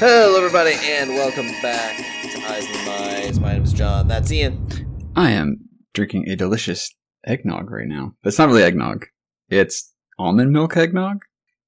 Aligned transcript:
Hello, 0.00 0.36
everybody, 0.36 0.74
and 0.82 1.10
welcome 1.10 1.46
back 1.62 1.96
to 1.96 2.38
Eyes 2.50 2.66
and 2.66 2.88
Eyes. 2.88 3.38
My 3.40 3.52
name 3.52 3.62
is 3.64 3.72
John. 3.72 4.08
That's 4.08 4.32
Ian. 4.32 4.66
I 5.14 5.30
am 5.30 5.58
drinking 5.92 6.28
a 6.28 6.36
delicious 6.36 6.90
eggnog 7.26 7.70
right 7.70 7.86
now. 7.86 8.14
But 8.22 8.28
it's 8.28 8.38
not 8.38 8.48
really 8.48 8.62
eggnog. 8.62 9.06
It's 9.48 9.92
almond 10.18 10.52
milk 10.52 10.76
eggnog. 10.76 11.18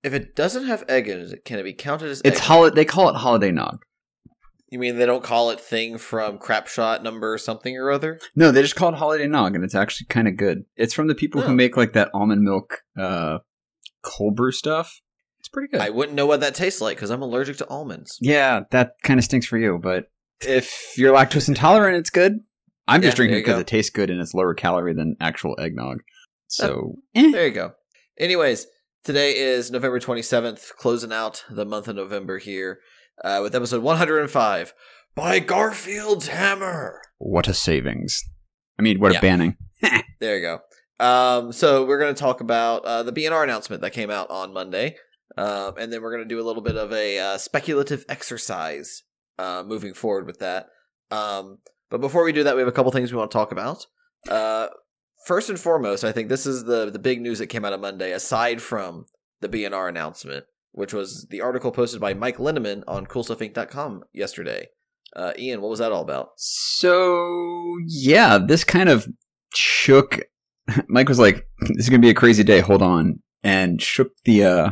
If 0.02 0.14
it 0.14 0.34
doesn't 0.34 0.66
have 0.66 0.84
egg 0.88 1.08
in 1.08 1.20
it, 1.20 1.44
can 1.44 1.58
it 1.58 1.62
be 1.64 1.72
counted 1.74 2.08
as 2.10 2.22
It's 2.24 2.38
egg? 2.38 2.44
hol- 2.44 2.70
they 2.70 2.84
call 2.84 3.08
it 3.10 3.16
holiday 3.16 3.50
nog. 3.50 3.82
You 4.68 4.78
mean 4.78 4.96
they 4.96 5.06
don't 5.06 5.24
call 5.24 5.50
it 5.50 5.60
thing 5.60 5.98
from 5.98 6.38
Crapshot 6.38 7.02
number 7.02 7.36
something 7.38 7.76
or 7.76 7.90
other? 7.90 8.18
No, 8.34 8.50
they 8.50 8.62
just 8.62 8.76
call 8.76 8.88
it 8.94 8.96
holiday 8.96 9.26
nog 9.26 9.54
and 9.54 9.62
it's 9.64 9.74
actually 9.74 10.06
kind 10.08 10.26
of 10.28 10.36
good. 10.36 10.64
It's 10.76 10.94
from 10.94 11.06
the 11.08 11.14
people 11.14 11.42
Oh. 11.42 11.44
who 11.44 11.54
make 11.54 11.76
like 11.76 11.92
that 11.92 12.10
almond 12.14 12.42
milk 12.42 12.78
uh 12.98 13.38
cold 14.02 14.36
brew 14.36 14.52
stuff. 14.52 15.00
It's 15.52 15.54
pretty 15.54 15.68
good. 15.70 15.80
I 15.80 15.90
wouldn't 15.90 16.16
know 16.16 16.26
what 16.26 16.40
that 16.40 16.54
tastes 16.54 16.80
like 16.80 16.96
because 16.96 17.10
I'm 17.10 17.22
allergic 17.22 17.58
to 17.58 17.68
almonds. 17.68 18.16
yeah, 18.20 18.60
that 18.70 18.94
kind 19.02 19.18
of 19.18 19.24
stinks 19.24 19.46
for 19.46 19.58
you, 19.58 19.78
but 19.82 20.06
if 20.40 20.94
you're 20.96 21.14
lactose 21.14 21.48
intolerant, 21.48 21.96
it's 21.98 22.10
good. 22.10 22.40
I'm 22.88 23.02
just 23.02 23.12
Yeah, 23.12 23.16
drinking 23.16 23.38
it 23.38 23.42
because 23.42 23.60
it 23.60 23.66
tastes 23.66 23.90
good 23.90 24.10
and 24.10 24.20
it's 24.20 24.34
lower 24.34 24.54
calorie 24.54 24.94
than 24.94 25.16
actual 25.20 25.54
eggnog. 25.60 25.98
So, 26.48 26.96
eh. 27.14 27.30
There 27.30 27.46
you 27.46 27.52
go. 27.52 27.72
Anyways, 28.18 28.66
today 29.04 29.36
is 29.36 29.70
November 29.70 30.00
27th, 30.00 30.70
closing 30.76 31.12
out 31.12 31.44
the 31.50 31.64
month 31.64 31.86
of 31.88 31.96
November 31.96 32.38
here 32.38 32.80
uh, 33.24 33.40
with 33.42 33.54
episode 33.54 33.82
105 33.82 34.74
by 35.14 35.38
Garfield's 35.38 36.28
Hammer. 36.28 37.00
what 37.18 37.46
a 37.48 37.54
savings. 37.54 38.22
I 38.78 38.82
mean, 38.82 38.98
what 39.00 39.12
Yeah. 39.12 39.18
a 39.18 39.22
banning. 39.22 39.56
There 40.20 40.36
you 40.36 40.42
go. 40.42 41.04
Um, 41.04 41.52
so 41.52 41.84
we're 41.84 41.98
going 41.98 42.14
to 42.14 42.20
talk 42.20 42.40
about 42.40 42.84
uh, 42.84 43.02
the 43.02 43.12
BNR 43.12 43.42
announcement 43.42 43.82
that 43.82 43.90
came 43.92 44.08
out 44.10 44.30
on 44.30 44.52
Monday, 44.52 44.96
um, 45.36 45.74
and 45.78 45.92
then 45.92 46.02
we're 46.02 46.12
going 46.12 46.28
to 46.28 46.34
do 46.34 46.40
a 46.40 46.46
little 46.46 46.62
bit 46.62 46.76
of 46.76 46.92
a 46.92 47.18
uh, 47.18 47.38
speculative 47.38 48.04
exercise 48.08 49.02
uh, 49.38 49.62
moving 49.66 49.94
forward 49.94 50.26
with 50.26 50.38
that. 50.40 50.68
Um, 51.10 51.58
but 51.90 52.00
before 52.00 52.24
we 52.24 52.32
do 52.32 52.44
that, 52.44 52.54
we 52.54 52.60
have 52.60 52.68
a 52.68 52.72
couple 52.72 52.92
things 52.92 53.12
we 53.12 53.18
want 53.18 53.30
to 53.30 53.36
talk 53.36 53.52
about. 53.52 53.86
Uh, 54.28 54.68
first 55.26 55.50
and 55.50 55.58
foremost, 55.58 56.04
I 56.04 56.12
think 56.12 56.28
this 56.28 56.46
is 56.46 56.64
the 56.64 56.90
the 56.90 56.98
big 56.98 57.20
news 57.20 57.38
that 57.38 57.48
came 57.48 57.64
out 57.64 57.72
on 57.72 57.80
Monday, 57.80 58.12
aside 58.12 58.62
from 58.62 59.06
the 59.40 59.48
BNR 59.48 59.88
announcement, 59.88 60.46
which 60.72 60.92
was 60.94 61.26
the 61.30 61.40
article 61.40 61.72
posted 61.72 62.00
by 62.00 62.14
Mike 62.14 62.38
Linnemann 62.38 62.82
on 62.86 63.06
CoolStuffInc.com 63.06 64.04
yesterday. 64.12 64.68
Uh, 65.14 65.32
Ian, 65.38 65.60
what 65.60 65.68
was 65.68 65.80
that 65.80 65.92
all 65.92 66.02
about? 66.02 66.30
So 66.36 67.78
yeah, 67.86 68.38
this 68.38 68.64
kind 68.64 68.88
of 68.88 69.06
shook. 69.54 70.20
Mike 70.88 71.08
was 71.08 71.18
like, 71.18 71.46
"This 71.60 71.84
is 71.84 71.88
gonna 71.90 72.00
be 72.00 72.10
a 72.10 72.14
crazy 72.14 72.44
day. 72.44 72.60
Hold 72.60 72.82
on," 72.82 73.20
and 73.42 73.82
shook 73.82 74.12
the 74.24 74.44
uh, 74.44 74.70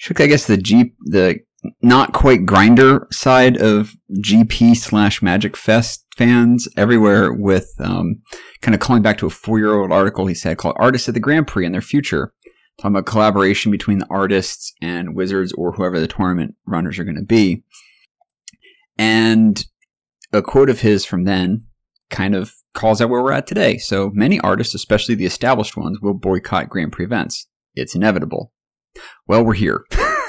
shook 0.00 0.20
I 0.20 0.26
guess 0.26 0.46
the 0.46 0.56
G 0.56 0.94
the 1.04 1.38
not 1.82 2.14
quite 2.14 2.46
grinder 2.46 3.06
side 3.12 3.60
of 3.60 3.94
GP 4.10 4.74
slash 4.74 5.20
Magic 5.20 5.56
Fest 5.56 6.06
fans 6.16 6.66
everywhere 6.74 7.34
with 7.34 7.70
um, 7.80 8.22
kind 8.62 8.74
of 8.74 8.80
calling 8.80 9.02
back 9.02 9.18
to 9.18 9.26
a 9.26 9.30
four 9.30 9.58
year 9.58 9.74
old 9.74 9.92
article 9.92 10.26
he 10.26 10.34
said 10.34 10.56
called 10.56 10.76
"Artists 10.80 11.06
at 11.08 11.14
the 11.14 11.20
Grand 11.20 11.46
Prix 11.46 11.66
and 11.66 11.74
Their 11.74 11.82
Future." 11.82 12.32
Talking 12.78 12.96
about 12.96 13.04
collaboration 13.04 13.70
between 13.70 13.98
the 13.98 14.06
artists 14.08 14.72
and 14.80 15.14
wizards 15.14 15.52
or 15.52 15.72
whoever 15.72 16.00
the 16.00 16.08
tournament 16.08 16.54
runners 16.66 16.98
are 16.98 17.04
going 17.04 17.16
to 17.16 17.22
be. 17.22 17.62
And 18.96 19.62
a 20.32 20.40
quote 20.40 20.70
of 20.70 20.80
his 20.80 21.04
from 21.04 21.24
then 21.24 21.66
kind 22.08 22.34
of 22.34 22.54
calls 22.72 23.02
out 23.02 23.10
where 23.10 23.22
we're 23.22 23.32
at 23.32 23.46
today. 23.46 23.76
So 23.76 24.10
many 24.14 24.40
artists, 24.40 24.74
especially 24.74 25.14
the 25.14 25.26
established 25.26 25.76
ones, 25.76 26.00
will 26.00 26.14
boycott 26.14 26.70
Grand 26.70 26.92
Prix 26.92 27.04
events. 27.04 27.48
It's 27.74 27.94
inevitable. 27.94 28.50
Well, 29.26 29.44
we're 29.44 29.54
here. 29.54 29.84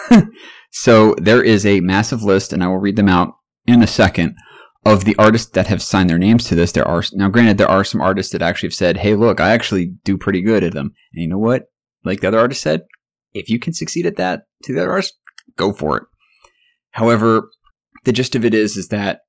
so 0.72 1.16
there 1.18 1.44
is 1.44 1.66
a 1.66 1.80
massive 1.80 2.24
list, 2.24 2.54
and 2.54 2.64
I 2.64 2.68
will 2.68 2.78
read 2.78 2.96
them 2.96 3.10
out 3.10 3.34
in 3.66 3.82
a 3.84 3.88
second, 3.88 4.36
of 4.84 5.06
the 5.06 5.16
artists 5.18 5.52
that 5.52 5.68
have 5.68 5.82
signed 5.82 6.10
their 6.10 6.18
names 6.18 6.46
to 6.46 6.56
this. 6.56 6.72
There 6.72 6.88
are 6.88 7.04
now, 7.14 7.30
granted, 7.30 7.58
there 7.58 7.70
are 7.70 7.84
some 7.84 8.02
artists 8.02 8.32
that 8.32 8.42
actually 8.42 8.68
have 8.68 8.74
said, 8.74 8.98
"Hey, 8.98 9.14
look, 9.16 9.40
I 9.40 9.52
actually 9.52 9.94
do 10.04 10.18
pretty 10.18 10.42
good 10.42 10.64
at 10.64 10.74
them." 10.74 10.94
And 11.14 11.22
you 11.22 11.28
know 11.28 11.38
what? 11.38 11.66
Like 12.04 12.22
the 12.22 12.30
other 12.30 12.40
artist 12.40 12.62
said, 12.62 12.82
if 13.34 13.50
you 13.50 13.60
can 13.60 13.74
succeed 13.74 14.06
at 14.06 14.18
that 14.18 14.44
to 14.64 14.74
the 14.74 14.82
other 14.82 14.92
artist, 14.92 15.18
go 15.56 15.72
for 15.72 15.98
it. 15.98 16.04
However, 16.92 17.50
the 18.04 18.12
gist 18.12 18.36
of 18.36 18.44
it 18.44 18.54
is, 18.54 18.76
is 18.76 18.90
that 18.90 19.22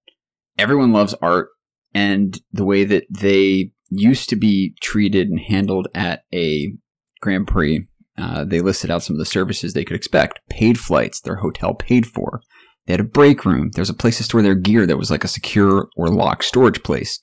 everyone 0.59 0.93
loves 0.93 1.15
art 1.23 1.49
and 1.95 2.41
the 2.53 2.65
way 2.65 2.85
that 2.85 3.05
they 3.11 3.73
used 3.91 4.29
to 4.31 4.37
be 4.37 4.75
treated 4.81 5.29
and 5.29 5.39
handled 5.39 5.89
at 5.95 6.23
a 6.33 6.73
Grand 7.21 7.47
Prix. 7.47 7.87
Uh, 8.19 8.45
they 8.45 8.61
listed 8.61 8.91
out 8.91 9.03
some 9.03 9.15
of 9.15 9.19
the 9.19 9.27
services 9.27 9.73
they 9.73 9.85
could 9.85 9.97
expect: 9.97 10.41
paid 10.49 10.79
flights, 10.79 11.21
their 11.21 11.37
hotel 11.37 11.75
paid 11.75 12.07
for. 12.07 12.41
They 12.87 12.93
had 12.95 13.01
a 13.01 13.05
break 13.05 13.45
room. 13.45 13.71
There 13.73 13.83
was 13.83 13.91
a 13.91 13.95
place 13.95 14.17
to 14.19 14.25
store 14.25 14.43
their 14.43 14.55
gear 14.55 14.87
that 14.87 14.99
was 14.99 15.11
like 15.11 15.25
a 15.25 15.29
secure 15.29 15.89
or 15.97 16.09
locked 16.09 16.45
storage 16.45 16.83
place. 16.83 17.21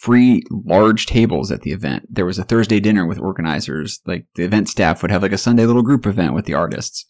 Free 0.00 0.42
large 0.50 1.06
tables 1.06 1.50
at 1.50 1.62
the 1.62 1.72
event. 1.72 2.06
There 2.10 2.26
was 2.26 2.38
a 2.38 2.44
Thursday 2.44 2.80
dinner 2.80 3.06
with 3.06 3.18
organizers. 3.18 4.00
Like 4.04 4.26
the 4.34 4.44
event 4.44 4.68
staff 4.68 5.00
would 5.00 5.10
have 5.10 5.22
like 5.22 5.32
a 5.32 5.38
Sunday 5.38 5.64
little 5.64 5.82
group 5.82 6.06
event 6.06 6.34
with 6.34 6.44
the 6.44 6.54
artists. 6.54 7.06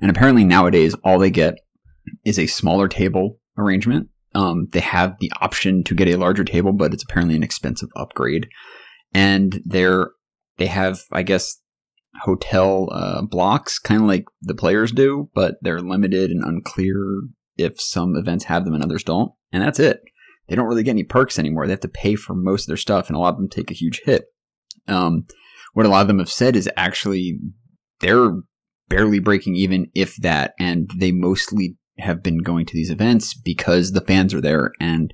And 0.00 0.10
apparently 0.10 0.44
nowadays, 0.44 0.94
all 1.02 1.18
they 1.18 1.30
get 1.30 1.54
is 2.24 2.38
a 2.38 2.46
smaller 2.46 2.88
table 2.88 3.40
arrangement. 3.56 4.08
Um, 4.34 4.68
they 4.72 4.80
have 4.80 5.16
the 5.18 5.32
option 5.40 5.82
to 5.84 5.94
get 5.94 6.08
a 6.08 6.16
larger 6.16 6.44
table, 6.44 6.72
but 6.72 6.92
it's 6.92 7.02
apparently 7.02 7.36
an 7.36 7.42
expensive 7.42 7.88
upgrade. 7.96 8.48
And 9.14 9.62
they're 9.64 10.10
they 10.58 10.66
have, 10.66 11.00
I 11.12 11.22
guess, 11.22 11.60
hotel 12.22 12.88
uh, 12.92 13.22
blocks, 13.22 13.78
kind 13.78 14.02
of 14.02 14.08
like 14.08 14.24
the 14.42 14.54
players 14.54 14.92
do, 14.92 15.30
but 15.34 15.56
they're 15.62 15.80
limited 15.80 16.30
and 16.30 16.42
unclear 16.44 17.22
if 17.56 17.80
some 17.80 18.16
events 18.16 18.44
have 18.44 18.64
them 18.64 18.74
and 18.74 18.84
others 18.84 19.04
don't. 19.04 19.32
And 19.52 19.62
that's 19.62 19.80
it. 19.80 20.00
They 20.48 20.54
don't 20.54 20.66
really 20.66 20.82
get 20.82 20.92
any 20.92 21.04
perks 21.04 21.38
anymore. 21.38 21.66
They 21.66 21.72
have 21.72 21.80
to 21.80 21.88
pay 21.88 22.14
for 22.14 22.34
most 22.34 22.64
of 22.64 22.66
their 22.68 22.76
stuff, 22.76 23.08
and 23.08 23.16
a 23.16 23.18
lot 23.18 23.34
of 23.34 23.36
them 23.36 23.48
take 23.48 23.70
a 23.70 23.74
huge 23.74 24.02
hit. 24.04 24.26
Um, 24.86 25.24
what 25.72 25.86
a 25.86 25.88
lot 25.88 26.02
of 26.02 26.08
them 26.08 26.18
have 26.18 26.30
said 26.30 26.56
is 26.56 26.70
actually 26.76 27.38
they're 28.00 28.32
barely 28.88 29.18
breaking 29.18 29.56
even, 29.56 29.90
if 29.94 30.16
that, 30.16 30.54
and 30.58 30.90
they 30.96 31.10
mostly 31.10 31.76
have 31.98 32.22
been 32.22 32.38
going 32.38 32.66
to 32.66 32.74
these 32.74 32.90
events 32.90 33.34
because 33.34 33.92
the 33.92 34.00
fans 34.00 34.32
are 34.32 34.40
there, 34.40 34.72
and 34.80 35.12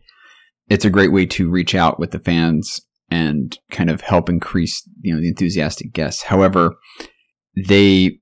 it's 0.68 0.84
a 0.84 0.90
great 0.90 1.12
way 1.12 1.26
to 1.26 1.50
reach 1.50 1.74
out 1.74 1.98
with 1.98 2.10
the 2.10 2.18
fans 2.18 2.80
and 3.12 3.58
kind 3.70 3.90
of 3.90 4.00
help 4.00 4.30
increase 4.30 4.88
you 5.02 5.14
know 5.14 5.20
the 5.20 5.28
enthusiastic 5.28 5.92
guests. 5.92 6.22
However, 6.22 6.76
they 7.68 8.18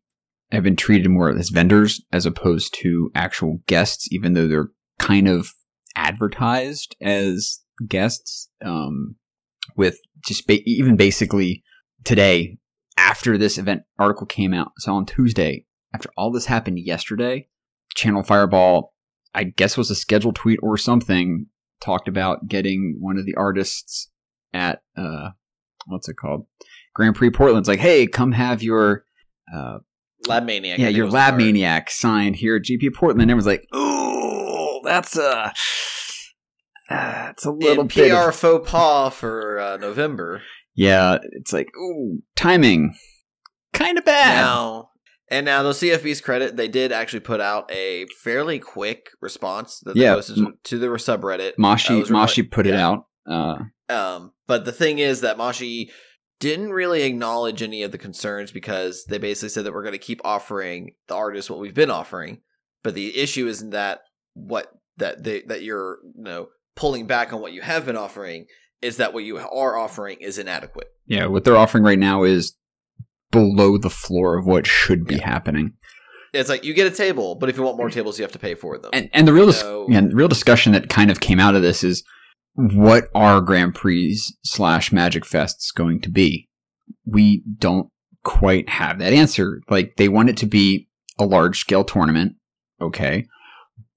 have 0.50 0.64
been 0.64 0.74
treated 0.74 1.08
more 1.08 1.30
as 1.30 1.50
vendors 1.50 2.02
as 2.12 2.26
opposed 2.26 2.74
to 2.80 3.12
actual 3.14 3.60
guests, 3.68 4.08
even 4.10 4.34
though 4.34 4.48
they're 4.48 4.70
kind 4.98 5.28
of 5.28 5.52
advertised 5.94 6.96
as 7.00 7.60
guests. 7.86 8.50
Um, 8.64 9.14
with 9.76 9.98
just 10.26 10.48
ba- 10.48 10.68
even 10.68 10.96
basically 10.96 11.62
today 12.02 12.58
after 12.96 13.38
this 13.38 13.56
event 13.58 13.82
article 13.96 14.26
came 14.26 14.52
out, 14.52 14.72
so 14.78 14.92
on 14.92 15.06
Tuesday, 15.06 15.66
after 15.94 16.10
all 16.16 16.32
this 16.32 16.46
happened 16.46 16.80
yesterday, 16.80 17.46
Channel 17.94 18.24
Fireball, 18.24 18.92
I 19.32 19.44
guess 19.44 19.76
was 19.76 19.92
a 19.92 19.94
scheduled 19.94 20.34
tweet 20.34 20.58
or 20.60 20.76
something, 20.76 21.46
talked 21.80 22.08
about 22.08 22.48
getting 22.48 22.96
one 22.98 23.16
of 23.16 23.24
the 23.24 23.36
artists 23.36 24.10
at 24.52 24.82
uh 24.96 25.30
what's 25.86 26.08
it 26.08 26.16
called? 26.16 26.46
Grand 26.94 27.14
Prix 27.14 27.30
Portland's 27.30 27.68
like, 27.68 27.78
hey, 27.80 28.06
come 28.06 28.32
have 28.32 28.62
your 28.62 29.04
uh 29.54 29.78
Lab 30.28 30.44
Maniac. 30.44 30.78
Yeah, 30.78 30.88
your 30.88 31.08
lab 31.08 31.36
maniac 31.36 31.90
signed 31.90 32.36
here 32.36 32.56
at 32.56 32.62
GP 32.62 32.92
Portland. 32.94 33.22
And 33.22 33.30
everyone's 33.30 33.46
like, 33.46 33.66
ooh, 33.74 34.80
that's 34.84 35.16
a 35.16 35.52
it's 36.90 37.44
a 37.44 37.50
little 37.50 37.84
In 37.84 37.88
PR 37.88 38.28
of- 38.30 38.36
faux 38.36 38.70
pas 38.70 39.14
for 39.14 39.58
uh, 39.60 39.76
November. 39.76 40.42
yeah, 40.74 41.18
it's 41.32 41.52
like, 41.52 41.68
ooh, 41.76 42.18
timing. 42.36 42.94
Kind 43.72 43.96
of 43.96 44.04
bad. 44.04 44.34
Now, 44.42 44.90
and 45.30 45.46
now 45.46 45.62
the 45.62 45.70
CFB's 45.70 46.20
credit, 46.20 46.56
they 46.56 46.66
did 46.68 46.90
actually 46.90 47.20
put 47.20 47.40
out 47.40 47.70
a 47.72 48.06
fairly 48.22 48.58
quick 48.58 49.10
response 49.20 49.78
that 49.84 49.94
they 49.94 50.02
Yeah, 50.02 50.14
posted 50.16 50.38
M- 50.38 50.58
to 50.64 50.78
the 50.78 50.88
subreddit. 50.88 51.52
Mashi 51.56 51.90
Uh, 51.90 51.94
it 51.94 52.00
was 52.00 52.10
regard- 52.10 52.28
Mashi 52.28 52.50
put 52.50 52.66
it 52.66 52.74
out. 52.74 53.06
Uh, 53.24 53.56
Um, 53.90 54.32
but 54.46 54.64
the 54.64 54.72
thing 54.72 54.98
is 54.98 55.20
that 55.22 55.36
Mashi 55.38 55.90
didn't 56.38 56.70
really 56.70 57.02
acknowledge 57.02 57.62
any 57.62 57.82
of 57.82 57.92
the 57.92 57.98
concerns 57.98 58.50
because 58.52 59.04
they 59.04 59.18
basically 59.18 59.50
said 59.50 59.64
that 59.64 59.72
we're 59.74 59.82
going 59.82 59.92
to 59.92 59.98
keep 59.98 60.20
offering 60.24 60.94
the 61.08 61.14
artists 61.14 61.50
what 61.50 61.58
we've 61.58 61.74
been 61.74 61.90
offering. 61.90 62.40
But 62.82 62.94
the 62.94 63.18
issue 63.18 63.46
isn't 63.46 63.70
that 63.70 64.00
what 64.34 64.68
that 64.96 65.22
they, 65.24 65.42
that 65.48 65.62
you're 65.62 65.98
you 66.16 66.22
know 66.24 66.48
pulling 66.76 67.06
back 67.06 67.32
on 67.32 67.40
what 67.42 67.52
you 67.52 67.60
have 67.60 67.84
been 67.84 67.96
offering 67.96 68.46
is 68.80 68.96
that 68.96 69.12
what 69.12 69.24
you 69.24 69.36
are 69.38 69.76
offering 69.76 70.16
is 70.20 70.38
inadequate. 70.38 70.86
yeah, 71.06 71.26
what 71.26 71.44
they're 71.44 71.56
offering 71.58 71.84
right 71.84 71.98
now 71.98 72.22
is 72.22 72.56
below 73.30 73.76
the 73.76 73.90
floor 73.90 74.38
of 74.38 74.46
what 74.46 74.66
should 74.66 75.04
be 75.06 75.16
Yeah. 75.16 75.26
happening. 75.28 75.74
It's 76.32 76.48
like 76.48 76.64
you 76.64 76.72
get 76.74 76.90
a 76.90 76.94
table, 76.96 77.34
but 77.34 77.48
if 77.48 77.56
you 77.56 77.62
want 77.64 77.76
more 77.76 77.90
tables, 77.90 78.18
you 78.18 78.22
have 78.22 78.32
to 78.32 78.38
pay 78.38 78.54
for 78.54 78.78
them. 78.78 78.90
And 78.94 79.10
and 79.12 79.26
the 79.28 79.32
real 79.32 79.46
dis- 79.46 79.62
No. 79.62 79.86
yeah, 79.90 80.00
the 80.00 80.14
real 80.14 80.28
discussion 80.28 80.72
that 80.72 80.88
kind 80.88 81.10
of 81.10 81.20
came 81.20 81.40
out 81.40 81.54
of 81.54 81.60
this 81.62 81.84
is 81.84 82.02
what 82.60 83.08
are 83.14 83.40
Grand 83.40 83.74
Prix 83.74 84.20
slash 84.44 84.92
Magic 84.92 85.24
Fests 85.24 85.74
going 85.74 86.00
to 86.02 86.10
be? 86.10 86.48
We 87.06 87.42
don't 87.58 87.88
quite 88.22 88.68
have 88.68 88.98
that 88.98 89.12
answer. 89.12 89.62
Like 89.70 89.96
they 89.96 90.08
want 90.08 90.28
it 90.28 90.36
to 90.38 90.46
be 90.46 90.88
a 91.18 91.24
large 91.24 91.58
scale 91.58 91.84
tournament, 91.84 92.34
okay, 92.80 93.26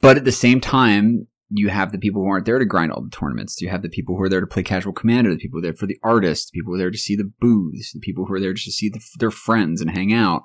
But 0.01 0.17
at 0.17 0.25
the 0.25 0.31
same 0.31 0.59
time, 0.59 1.27
you 1.49 1.69
have 1.69 1.91
the 1.91 1.97
people 1.97 2.21
who 2.21 2.29
aren't 2.29 2.45
there 2.45 2.57
to 2.57 2.65
grind 2.65 2.91
all 2.91 3.03
the 3.03 3.09
tournaments. 3.09 3.61
You 3.61 3.69
have 3.69 3.81
the 3.81 3.89
people 3.89 4.15
who 4.15 4.23
are 4.23 4.29
there 4.29 4.41
to 4.41 4.47
play 4.47 4.63
casual 4.63 4.93
commander, 4.93 5.31
the 5.31 5.37
people 5.37 5.59
are 5.59 5.61
there 5.61 5.73
for 5.73 5.85
the 5.85 5.99
artists, 6.01 6.49
the 6.49 6.57
people 6.57 6.71
who 6.71 6.75
are 6.75 6.79
there 6.79 6.91
to 6.91 6.97
see 6.97 7.15
the 7.15 7.31
booths, 7.39 7.91
the 7.93 7.99
people 7.99 8.25
who 8.25 8.33
are 8.33 8.39
there 8.39 8.53
just 8.53 8.65
to 8.65 8.71
see 8.71 8.89
the, 8.89 8.99
their 9.19 9.31
friends 9.31 9.79
and 9.79 9.91
hang 9.91 10.13
out, 10.13 10.43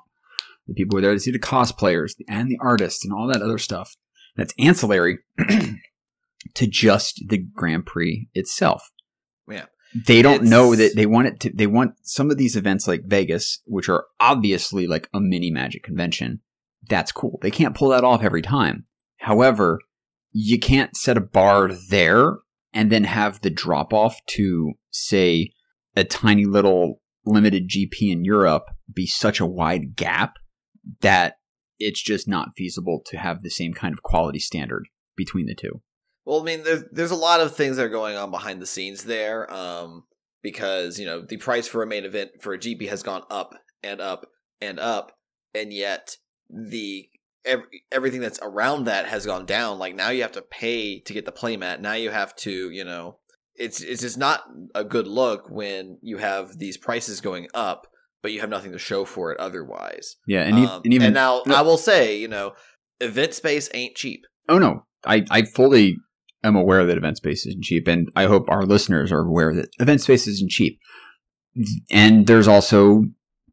the 0.67 0.73
people 0.73 0.95
who 0.95 0.99
are 0.99 1.01
there 1.01 1.13
to 1.13 1.19
see 1.19 1.31
the 1.31 1.39
cosplayers 1.39 2.13
and 2.27 2.49
the 2.49 2.59
artists 2.61 3.03
and 3.03 3.13
all 3.13 3.27
that 3.27 3.41
other 3.41 3.57
stuff. 3.57 3.95
That's 4.35 4.53
ancillary 4.59 5.19
to 6.55 6.67
just 6.67 7.23
the 7.27 7.37
Grand 7.37 7.85
Prix 7.85 8.29
itself. 8.33 8.91
Yeah. 9.49 9.65
They 10.05 10.21
don't 10.21 10.35
It's- 10.35 10.49
know 10.49 10.75
that 10.75 10.95
they 10.95 11.05
want 11.05 11.27
it 11.27 11.39
to, 11.41 11.51
they 11.53 11.67
want 11.67 11.93
some 12.03 12.29
of 12.29 12.37
these 12.37 12.55
events 12.55 12.87
like 12.87 13.05
Vegas, 13.05 13.61
which 13.65 13.89
are 13.89 14.05
obviously 14.19 14.85
like 14.87 15.09
a 15.13 15.19
mini 15.19 15.49
magic 15.51 15.83
convention. 15.83 16.41
That's 16.87 17.11
cool. 17.11 17.39
They 17.41 17.51
can't 17.51 17.75
pull 17.75 17.89
that 17.89 18.03
off 18.03 18.23
every 18.23 18.41
time. 18.41 18.85
However, 19.17 19.79
you 20.31 20.59
can't 20.59 20.95
set 20.95 21.17
a 21.17 21.21
bar 21.21 21.71
there 21.89 22.37
and 22.73 22.91
then 22.91 23.03
have 23.05 23.41
the 23.41 23.49
drop 23.49 23.93
off 23.93 24.17
to 24.27 24.73
say 24.91 25.51
a 25.95 26.03
tiny 26.03 26.45
little 26.45 27.01
limited 27.25 27.67
GP 27.67 28.11
in 28.11 28.23
Europe 28.23 28.65
be 28.93 29.07
such 29.07 29.39
a 29.39 29.45
wide 29.45 29.95
gap 29.95 30.35
that 31.01 31.35
it's 31.79 32.01
just 32.01 32.27
not 32.27 32.49
feasible 32.55 33.01
to 33.07 33.17
have 33.17 33.41
the 33.41 33.49
same 33.49 33.73
kind 33.73 33.93
of 33.93 34.03
quality 34.03 34.39
standard 34.39 34.87
between 35.15 35.47
the 35.47 35.55
two. 35.55 35.81
Well, 36.29 36.41
I 36.41 36.43
mean, 36.43 36.63
there's 36.63 36.83
there's 36.91 37.09
a 37.09 37.15
lot 37.15 37.41
of 37.41 37.55
things 37.55 37.77
that 37.77 37.85
are 37.87 37.89
going 37.89 38.15
on 38.15 38.29
behind 38.29 38.61
the 38.61 38.67
scenes 38.67 39.03
there, 39.05 39.51
um, 39.51 40.03
because 40.43 40.99
you 40.99 41.07
know 41.07 41.23
the 41.23 41.37
price 41.37 41.67
for 41.67 41.81
a 41.81 41.87
main 41.87 42.05
event 42.05 42.29
for 42.39 42.53
a 42.53 42.59
GP 42.59 42.87
has 42.87 43.01
gone 43.01 43.23
up 43.31 43.55
and 43.81 43.99
up 43.99 44.27
and 44.61 44.79
up, 44.79 45.11
and 45.55 45.73
yet 45.73 46.17
the 46.47 47.09
every, 47.43 47.65
everything 47.91 48.21
that's 48.21 48.37
around 48.43 48.83
that 48.83 49.07
has 49.07 49.25
gone 49.25 49.47
down. 49.47 49.79
Like 49.79 49.95
now 49.95 50.11
you 50.11 50.21
have 50.21 50.33
to 50.33 50.43
pay 50.43 50.99
to 50.99 51.13
get 51.13 51.25
the 51.25 51.31
playmat. 51.31 51.79
Now 51.79 51.93
you 51.93 52.11
have 52.11 52.35
to, 52.35 52.69
you 52.69 52.83
know, 52.83 53.17
it's 53.55 53.81
it's 53.81 54.01
just 54.03 54.19
not 54.19 54.43
a 54.75 54.83
good 54.83 55.07
look 55.07 55.49
when 55.49 55.97
you 56.03 56.17
have 56.17 56.59
these 56.59 56.77
prices 56.77 57.21
going 57.21 57.47
up, 57.55 57.87
but 58.21 58.31
you 58.31 58.41
have 58.41 58.51
nothing 58.51 58.73
to 58.73 58.77
show 58.77 59.03
for 59.03 59.31
it 59.31 59.39
otherwise. 59.39 60.17
Yeah, 60.27 60.43
and, 60.43 60.63
Um, 60.63 60.81
and 60.85 60.93
even 60.93 61.11
now 61.11 61.41
no. 61.47 61.55
I 61.55 61.61
will 61.61 61.77
say, 61.77 62.19
you 62.19 62.27
know, 62.27 62.53
event 62.99 63.33
space 63.33 63.67
ain't 63.73 63.95
cheap. 63.95 64.27
oh 64.47 64.59
no, 64.59 64.85
I 65.03 65.25
I 65.31 65.41
fully 65.41 65.97
am 66.43 66.55
aware 66.55 66.85
that 66.85 66.97
event 66.97 67.17
space 67.17 67.45
isn't 67.45 67.63
cheap, 67.63 67.87
and 67.87 68.09
I 68.15 68.25
hope 68.25 68.49
our 68.49 68.63
listeners 68.65 69.11
are 69.11 69.21
aware 69.21 69.53
that 69.55 69.69
event 69.79 70.01
space 70.01 70.27
isn't 70.27 70.51
cheap. 70.51 70.79
And 71.91 72.27
there's 72.27 72.47
also 72.47 73.03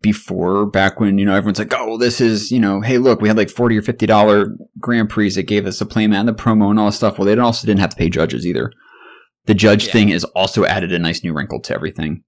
before 0.03 0.67
back 0.67 1.00
when 1.00 1.19
you 1.19 1.25
know 1.25 1.35
everyone's 1.35 1.59
like, 1.59 1.73
oh, 1.75 1.97
this 1.99 2.21
is 2.21 2.50
you 2.50 2.61
know, 2.61 2.81
hey, 2.81 2.99
look, 2.99 3.21
we 3.21 3.29
had 3.29 3.37
like 3.37 3.50
forty 3.50 3.77
or 3.77 3.83
fifty 3.83 4.06
dollar 4.06 4.49
Grand 4.79 5.09
Prix 5.09 5.31
that 5.31 5.44
gave 5.44 5.67
us 5.67 5.79
the 5.79 5.87
playmat 5.87 6.17
and 6.21 6.29
the 6.29 6.35
promo 6.35 6.71
and 6.71 6.79
all 6.79 6.87
this 6.87 6.97
stuff. 6.97 7.19
Well, 7.19 7.27
they 7.27 7.37
also 7.41 7.67
didn't 7.67 7.81
have 7.81 7.91
to 7.91 7.97
pay 7.97 8.09
judges 8.11 8.47
either. 8.47 8.73
The 9.47 9.55
judge 9.55 9.87
Yeah. 9.87 9.93
thing 9.93 10.09
has 10.09 10.25
also 10.25 10.65
added 10.65 10.93
a 10.93 10.99
nice 10.99 11.23
new 11.25 11.32
wrinkle 11.32 11.61
to 11.62 11.75
everything. 11.75 12.23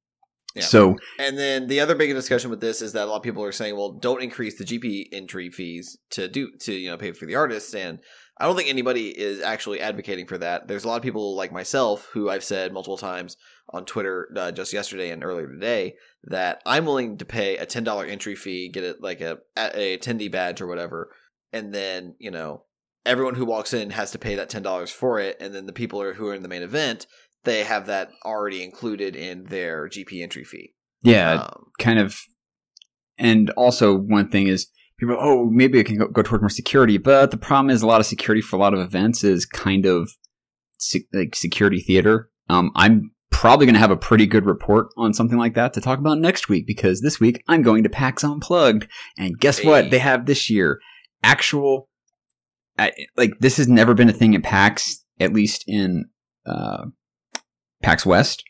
Yeah. 0.54 0.62
So 0.62 0.96
And 1.18 1.38
then 1.38 1.66
the 1.68 1.78
other 1.80 1.94
big 1.94 2.12
discussion 2.14 2.50
with 2.50 2.60
this 2.60 2.80
is 2.80 2.92
that 2.94 3.04
a 3.04 3.06
lot 3.06 3.16
of 3.16 3.22
people 3.22 3.44
are 3.44 3.52
saying, 3.52 3.76
well, 3.76 3.92
don't 3.92 4.22
increase 4.22 4.56
the 4.58 4.64
GP 4.64 5.06
entry 5.12 5.50
fees 5.50 5.98
to 6.10 6.26
do 6.26 6.50
to 6.60 6.72
you 6.72 6.90
know 6.90 6.96
pay 6.96 7.12
for 7.12 7.26
the 7.26 7.34
artists, 7.36 7.74
and 7.74 7.98
I 8.40 8.46
don't 8.46 8.56
think 8.56 8.68
anybody 8.68 9.08
is 9.08 9.40
actually 9.40 9.80
advocating 9.80 10.26
for 10.26 10.38
that. 10.38 10.68
There's 10.68 10.84
a 10.84 10.88
lot 10.88 10.96
of 10.96 11.02
people 11.02 11.34
like 11.34 11.52
myself 11.52 12.08
who 12.12 12.30
I've 12.30 12.44
said 12.44 12.72
multiple 12.72 12.96
times 12.96 13.36
on 13.70 13.84
Twitter 13.84 14.28
uh, 14.36 14.52
just 14.52 14.72
yesterday 14.72 15.10
and 15.10 15.24
earlier 15.24 15.48
today 15.48 15.96
that 16.24 16.62
I'm 16.64 16.84
willing 16.84 17.18
to 17.18 17.24
pay 17.24 17.56
a 17.56 17.66
ten 17.66 17.84
dollar 17.84 18.04
entry 18.04 18.36
fee, 18.36 18.68
get 18.68 18.84
it 18.84 19.00
like 19.00 19.20
a 19.20 19.38
a 19.56 19.98
attendee 19.98 20.30
badge 20.30 20.60
or 20.60 20.66
whatever, 20.66 21.10
and 21.52 21.74
then 21.74 22.14
you 22.18 22.30
know 22.30 22.64
everyone 23.04 23.34
who 23.34 23.44
walks 23.44 23.72
in 23.72 23.90
has 23.90 24.10
to 24.12 24.18
pay 24.18 24.36
that 24.36 24.48
ten 24.48 24.62
dollars 24.62 24.90
for 24.90 25.18
it, 25.18 25.36
and 25.40 25.54
then 25.54 25.66
the 25.66 25.72
people 25.72 26.00
are, 26.00 26.14
who 26.14 26.28
are 26.28 26.34
in 26.34 26.42
the 26.42 26.48
main 26.48 26.62
event 26.62 27.06
they 27.44 27.64
have 27.64 27.86
that 27.86 28.10
already 28.24 28.62
included 28.62 29.16
in 29.16 29.44
their 29.44 29.88
GP 29.88 30.22
entry 30.22 30.44
fee. 30.44 30.74
yeah, 31.02 31.44
Um, 31.44 31.66
kind 31.78 31.98
of 31.98 32.20
and 33.16 33.50
also 33.50 33.96
one 33.96 34.28
thing 34.28 34.46
is 34.46 34.68
people 34.98 35.16
oh 35.18 35.46
maybe 35.50 35.78
i 35.80 35.82
can 35.82 35.96
go, 35.98 36.08
go 36.08 36.22
toward 36.22 36.42
more 36.42 36.48
security. 36.50 36.98
But 36.98 37.30
the 37.30 37.36
problem 37.36 37.70
is 37.70 37.82
a 37.82 37.86
lot 37.86 38.00
of 38.00 38.06
security 38.06 38.40
for 38.40 38.56
a 38.56 38.58
lot 38.58 38.74
of 38.74 38.80
events 38.80 39.24
is 39.24 39.46
kind 39.46 39.86
of 39.86 40.10
se- 40.78 41.06
like 41.12 41.34
security 41.34 41.80
theater. 41.80 42.30
Um, 42.48 42.70
i'm 42.74 43.12
probably 43.30 43.66
going 43.66 43.74
to 43.74 43.80
have 43.80 43.90
a 43.90 43.96
pretty 43.96 44.26
good 44.26 44.46
report 44.46 44.88
on 44.96 45.12
something 45.12 45.38
like 45.38 45.54
that 45.54 45.74
to 45.74 45.80
talk 45.82 45.98
about 45.98 46.18
next 46.18 46.48
week 46.48 46.66
because 46.66 47.02
this 47.02 47.20
week 47.20 47.42
i'm 47.46 47.62
going 47.62 47.82
to 47.82 47.88
pax 47.90 48.24
unplugged. 48.24 48.88
And 49.18 49.38
guess 49.38 49.58
Hey. 49.58 49.68
what 49.68 49.90
they 49.90 49.98
have 49.98 50.26
this 50.26 50.48
year 50.50 50.80
actual 51.22 51.88
I, 52.78 52.92
like 53.16 53.32
this 53.40 53.56
has 53.56 53.68
never 53.68 53.92
been 53.92 54.08
a 54.08 54.12
thing 54.12 54.34
at 54.34 54.42
pax 54.42 55.04
at 55.20 55.32
least 55.32 55.64
in 55.66 56.06
uh, 56.46 56.86
pax 57.82 58.06
west 58.06 58.44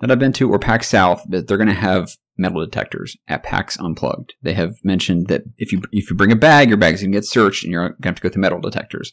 that 0.00 0.10
I've 0.10 0.18
been 0.18 0.32
to, 0.34 0.50
or 0.50 0.58
PAX 0.58 0.88
South, 0.88 1.24
that 1.28 1.46
they're 1.46 1.56
going 1.56 1.68
to 1.68 1.74
have 1.74 2.16
metal 2.36 2.64
detectors 2.64 3.16
at 3.28 3.42
PAX 3.42 3.78
Unplugged. 3.78 4.34
They 4.42 4.54
have 4.54 4.76
mentioned 4.82 5.28
that 5.28 5.42
if 5.58 5.72
you 5.72 5.82
if 5.92 6.10
you 6.10 6.16
bring 6.16 6.32
a 6.32 6.36
bag, 6.36 6.68
your 6.68 6.78
bag's 6.78 7.02
going 7.02 7.12
to 7.12 7.16
get 7.16 7.24
searched, 7.24 7.64
and 7.64 7.72
you're 7.72 7.90
going 7.90 8.02
to 8.02 8.08
have 8.08 8.16
to 8.16 8.22
go 8.22 8.28
through 8.28 8.42
metal 8.42 8.60
detectors. 8.60 9.12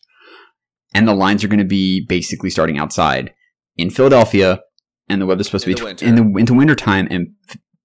And 0.94 1.08
the 1.08 1.14
lines 1.14 1.44
are 1.44 1.48
going 1.48 1.60
to 1.60 1.66
be 1.66 2.06
basically 2.06 2.50
starting 2.50 2.78
outside 2.78 3.34
in 3.78 3.90
Philadelphia, 3.90 4.62
and 5.08 5.22
the 5.22 5.26
weather's 5.26 5.48
supposed 5.48 5.68
In 5.68 5.76
to 5.76 5.86
the 5.86 5.94
be 5.94 6.06
in 6.06 6.16
the 6.16 6.40
into 6.40 6.54
winter 6.54 6.76
time, 6.76 7.08
and 7.12 7.30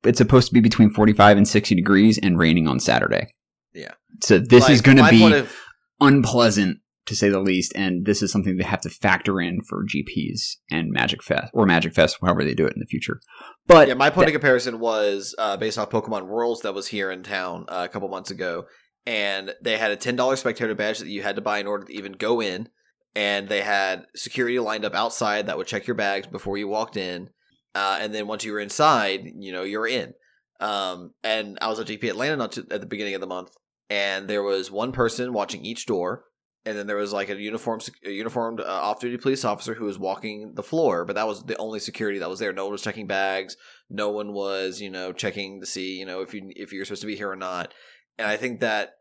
it's 0.05 0.19
supposed 0.19 0.49
to 0.49 0.55
be 0.55 0.61
between 0.61 0.91
45 0.91 1.37
and 1.37 1.49
60 1.49 1.75
degrees 1.75 2.19
and 2.23 2.39
raining 2.39 2.69
on 2.69 2.81
Saturday. 2.81 3.35
Yeah. 3.73 3.93
So 4.23 4.39
this 4.39 4.65
like, 4.65 4.73
is 4.73 4.81
going 4.81 4.99
to 4.99 5.11
be 5.11 5.33
of- 5.33 5.57
unpleasant 6.01 6.79
to 7.07 7.15
say 7.15 7.29
the 7.29 7.41
least, 7.41 7.73
and 7.75 8.07
this 8.07 8.23
is 8.23 8.33
something 8.33 8.57
they 8.57 8.65
have 8.65 8.81
to 8.83 8.91
factor 8.91 9.41
in 9.41 9.61
for 9.63 9.85
GPs 9.85 10.57
and 10.71 10.91
Magic 10.91 11.23
Fest 11.23 11.51
or 11.53 11.67
Magic 11.67 11.95
Fest, 11.95 12.19
however 12.21 12.45
they 12.45 12.55
do 12.55 12.67
it 12.67 12.73
in 12.75 12.81
the 12.81 12.87
future. 12.87 13.21
But 13.67 13.89
yeah, 13.89 13.95
my 13.95 14.11
point 14.11 14.29
of 14.29 14.33
comparison 14.33 14.81
was 14.81 15.35
uh, 15.39 15.57
based 15.57 15.79
off 15.79 15.91
Pokemon 15.91 16.27
Worlds 16.27 16.63
that 16.63 16.75
was 16.75 16.89
here 16.89 17.11
in 17.11 17.23
town 17.23 17.67
uh, 17.69 17.87
a 17.89 17.93
couple 17.93 18.09
months 18.09 18.31
ago, 18.31 18.65
and 19.07 19.55
they 19.63 19.77
had 19.77 19.91
a 19.91 19.97
ten 19.97 20.17
dollars 20.17 20.41
spectator 20.41 20.75
badge 20.75 20.99
that 20.99 21.09
you 21.09 21.23
had 21.23 21.37
to 21.37 21.43
buy 21.43 21.59
in 21.59 21.67
order 21.67 21.85
to 21.85 21.93
even 21.93 22.13
go 22.13 22.41
in, 22.41 22.69
and 23.15 23.49
they 23.49 23.61
had 23.63 24.07
security 24.15 24.59
lined 24.59 24.85
up 24.85 24.95
outside 24.95 25.47
that 25.47 25.59
would 25.59 25.67
check 25.67 25.87
your 25.87 25.97
bags 25.97 26.27
before 26.27 26.57
you 26.57 26.69
walked 26.69 26.97
in, 26.97 27.29
uh, 27.75 27.99
and 28.01 28.15
then 28.15 28.27
once 28.27 28.45
you 28.45 28.53
were 28.53 28.61
inside, 28.61 29.31
you 29.37 29.53
know 29.53 29.63
you're 29.63 29.87
in. 29.87 30.15
Um, 30.61 31.11
and 31.23 31.59
I 31.61 31.69
was 31.69 31.81
at 31.81 31.89
GP 31.89 32.09
Atlanta 32.09 32.37
not 32.37 32.53
too- 32.53 32.67
at 32.71 32.81
the 32.81 32.87
beginning 32.87 33.15
of 33.15 33.21
the 33.21 33.27
month, 33.27 33.51
and 33.91 34.29
there 34.29 34.43
was 34.43 34.71
one 34.71 34.93
person 34.93 35.33
watching 35.35 35.65
each 35.65 35.85
door. 35.85 36.25
And 36.67 36.79
then 36.79 36.87
there 36.87 36.97
was 36.97 37.13
like 37.13 37.29
a 37.29 37.37
uniformed, 37.37 37.91
a 38.07 38.11
uniformed 38.11 38.61
uh, 38.61 38.65
off-duty 38.65 39.19
police 39.19 39.45
officer 39.45 39.75
who 39.75 39.85
was 39.85 39.99
walking 39.99 40.55
the 40.55 40.63
floor, 40.63 41.05
but 41.05 41.15
that 41.15 41.27
was 41.27 41.45
the 41.45 41.57
only 41.59 41.79
security 41.79 42.19
that 42.19 42.31
was 42.31 42.39
there. 42.39 42.55
No 42.55 42.65
one 42.65 42.73
was 42.73 42.83
checking 42.83 43.07
bags 43.07 43.57
no 43.91 44.11
one 44.11 44.33
was 44.33 44.81
you 44.81 44.91
know 44.91 45.13
checking 45.13 45.61
to 45.61 45.67
see 45.67 45.99
you 45.99 46.07
know 46.07 46.21
if 46.21 46.35
you 46.35 46.51
if 46.57 46.73
you're 46.73 46.85
supposed 46.85 47.03
to 47.03 47.07
be 47.07 47.17
here 47.17 47.31
or 47.31 47.37
not 47.37 47.73
and 48.19 48.27
i 48.27 48.37
think 48.37 48.61
that 48.61 48.95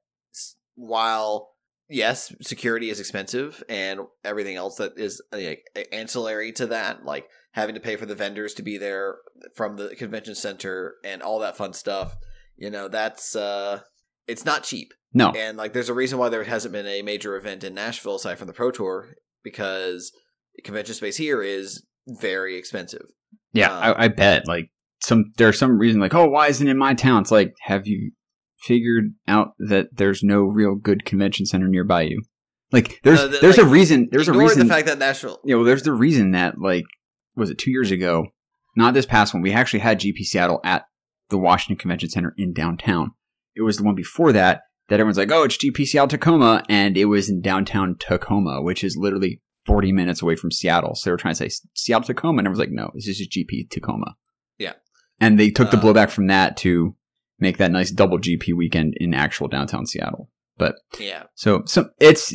while 0.75 1.51
yes 1.89 2.33
security 2.41 2.89
is 2.89 2.99
expensive 2.99 3.63
and 3.69 4.01
everything 4.23 4.55
else 4.55 4.77
that 4.77 4.93
is 4.97 5.21
like 5.31 5.65
ancillary 5.91 6.51
to 6.51 6.67
that 6.67 7.05
like 7.05 7.27
having 7.51 7.75
to 7.75 7.81
pay 7.81 7.95
for 7.95 8.05
the 8.05 8.15
vendors 8.15 8.53
to 8.53 8.63
be 8.63 8.77
there 8.77 9.17
from 9.55 9.77
the 9.77 9.95
convention 9.95 10.35
center 10.35 10.95
and 11.03 11.21
all 11.21 11.39
that 11.39 11.57
fun 11.57 11.73
stuff 11.73 12.17
you 12.55 12.69
know 12.69 12.87
that's 12.87 13.35
uh 13.35 13.79
it's 14.27 14.45
not 14.45 14.63
cheap 14.63 14.93
no, 15.13 15.31
and 15.31 15.57
like 15.57 15.73
there's 15.73 15.89
a 15.89 15.93
reason 15.93 16.17
why 16.17 16.29
there 16.29 16.43
hasn't 16.43 16.71
been 16.71 16.87
a 16.87 17.01
major 17.01 17.35
event 17.35 17.63
in 17.63 17.73
nashville 17.73 18.15
aside 18.15 18.37
from 18.37 18.47
the 18.47 18.53
pro 18.53 18.71
tour 18.71 19.15
because 19.43 20.11
convention 20.63 20.95
space 20.95 21.17
here 21.17 21.41
is 21.43 21.85
very 22.07 22.57
expensive 22.57 23.05
yeah, 23.53 23.71
um, 23.71 23.95
I, 23.97 24.05
I 24.05 24.07
bet. 24.07 24.47
Like 24.47 24.69
some, 25.01 25.31
there's 25.37 25.57
some 25.59 25.77
reason 25.77 26.01
like, 26.01 26.13
oh, 26.13 26.27
why 26.27 26.47
isn't 26.47 26.67
it 26.67 26.71
in 26.71 26.77
my 26.77 26.93
town? 26.93 27.21
It's 27.21 27.31
like, 27.31 27.53
have 27.61 27.87
you 27.87 28.11
figured 28.59 29.13
out 29.27 29.53
that 29.59 29.89
there's 29.95 30.23
no 30.23 30.41
real 30.41 30.75
good 30.75 31.05
convention 31.05 31.45
center 31.45 31.67
nearby 31.67 32.01
you? 32.03 32.23
Like, 32.71 32.99
there's 33.03 33.19
Uh, 33.19 33.27
the- 33.27 33.37
there's 33.39 33.57
like, 33.57 33.67
a 33.67 33.69
reason. 33.69 34.09
There's 34.11 34.27
a 34.27 34.33
reason. 34.33 34.67
the 34.67 34.73
fact 34.73 34.87
that 34.87 34.97
Nashville 34.97 35.39
you 35.45 35.55
know, 35.55 35.63
there's 35.63 35.83
the 35.83 35.93
reason 35.93 36.31
that 36.31 36.59
like 36.59 36.85
was 37.35 37.49
it 37.49 37.57
two 37.57 37.71
years 37.71 37.91
ago? 37.91 38.25
Not 38.75 38.95
this 38.95 39.05
past 39.05 39.33
one. 39.33 39.43
We 39.43 39.53
actually 39.53 39.81
had 39.81 39.99
GP 39.99 40.17
Seattle 40.23 40.59
at 40.63 40.85
the 41.29 41.37
Washington 41.37 41.77
Convention 41.79 42.09
Center 42.09 42.33
in 42.37 42.53
downtown. 42.53 43.11
It 43.55 43.61
was 43.61 43.77
the 43.77 43.83
one 43.83 43.95
before 43.95 44.31
that 44.33 44.61
that 44.89 44.99
everyone's 44.99 45.17
like, 45.17 45.31
oh, 45.31 45.43
it's 45.43 45.57
GP 45.57 45.85
Seattle 45.85 46.07
Tacoma, 46.09 46.63
and 46.69 46.97
it 46.97 47.05
was 47.05 47.29
in 47.29 47.41
downtown 47.41 47.95
Tacoma, 47.99 48.61
which 48.61 48.83
is 48.83 48.97
literally 48.97 49.41
40 49.65 49.91
minutes 49.93 50.21
away 50.21 50.35
from 50.35 50.51
Seattle. 50.51 50.93
So 50.95 51.09
they 51.09 51.11
were 51.11 51.17
trying 51.17 51.35
to 51.35 51.49
say 51.49 51.55
Seattle 51.73 52.05
Tacoma, 52.07 52.39
and 52.39 52.47
everyone's 52.47 52.59
like, 52.59 52.71
no, 52.71 52.91
this 52.93 53.07
is 53.07 53.17
just 53.17 53.31
GP 53.31 53.69
Tacoma. 53.69 54.15
Yeah. 54.59 54.73
and 55.19 55.39
they 55.39 55.49
took 55.49 55.71
the 55.71 55.77
Uh, 55.77 55.81
blowback 55.81 56.09
from 56.09 56.27
that 56.27 56.57
to 56.57 56.95
make 57.39 57.57
that 57.57 57.71
nice 57.71 57.91
double 57.91 58.19
GP 58.19 58.53
weekend 58.55 58.93
in 58.97 59.13
actual 59.13 59.47
downtown 59.47 59.85
Seattle. 59.85 60.29
But 60.57 60.75
yeah 60.99 61.23
so, 61.35 61.63
so 61.65 61.89
it's 61.99 62.33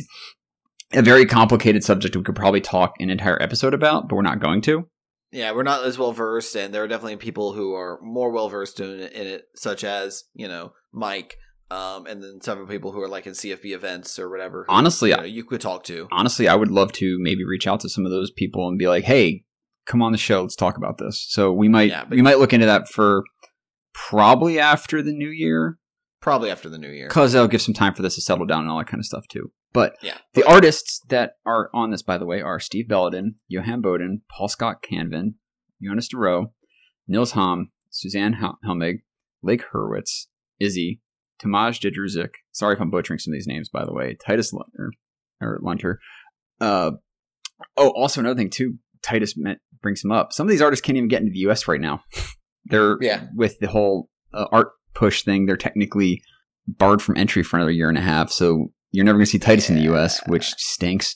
a 0.91 1.01
very 1.01 1.25
complicated 1.25 1.83
subject 1.83 2.15
we 2.15 2.23
could 2.23 2.35
probably 2.35 2.61
talk 2.61 2.95
an 2.99 3.09
entire 3.09 3.41
episode 3.41 3.73
about, 3.73 4.09
but 4.09 4.15
we're 4.15 4.21
not 4.23 4.39
going 4.41 4.61
to. 4.63 4.87
Yeah 5.31 5.51
we're 5.51 5.63
not 5.63 5.83
as 5.85 5.97
well 5.97 6.11
versed 6.11 6.55
and 6.55 6.73
there 6.73 6.83
are 6.83 6.87
definitely 6.87 7.15
people 7.17 7.53
who 7.53 7.73
are 7.73 7.99
more 8.01 8.31
well 8.31 8.49
versed 8.49 8.79
in, 8.79 8.99
it- 8.99 9.13
in 9.13 9.27
it 9.27 9.43
such 9.55 9.83
as 9.83 10.23
you 10.33 10.47
know 10.47 10.73
mike 10.91 11.35
um, 11.71 12.07
and 12.07 12.23
then 12.23 12.41
several 12.41 12.65
people 12.65 12.91
who 12.93 12.99
are 12.99 13.07
like 13.07 13.27
in 13.27 13.33
CFB 13.33 13.75
events 13.75 14.17
or 14.17 14.27
whatever. 14.27 14.65
who, 14.67 14.73
Honestly, 14.73 15.11
you, 15.11 15.17
know, 15.17 15.23
you 15.23 15.43
could 15.43 15.61
talk 15.61 15.83
to. 15.83 16.07
honestly, 16.11 16.47
I 16.47 16.55
would 16.55 16.71
love 16.71 16.91
to 16.93 17.17
maybe 17.19 17.43
reach 17.45 17.67
out 17.67 17.79
to 17.81 17.89
some 17.89 18.05
of 18.07 18.11
those 18.11 18.31
people 18.31 18.67
and 18.67 18.79
be 18.79 18.87
like, 18.87 19.03
"Hey, 19.03 19.43
come 19.85 20.01
on 20.01 20.11
the 20.11 20.17
show. 20.17 20.41
Let's 20.41 20.55
talk 20.55 20.77
about 20.77 20.97
this." 20.97 21.23
So 21.29 21.53
we 21.53 21.69
might 21.69 21.91
Yeah, 21.91 22.05
but- 22.05 22.15
we 22.15 22.23
might 22.23 22.39
look 22.39 22.53
into 22.53 22.65
that 22.65 22.87
for 22.89 23.23
probably 23.93 24.59
after 24.59 25.01
the 25.03 25.11
new 25.11 25.29
year 25.29 25.77
Probably 26.21 26.49
after 26.51 26.69
the 26.69 26.79
new 26.79 26.89
year. 26.89 27.07
because 27.07 27.33
that'll 27.33 27.47
give 27.47 27.61
some 27.61 27.75
time 27.75 27.93
for 27.93 28.01
this 28.01 28.15
to 28.15 28.21
settle 28.21 28.47
down 28.47 28.61
and 28.61 28.69
all 28.71 28.79
that 28.79 28.87
kind 28.87 28.99
of 28.99 29.05
stuff 29.05 29.27
too. 29.29 29.51
But 29.71 29.95
Yeah. 30.01 30.17
the 30.33 30.43
artists 30.47 30.99
that 31.09 31.33
are 31.45 31.69
on 31.73 31.91
this, 31.91 32.01
by 32.01 32.17
the 32.17 32.25
way, 32.25 32.41
are 32.41 32.59
Steve 32.59 32.87
Belledin, 32.87 33.35
Johann 33.47 33.81
Bodin, 33.81 34.21
Paul 34.35 34.47
Scott 34.47 34.77
Canavan, 34.83 35.35
Jonas 35.81 36.07
De 36.07 36.17
Ro, 36.17 36.53
Nils 37.07 37.31
Hamm, 37.33 37.71
Suzanne 37.89 38.33
Hel- 38.33 38.57
Helmigh, 38.65 39.01
Lake 39.43 39.63
Hurwitz, 39.71 40.25
Izzy, 40.59 41.01
Tomasz 41.41 41.79
Jedruszek. 41.79 42.31
Sorry 42.51 42.73
if 42.75 42.81
I'm 42.81 42.89
butchering 42.89 43.19
some 43.19 43.31
of 43.31 43.35
these 43.35 43.47
names, 43.47 43.69
by 43.69 43.85
the 43.85 43.93
way. 43.93 44.15
Titus 44.25 44.51
Lunter, 44.53 44.91
or 45.39 45.59
Lunter. 45.61 45.99
Uh, 46.59 46.91
oh, 47.77 47.89
also 47.91 48.19
another 48.21 48.37
thing 48.37 48.49
too. 48.49 48.77
Titus 49.01 49.35
met, 49.37 49.59
brings 49.81 50.03
him 50.03 50.11
up. 50.11 50.33
Some 50.33 50.47
of 50.47 50.51
these 50.51 50.61
artists 50.61 50.85
can't 50.85 50.97
even 50.97 51.07
get 51.07 51.21
into 51.21 51.31
the 51.31 51.39
U.S. 51.39 51.67
right 51.67 51.79
now. 51.79 52.03
They're 52.65 52.97
Yeah. 53.01 53.27
with 53.35 53.59
the 53.59 53.67
whole 53.67 54.09
uh, 54.33 54.47
art 54.51 54.69
push 54.93 55.23
thing. 55.23 55.45
They're 55.45 55.55
technically 55.57 56.21
barred 56.67 57.01
from 57.01 57.15
entry 57.17 57.43
for 57.43 57.55
another 57.57 57.71
year 57.71 57.87
and 57.89 57.97
a 57.97 58.01
half. 58.01 58.31
So 58.31 58.73
you're 58.91 59.05
never 59.05 59.17
going 59.17 59.25
to 59.25 59.31
see 59.31 59.39
Titus 59.39 59.69
in 59.69 59.75
the 59.75 59.83
U.S., 59.83 60.21
which 60.27 60.53
stinks. 60.57 61.15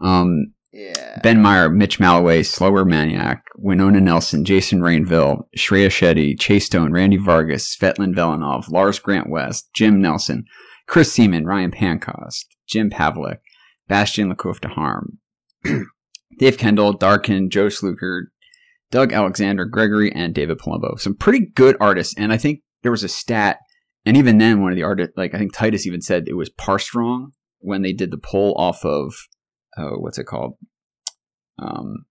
Um, 0.00 0.52
Yeah. 0.72 1.20
Ben 1.22 1.40
Meyer, 1.40 1.70
Mitch 1.70 1.98
Malloway, 1.98 2.42
Slawomir 2.42 2.84
Maniak, 2.86 3.40
Winona 3.56 4.00
Nelson, 4.00 4.44
Jason 4.44 4.80
Rainville, 4.80 5.44
Shreya 5.56 5.88
Shetty, 5.88 6.38
Chase 6.38 6.66
Stone, 6.66 6.92
Randy 6.92 7.16
Vargas, 7.16 7.74
Svetlin 7.74 8.14
Velinov, 8.14 8.70
Lars 8.70 8.98
Grant 8.98 9.30
West, 9.30 9.70
Jim 9.74 10.02
Nelson, 10.02 10.44
Chris 10.86 11.10
Seaman, 11.10 11.46
Ryan 11.46 11.70
Pancoast, 11.70 12.44
Jim 12.68 12.90
Pavelec, 12.90 13.38
Bastian 13.88 14.30
Lacouf 14.30 14.60
de 14.60 14.68
Harm, 14.68 15.18
Dave 16.38 16.58
Kendall, 16.58 16.92
Darkin, 16.92 17.48
Joe 17.48 17.68
Slucher, 17.68 18.24
Doug 18.90 19.12
Alexander, 19.12 19.64
Gregory, 19.64 20.12
and 20.12 20.34
David 20.34 20.58
Palumbo. 20.58 20.98
Some 21.00 21.14
pretty 21.14 21.46
good 21.54 21.76
artists. 21.80 22.14
And 22.18 22.32
I 22.32 22.36
think 22.36 22.60
there 22.82 22.92
was 22.92 23.02
a 23.02 23.08
stat, 23.08 23.58
and 24.06 24.16
even 24.16 24.38
then, 24.38 24.62
one 24.62 24.72
of 24.72 24.76
the 24.76 24.84
artists, 24.84 25.14
like 25.16 25.34
I 25.34 25.38
think 25.38 25.52
Titus 25.52 25.86
even 25.86 26.00
said 26.00 26.28
it 26.28 26.34
was 26.34 26.48
parsed 26.48 26.94
wrong 26.94 27.32
when 27.58 27.82
they 27.82 27.92
did 27.92 28.10
the 28.10 28.18
poll 28.18 28.54
off 28.56 28.84
of, 28.84 29.14
oh, 29.76 29.96
what's 29.98 30.18
it 30.18 30.24
called? 30.24 30.54
Um, 31.58 32.06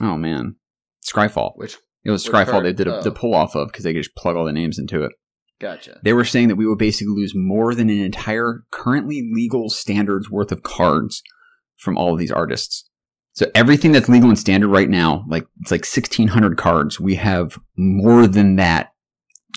oh 0.00 0.16
man, 0.16 0.56
Scryfall. 1.04 1.52
Which 1.56 1.76
It 2.04 2.10
was 2.10 2.26
Scryfall. 2.26 2.62
They 2.62 2.72
did 2.72 2.86
a, 2.86 2.98
Oh. 2.98 3.02
the 3.02 3.10
pull 3.10 3.34
off 3.34 3.54
of 3.54 3.68
because 3.68 3.84
they 3.84 3.92
could 3.92 4.02
just 4.02 4.16
plug 4.16 4.36
all 4.36 4.44
the 4.44 4.52
names 4.52 4.78
into 4.78 5.02
it. 5.04 5.12
gotcha. 5.60 5.98
They 6.02 6.12
were 6.12 6.24
saying 6.24 6.48
that 6.48 6.56
we 6.56 6.66
would 6.66 6.78
basically 6.78 7.14
lose 7.14 7.34
more 7.34 7.74
than 7.74 7.90
an 7.90 8.00
entire 8.00 8.64
currently 8.70 9.28
legal 9.32 9.68
standards 9.68 10.30
worth 10.30 10.52
of 10.52 10.62
cards 10.62 11.22
from 11.76 11.96
all 11.98 12.12
of 12.12 12.18
these 12.18 12.30
artists. 12.32 12.88
So 13.32 13.50
everything 13.54 13.92
that's 13.92 14.08
legal 14.08 14.28
and 14.28 14.38
standard 14.38 14.68
right 14.68 14.88
now, 14.88 15.24
like 15.28 15.44
it's 15.60 15.70
like 15.70 15.84
sixteen 15.84 16.28
hundred 16.28 16.56
cards, 16.58 16.98
we 17.00 17.14
have 17.16 17.58
more 17.76 18.26
than 18.26 18.56
that 18.56 18.92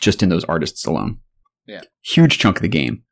just 0.01 0.21
in 0.23 0.29
those 0.29 0.43
artists 0.45 0.85
alone. 0.85 1.19
Yeah. 1.65 1.81
huge 2.01 2.37
chunk 2.39 2.57
of 2.57 2.61
the 2.61 2.67
game. 2.67 3.03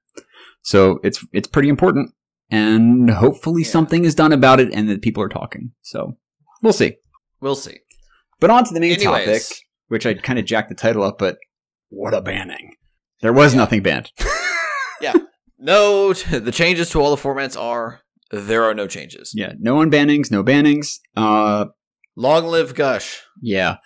So 0.62 1.00
it's 1.04 1.26
it's 1.32 1.48
pretty 1.48 1.70
important, 1.70 2.12
and 2.50 3.10
hopefully 3.10 3.64
Yeah. 3.64 3.70
something 3.70 4.04
is 4.06 4.14
done 4.16 4.32
about 4.34 4.60
it, 4.60 4.74
and 4.74 4.90
that 4.90 5.02
people 5.02 5.24
are 5.24 5.30
talking. 5.30 5.72
So 5.82 6.18
we'll 6.62 6.74
see. 6.74 6.98
We'll 7.40 7.56
see. 7.56 7.80
But 8.40 8.50
on 8.50 8.66
to 8.66 8.74
the 8.74 8.80
main 8.80 8.94
Anyways. 8.94 9.26
topic, 9.48 9.58
which 9.88 10.06
I 10.06 10.14
kind 10.16 10.38
of 10.40 10.46
jacked 10.46 10.70
the 10.70 10.76
title 10.76 11.04
up, 11.04 11.18
but 11.18 11.38
what 11.90 12.14
a 12.14 12.22
banning. 12.22 12.76
There 13.22 13.34
was 13.34 13.54
Yeah. 13.54 13.58
nothing 13.60 13.82
banned. 13.84 14.12
Yeah. 15.02 15.14
No, 15.58 16.14
the 16.14 16.52
changes 16.52 16.92
to 16.92 17.00
all 17.02 17.16
the 17.16 17.20
formats 17.22 17.60
are 17.60 18.02
there 18.30 18.64
are 18.66 18.76
no 18.76 18.86
changes. 18.86 19.32
yeah, 19.34 19.54
no 19.60 19.78
unbannings, 19.78 20.30
no 20.30 20.44
bannings. 20.44 21.00
Uh, 21.18 21.66
Long 22.16 22.46
live 22.46 22.76
Gush. 22.76 23.22
yeah. 23.42 23.78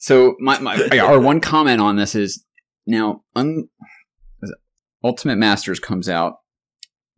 So 0.00 0.34
my, 0.40 0.58
my 0.58 0.88
our 0.98 1.20
one 1.20 1.40
comment 1.40 1.80
on 1.80 1.96
this 1.96 2.14
is 2.14 2.44
now 2.86 3.20
un, 3.36 3.68
Ultimate 5.04 5.36
Masters 5.36 5.78
comes 5.80 6.08
out 6.08 6.34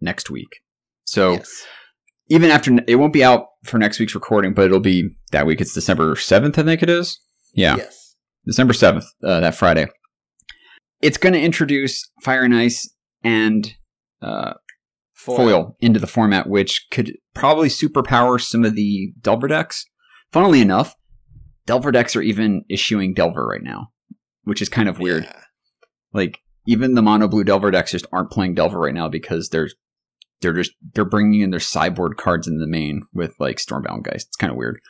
next 0.00 0.30
week. 0.30 0.60
So 1.04 1.32
Yes. 1.32 1.64
even 2.28 2.50
after 2.50 2.76
it 2.86 2.96
won't 2.96 3.12
be 3.12 3.24
out 3.24 3.46
for 3.64 3.78
next 3.78 3.98
week's 3.98 4.14
recording, 4.14 4.52
but 4.54 4.66
it'll 4.66 4.80
be 4.80 5.10
that 5.30 5.46
week. 5.46 5.60
It's 5.60 5.74
December 5.74 6.14
seventh, 6.16 6.58
I 6.58 6.62
think 6.64 6.82
it 6.82 6.90
is. 6.90 7.18
Yeah, 7.54 7.76
Yes. 7.76 8.16
December 8.46 8.72
7th, 8.72 9.04
uh, 9.22 9.38
that 9.40 9.54
Friday. 9.54 9.86
It's 11.00 11.18
going 11.18 11.32
to 11.34 11.40
introduce 11.40 12.10
Fire 12.22 12.42
and 12.42 12.54
Ice 12.54 12.88
and 13.22 13.72
uh, 14.20 14.54
foil. 15.12 15.76
into 15.80 16.00
the 16.00 16.06
format, 16.08 16.48
which 16.48 16.86
could 16.90 17.12
probably 17.34 17.68
superpower 17.68 18.40
some 18.40 18.64
of 18.64 18.74
the 18.74 19.12
Delver 19.20 19.46
decks. 19.48 19.84
Funnily 20.32 20.60
enough, 20.60 20.96
Delver 21.66 21.92
decks 21.92 22.16
are 22.16 22.22
even 22.22 22.64
issuing 22.68 23.14
Delver 23.14 23.46
right 23.46 23.62
now, 23.62 23.92
which 24.44 24.60
is 24.62 24.68
kind 24.68 24.88
of 24.88 24.98
weird. 24.98 25.24
Yeah. 25.24 25.40
Like 26.12 26.38
even 26.66 26.94
the 26.94 27.02
mono 27.02 27.28
blue 27.28 27.44
Delver 27.44 27.70
decks 27.70 27.92
just 27.92 28.06
aren't 28.12 28.30
playing 28.30 28.54
Delver 28.54 28.78
right 28.78 28.94
now 28.94 29.08
because 29.08 29.48
they're 29.48 29.68
they're 30.40 30.52
just 30.52 30.72
they're 30.94 31.04
bringing 31.04 31.40
in 31.40 31.50
their 31.50 31.60
sideboard 31.60 32.16
cards 32.16 32.48
in 32.48 32.58
the 32.58 32.66
main 32.66 33.02
with 33.14 33.34
like 33.38 33.58
Stormbound 33.58 34.04
Geist. 34.04 34.28
It's 34.28 34.36
kind 34.36 34.50
of 34.50 34.56
weird 34.56 34.80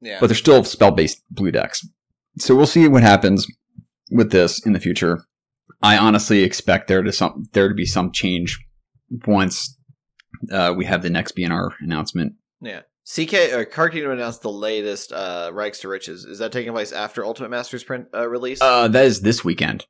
Yeah. 0.00 0.18
but 0.20 0.28
they're 0.28 0.36
still 0.36 0.62
spell 0.64 0.92
based 0.92 1.22
blue 1.30 1.50
decks. 1.50 1.86
So 2.38 2.54
we'll 2.54 2.66
see 2.66 2.86
what 2.86 3.02
happens 3.02 3.46
with 4.10 4.30
this 4.30 4.64
in 4.64 4.72
the 4.74 4.80
future. 4.80 5.24
I 5.82 5.98
honestly 5.98 6.42
expect 6.44 6.86
there 6.88 7.02
to 7.02 7.12
some 7.12 7.46
there 7.52 7.68
to 7.68 7.74
be 7.74 7.86
some 7.86 8.12
change 8.12 8.58
once 9.26 9.76
uh, 10.52 10.72
we 10.76 10.84
have 10.84 11.02
the 11.02 11.10
next 11.10 11.36
BNR 11.36 11.70
announcement. 11.80 12.34
yeah. 12.60 12.82
CK 13.08 13.52
or 13.52 13.64
Card 13.64 13.92
Kingdom 13.92 14.12
announced 14.12 14.42
the 14.42 14.50
latest 14.50 15.12
uh 15.12 15.50
Rags 15.52 15.78
to 15.80 15.88
Riches. 15.88 16.24
Is 16.24 16.38
that 16.38 16.52
taking 16.52 16.72
place 16.72 16.92
after 16.92 17.24
Ultimate 17.24 17.50
Masters 17.50 17.84
print 17.84 18.06
uh, 18.14 18.28
release? 18.28 18.60
Uh, 18.60 18.88
that 18.88 19.04
is 19.04 19.20
this 19.20 19.44
weekend. 19.44 19.86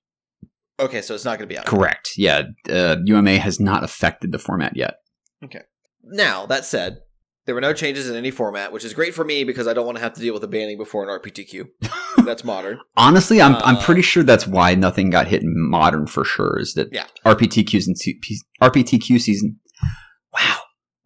okay, 0.79 1.01
so 1.03 1.15
it's 1.15 1.25
not 1.25 1.39
going 1.39 1.49
to 1.49 1.53
be 1.55 1.59
out. 1.59 1.65
Correct. 1.67 2.11
Yeah, 2.17 2.43
uh, 2.71 2.97
UMA 3.05 3.39
has 3.39 3.59
not 3.59 3.83
affected 3.85 4.33
the 4.33 4.39
format 4.39 4.77
yet. 4.77 4.97
Okay. 5.45 5.63
Now, 6.03 6.47
that 6.47 6.65
said, 6.65 6.99
there 7.47 7.55
were 7.55 7.61
no 7.61 7.73
changes 7.73 8.09
in 8.11 8.17
any 8.17 8.31
format, 8.31 8.71
which 8.73 8.85
is 8.85 8.93
great 8.93 9.15
for 9.15 9.25
me 9.25 9.45
because 9.45 9.67
I 9.67 9.73
don't 9.73 9.87
want 9.87 9.97
to 9.99 10.03
have 10.05 10.13
to 10.15 10.21
deal 10.21 10.35
with 10.35 10.45
a 10.45 10.49
banning 10.49 10.77
before 10.79 11.03
an 11.09 11.21
RPTQ. 11.21 11.67
That's 12.27 12.45
modern. 12.45 12.81
Honestly, 12.97 13.41
I'm 13.41 13.57
I'm 13.57 13.77
Uh, 13.77 13.83
pretty 13.83 14.03
sure 14.03 14.23
that's 14.25 14.47
why 14.47 14.75
nothing 14.75 15.11
got 15.11 15.29
hit 15.29 15.43
in 15.43 15.55
modern 15.57 16.07
for 16.07 16.25
sure. 16.25 16.59
Is 16.59 16.75
that 16.75 16.89
Yeah. 16.93 17.07
RPTQs 17.25 17.87
and 17.87 17.97
C- 17.97 18.21
RPTQ 18.61 19.21
season? 19.21 19.61
Wow, 20.33 20.59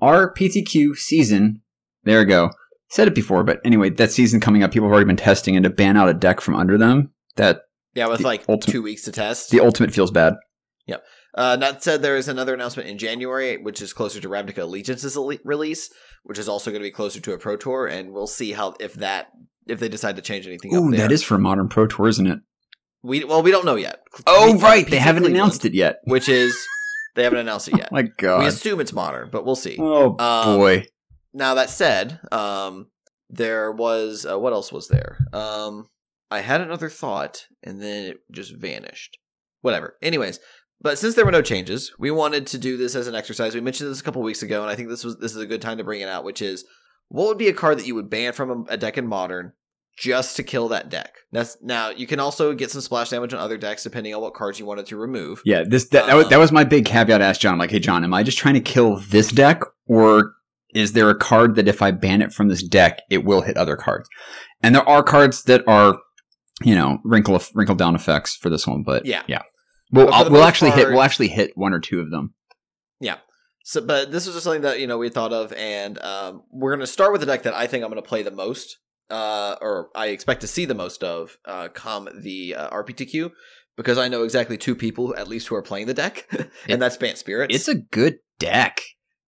RPTQ 0.03 0.97
season. 0.97 1.63
There 2.05 2.19
we 2.21 2.25
go. 2.25 2.51
Said 2.89 3.07
it 3.09 3.15
before, 3.15 3.45
but 3.45 3.61
anyway, 3.65 3.91
that 3.91 4.11
season 4.11 4.41
coming 4.41 4.63
up, 4.63 4.73
people 4.73 4.89
have 4.89 4.93
already 4.93 5.07
been 5.07 5.17
testing, 5.17 5.55
and 5.57 5.63
to 5.65 5.71
ban 5.71 5.97
out 5.97 6.09
a 6.09 6.15
deck 6.15 6.41
from 6.41 6.57
under 6.57 6.77
them, 6.77 7.13
that 7.37 7.63
Yeah, 7.95 8.09
with 8.09 8.21
like 8.23 8.45
ultimate- 8.49 8.73
two 8.73 8.83
weeks 8.83 9.03
to 9.03 9.13
test. 9.13 9.51
the 9.51 9.61
ultimate 9.61 9.93
feels 9.93 10.11
bad. 10.11 10.35
Uh, 11.33 11.55
that 11.55 11.81
said, 11.81 12.03
there 12.03 12.17
is 12.17 12.27
another 12.27 12.55
announcement 12.55 12.89
in 12.89 12.99
January, 12.99 13.57
which 13.57 13.81
is 13.81 13.93
closer 13.93 14.21
to 14.21 14.29
Ravnica 14.29 14.59
Allegiance's 14.59 15.17
release, 15.45 15.89
which 16.25 16.41
is 16.41 16.49
also 16.49 16.73
going 16.73 16.83
to 16.83 16.87
be 16.89 16.91
closer 16.91 17.21
to 17.21 17.33
a 17.33 17.39
Pro 17.39 17.57
Tour, 17.57 17.87
and 17.87 18.11
we'll 18.13 18.27
see 18.27 18.51
how 18.51 18.75
if 18.81 18.95
that 18.95 19.29
if 19.69 19.79
they 19.79 19.89
decide 19.89 20.17
to 20.17 20.23
change 20.23 20.49
anything. 20.49 20.75
Ooh, 20.75 20.87
up 20.87 20.91
there. 20.91 21.03
that 21.07 21.13
is 21.13 21.23
for 21.23 21.39
modern 21.39 21.69
pro 21.69 21.87
tour, 21.87 22.09
isn't 22.09 22.27
it? 22.27 22.41
we 23.05 23.23
well 23.23 23.45
we 23.45 23.53
don't 23.53 23.65
know 23.65 23.77
yet. 23.77 24.01
Oh, 24.27 24.55
We- 24.57 24.61
right, 24.61 24.91
they 24.91 24.97
haven't 24.99 25.23
Cleveland, 25.23 25.37
announced 25.37 25.65
it 25.65 25.73
yet. 25.73 26.01
which 26.03 26.29
is 26.29 26.67
they 27.15 27.23
haven't 27.23 27.39
announced 27.39 27.69
it 27.69 27.75
yet. 27.79 27.93
My 27.93 28.03
God, 28.19 28.41
we 28.41 28.47
assume 28.47 28.81
it's 28.81 28.93
modern, 28.93 29.29
but 29.31 29.47
we'll 29.47 29.55
see. 29.55 29.77
Oh 29.79 30.17
Um, 30.19 30.59
boy. 30.59 30.85
Now 31.33 31.55
that 31.55 31.71
said, 31.71 32.21
um, 32.33 32.89
there 33.29 33.71
was 33.71 34.27
uh, 34.27 34.39
what 34.39 34.53
else 34.53 34.73
was 34.73 34.89
there? 34.89 35.27
Um, 35.33 35.89
I 36.31 36.41
had 36.41 36.61
another 36.61 36.89
thought 36.89 37.47
and 37.63 37.81
then 37.81 38.07
it 38.07 38.17
just 38.31 38.55
vanished. 38.55 39.19
Whatever. 39.63 39.97
Anyways, 40.01 40.41
but 40.81 40.99
since 40.99 41.15
there 41.15 41.25
were 41.25 41.31
no 41.31 41.43
changes, 41.43 41.93
we 41.99 42.11
wanted 42.11 42.47
to 42.49 42.59
do 42.59 42.77
this 42.77 42.95
as 42.95 43.07
an 43.07 43.15
exercise. 43.15 43.55
We 43.55 43.61
mentioned 43.61 43.91
this 43.91 44.01
a 44.01 44.05
couple 44.05 44.23
weeks 44.23 44.43
ago, 44.43 44.63
and 44.63 44.71
I 44.71 44.75
think 44.75 44.89
this 44.89 45.05
was 45.05 45.19
this 45.19 45.33
is 45.33 45.43
a 45.43 45.47
good 45.47 45.61
time 45.61 45.79
to 45.79 45.85
bring 45.85 46.01
it 46.01 46.09
out. 46.09 46.25
Which 46.25 46.41
is, 46.41 46.65
what 47.09 47.27
would 47.29 47.39
be 47.39 47.49
a 47.49 47.53
card 47.53 47.79
that 47.79 47.87
you 47.87 47.95
would 47.95 48.09
ban 48.09 48.33
from 48.33 48.67
a, 48.69 48.77
deck 48.79 48.97
in 48.97 49.07
Modern 49.07 49.53
just 49.99 50.37
to 50.37 50.43
kill 50.43 50.69
that 50.69 50.89
deck? 50.89 51.17
That's 51.33 51.59
now 51.61 51.91
you 51.91 52.07
can 52.07 52.19
also 52.19 52.55
get 52.55 52.71
some 52.71 52.81
splash 52.81 53.11
damage 53.11 53.35
on 53.35 53.41
other 53.41 53.59
decks 53.59 53.83
depending 53.83 54.15
on 54.15 54.23
what 54.23 54.33
cards 54.33 54.59
you 54.59 54.65
wanted 54.65 54.87
to 54.87 54.97
remove. 54.97 55.43
Yeah, 55.45 55.65
this 55.67 55.89
that, 55.91 56.07
that, 56.07 56.15
was, 56.15 56.25
um, 56.25 56.31
that 56.31 56.39
was 56.39 56.51
my 56.51 56.65
big 56.65 56.87
caveat. 56.87 57.21
Asked 57.21 57.43
John, 57.43 57.59
like, 57.59 57.71
hey 57.71 57.81
John, 57.81 58.03
am 58.03 58.15
I 58.15 58.23
just 58.23 58.39
trying 58.39 58.55
to 58.55 58.61
kill 58.61 58.97
this 58.97 59.31
deck, 59.31 59.61
or 59.87 60.33
is 60.75 60.93
there 60.93 61.11
a 61.11 61.15
card 61.15 61.55
that 61.57 61.69
if 61.69 61.83
I 61.83 61.91
ban 61.91 62.23
it 62.23 62.33
from 62.33 62.49
this 62.49 62.63
deck, 62.63 63.01
it 63.11 63.25
will 63.25 63.43
hit 63.43 63.57
other 63.57 63.77
cards? 63.77 64.09
And 64.63 64.75
there 64.75 64.89
are 64.89 65.03
cards 65.03 65.43
that 65.45 65.67
are, 65.67 65.99
you 66.63 66.75
know, 66.75 66.99
wrinkle 67.05 67.41
wrinkle 67.55 67.75
down 67.77 67.95
effects 67.95 68.37
for 68.37 68.51
this 68.51 68.67
one, 68.67 68.83
but 68.83 69.07
Yeah. 69.07 69.23
yeah, 69.27 69.43
we'll 69.91 70.07
we'll 70.31 70.45
actually 70.45 70.71
hit 70.73 70.89
we'll 70.89 71.03
actually 71.03 71.29
hit 71.29 71.53
one 71.57 71.73
or 71.73 71.81
two 71.81 72.01
of 72.01 72.11
them. 72.11 72.35
Yeah. 73.01 73.17
So, 73.65 73.81
but 73.81 74.11
this 74.11 74.27
was 74.27 74.35
just 74.35 74.45
something 74.45 74.63
that 74.63 74.81
you 74.81 74.87
know 74.87 74.99
we 74.99 75.09
thought 75.11 75.33
of, 75.33 75.53
and 75.53 75.99
um, 76.03 76.43
we're 76.51 76.71
going 76.71 76.81
to 76.81 76.87
start 76.87 77.13
with 77.13 77.21
the 77.21 77.27
deck 77.27 77.43
that 77.45 77.55
I 77.55 77.67
think 77.67 77.85
I'm 77.85 77.91
going 77.91 78.03
to 78.03 78.09
play 78.09 78.23
the 78.23 78.31
most, 78.31 78.79
uh, 79.11 79.57
or 79.61 79.89
I 79.95 80.07
expect 80.09 80.41
to 80.43 80.47
see 80.47 80.65
the 80.65 80.75
most 80.75 81.03
of, 81.05 81.37
uh, 81.45 81.69
come 81.69 82.09
the 82.23 82.55
uh, 82.57 82.71
RPTQ. 82.71 83.31
because 83.77 83.97
I 83.99 84.09
know 84.09 84.25
exactly 84.25 84.57
two 84.59 84.75
people 84.75 85.15
at 85.17 85.29
least 85.29 85.49
who 85.49 85.55
are 85.55 85.63
playing 85.63 85.87
the 85.87 85.95
deck, 85.95 86.27
and 86.69 86.81
that's 86.83 86.97
Bant 86.97 87.19
Spirits. 87.19 87.55
It's 87.55 87.69
a 87.69 87.75
good 87.77 88.19
deck. 88.39 88.81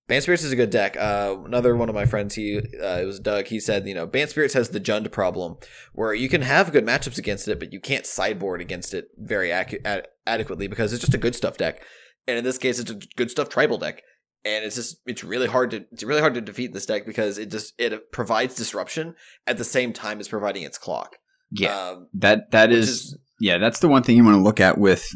Bant 0.08 0.24
Spirits 0.24 0.44
is 0.44 0.52
a 0.52 0.56
good 0.58 0.72
deck. 0.72 0.98
Uh, 0.98 1.38
another 1.46 1.76
one 1.76 1.88
of 1.88 1.96
my 1.96 2.06
friends, 2.06 2.36
he 2.36 2.58
uh, 2.58 3.00
it 3.02 3.06
was 3.06 3.20
Doug. 3.20 3.46
He 3.48 3.60
said, 3.60 3.88
you 3.88 3.94
know, 3.94 4.06
Bant 4.06 4.30
Spirits 4.30 4.54
has 4.56 4.70
the 4.70 4.80
Jund 4.80 5.10
problem, 5.12 5.56
where 5.94 6.14
you 6.14 6.28
can 6.28 6.42
have 6.42 6.72
good 6.74 6.86
matchups 6.86 7.18
against 7.18 7.48
it, 7.48 7.60
but 7.60 7.72
you 7.72 7.80
can't 7.80 8.06
sideboard 8.06 8.60
against 8.62 8.94
it 8.94 9.10
very 9.18 9.50
acu- 9.50 9.80
ad- 9.86 10.08
adequately 10.28 10.68
because 10.68 10.92
it's 10.92 11.02
just 11.02 11.14
a 11.14 11.18
good 11.20 11.36
stuff 11.36 11.58
deck. 11.58 11.82
And 12.28 12.38
in 12.38 12.44
this 12.44 12.58
case, 12.58 12.78
it's 12.80 12.92
a 12.92 13.00
good 13.16 13.32
stuff 13.32 13.48
tribal 13.48 13.78
deck, 13.78 14.02
and 14.44 14.66
it's 14.66 14.76
just 14.76 14.98
it's 15.06 15.24
really 15.24 15.48
hard 15.48 15.72
to 15.72 15.86
it's 15.92 16.04
really 16.04 16.22
hard 16.22 16.34
to 16.34 16.42
defeat 16.42 16.74
this 16.74 16.86
deck 16.86 17.06
because 17.06 17.38
it 17.38 17.50
just 17.50 17.74
it 17.80 18.12
provides 18.12 18.56
disruption 18.56 19.16
at 19.48 19.58
the 19.58 19.64
same 19.64 19.94
time 19.94 20.20
as 20.20 20.28
providing 20.28 20.64
its 20.64 20.78
clock. 20.78 21.18
Yeah, 21.52 21.90
Um, 21.90 22.08
that 22.16 22.52
that 22.52 22.72
is, 22.72 22.90
is- 22.90 23.18
yeah, 23.40 23.58
that's 23.60 23.80
the 23.80 23.88
one 23.88 24.04
thing 24.04 24.18
you 24.18 24.24
want 24.26 24.36
to 24.36 24.42
look 24.44 24.60
at 24.60 24.78
with 24.78 25.10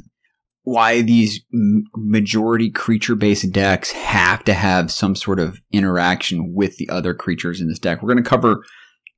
why 0.65 1.01
these 1.01 1.41
majority 1.51 2.72
creature 2.72 3.15
based 3.15 3.51
decks 3.51 3.91
have 3.91 4.43
to 4.43 4.53
have 4.53 4.91
some 4.91 5.15
sort 5.15 5.39
of 5.39 5.62
interaction 5.72 6.53
with 6.53 6.77
the 6.77 6.89
other 6.89 7.13
creatures 7.13 7.62
in 7.62 7.67
this 7.67 7.79
deck. 7.79 8.01
We're 8.01 8.12
going 8.12 8.24
to 8.24 8.29
cover 8.29 8.63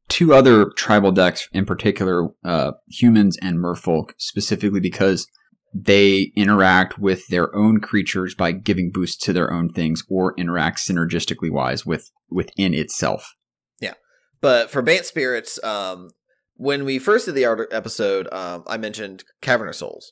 two 0.10 0.34
other 0.34 0.70
tribal 0.76 1.14
decks 1.14 1.48
in 1.54 1.66
particular, 1.66 2.28
uh, 2.44 2.74
humans 2.90 3.38
and 3.42 3.58
merfolk, 3.58 4.12
specifically 4.18 4.82
because 4.82 5.26
they 5.74 6.34
interact 6.36 7.00
with 7.00 7.26
their 7.28 7.54
own 7.56 7.80
creatures 7.80 8.36
by 8.36 8.52
giving 8.52 8.92
boosts 8.92 9.18
to 9.26 9.34
their 9.34 9.52
own 9.52 9.70
things 9.70 10.04
or 10.10 10.34
interact 10.38 10.80
synergistically 10.80 11.52
wise 11.52 11.86
with 11.86 12.12
within 12.30 12.74
itself. 12.74 13.36
Yeah. 13.80 13.94
But 14.42 14.70
for 14.70 14.82
Bant 14.82 15.06
Spirits, 15.06 15.64
um, 15.64 16.10
when 16.56 16.84
we 16.84 17.00
first 17.00 17.26
did 17.26 17.36
the 17.36 17.68
episode, 17.72 18.28
um, 18.34 18.64
I 18.68 18.76
mentioned 18.76 19.24
Cavern 19.42 19.70
of 19.70 19.76
Souls. 19.76 20.12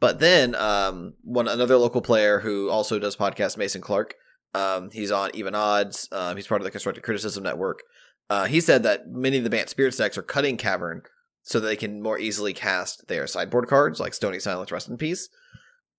But 0.00 0.20
then 0.20 0.54
um, 0.54 1.14
one 1.22 1.48
another 1.48 1.76
local 1.76 2.00
player 2.00 2.40
who 2.40 2.70
also 2.70 2.98
does 2.98 3.16
podcast, 3.16 3.56
Mason 3.56 3.80
Clark, 3.80 4.14
um, 4.54 4.90
he's 4.92 5.10
on 5.10 5.30
Even 5.34 5.54
Odds. 5.54 6.08
Um, 6.12 6.36
he's 6.36 6.46
part 6.46 6.60
of 6.60 6.64
the 6.64 6.70
Constructive 6.70 7.02
Criticism 7.02 7.42
Network. 7.42 7.80
Uh, 8.30 8.44
he 8.44 8.60
said 8.60 8.82
that 8.82 9.08
many 9.08 9.38
of 9.38 9.44
the 9.44 9.50
Bant 9.50 9.68
Spirits 9.68 9.96
decks 9.96 10.18
are 10.18 10.22
cutting 10.22 10.56
Cavern 10.56 11.02
so 11.42 11.58
that 11.58 11.66
they 11.66 11.76
can 11.76 12.02
more 12.02 12.18
easily 12.18 12.52
cast 12.52 13.08
their 13.08 13.26
sideboard 13.26 13.68
cards, 13.68 13.98
like 13.98 14.14
Stony 14.14 14.38
Silence, 14.38 14.70
Rest 14.70 14.88
in 14.88 14.96
Peace. 14.96 15.28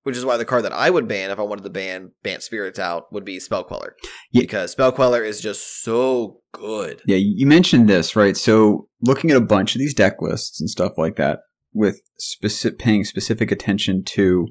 Which 0.03 0.15
is 0.15 0.23
why 0.23 0.37
the 0.37 0.45
card 0.45 0.63
that 0.63 0.71
I 0.71 0.89
would 0.89 1.09
ban 1.09 1.29
if 1.29 1.39
I 1.39 1.43
wanted 1.43 1.63
to 1.63 1.69
ban 1.69 2.13
Bant 2.23 2.41
Spirits 2.41 2.79
out 2.79 3.11
would 3.11 3.25
be 3.25 3.37
Spell 3.37 3.65
Queller. 3.65 3.97
Yeah. 4.31 4.43
Because 4.43 4.71
Spell 4.71 4.93
Queller 4.93 5.21
is 5.21 5.41
just 5.41 5.83
so 5.83 6.39
good. 6.53 7.01
Yeah, 7.05 7.17
you 7.17 7.45
mentioned 7.45 7.89
this, 7.89 8.15
right? 8.15 8.37
So 8.37 8.87
looking 9.01 9.29
at 9.29 9.35
a 9.35 9.41
bunch 9.41 9.75
of 9.75 9.79
these 9.79 9.93
deck 9.93 10.21
lists 10.21 10.61
and 10.61 10.69
stuff 10.69 10.93
like 10.97 11.17
that, 11.17 11.41
with 11.73 12.01
specific 12.17 12.79
paying 12.79 13.03
specific 13.03 13.51
attention 13.51 14.03
to 14.03 14.47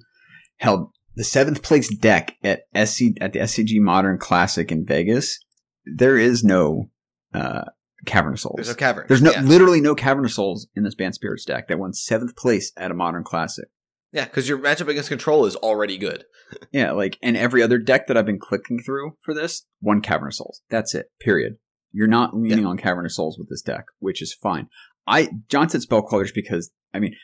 held 0.59 0.91
the 1.15 1.25
seventh 1.25 1.63
place 1.63 1.93
deck 1.95 2.37
at 2.45 2.61
SC 2.77 3.03
at 3.21 3.33
the 3.33 3.41
SCG 3.41 3.81
Modern 3.81 4.19
Classic 4.19 4.71
in 4.71 4.85
Vegas, 4.87 5.39
there 5.85 6.17
is 6.17 6.45
no 6.45 6.91
uh 7.35 7.65
Cavern 8.07 8.35
of 8.35 8.41
Souls. 8.41 8.55
There's 8.57 8.69
no 8.69 8.75
Cavern. 8.75 9.05
There's 9.09 9.23
no 9.23 9.33
Yeah. 9.33 9.43
literally 9.43 9.81
no 9.81 9.95
Cavern 9.95 10.25
of 10.25 10.31
Souls 10.33 10.69
in 10.77 10.85
this 10.85 10.95
Bant 10.95 11.15
Spirits 11.17 11.45
deck 11.45 11.67
that 11.69 11.79
won 11.79 11.93
seventh 11.93 12.37
place 12.37 12.73
at 12.77 12.91
a 12.93 12.95
Modern 12.95 13.25
Classic. 13.25 13.67
Yeah, 14.13 14.25
because 14.25 14.49
your 14.49 14.59
matchup 14.59 14.89
against 14.89 15.09
control 15.11 15.45
is 15.45 15.57
already 15.57 15.99
good. 15.99 16.25
Yeah, 16.73 16.93
like 16.93 17.19
and 17.23 17.37
every 17.37 17.63
other 17.63 17.77
deck 17.77 18.07
that 18.07 18.17
I've 18.17 18.25
been 18.25 18.39
clicking 18.39 18.79
through 18.83 19.19
for 19.21 19.35
this, 19.35 19.67
one 19.81 20.01
Cavern 20.01 20.29
of 20.29 20.35
Souls. 20.35 20.63
That's 20.71 20.95
it. 20.95 21.11
Period. 21.21 21.57
You're 21.93 22.07
not 22.07 22.35
leaning 22.35 22.65
on 22.65 22.79
Cavern 22.79 23.05
of 23.05 23.13
Souls 23.13 23.37
with 23.39 23.51
this 23.51 23.61
deck, 23.61 23.85
which 23.99 24.23
is 24.23 24.33
fine. 24.33 24.69
I 25.09 25.31
John 25.49 25.69
said 25.69 25.83
spell 25.83 26.03
quellers 26.03 26.33
because 26.33 26.71
I 26.95 26.99
mean, 26.99 27.15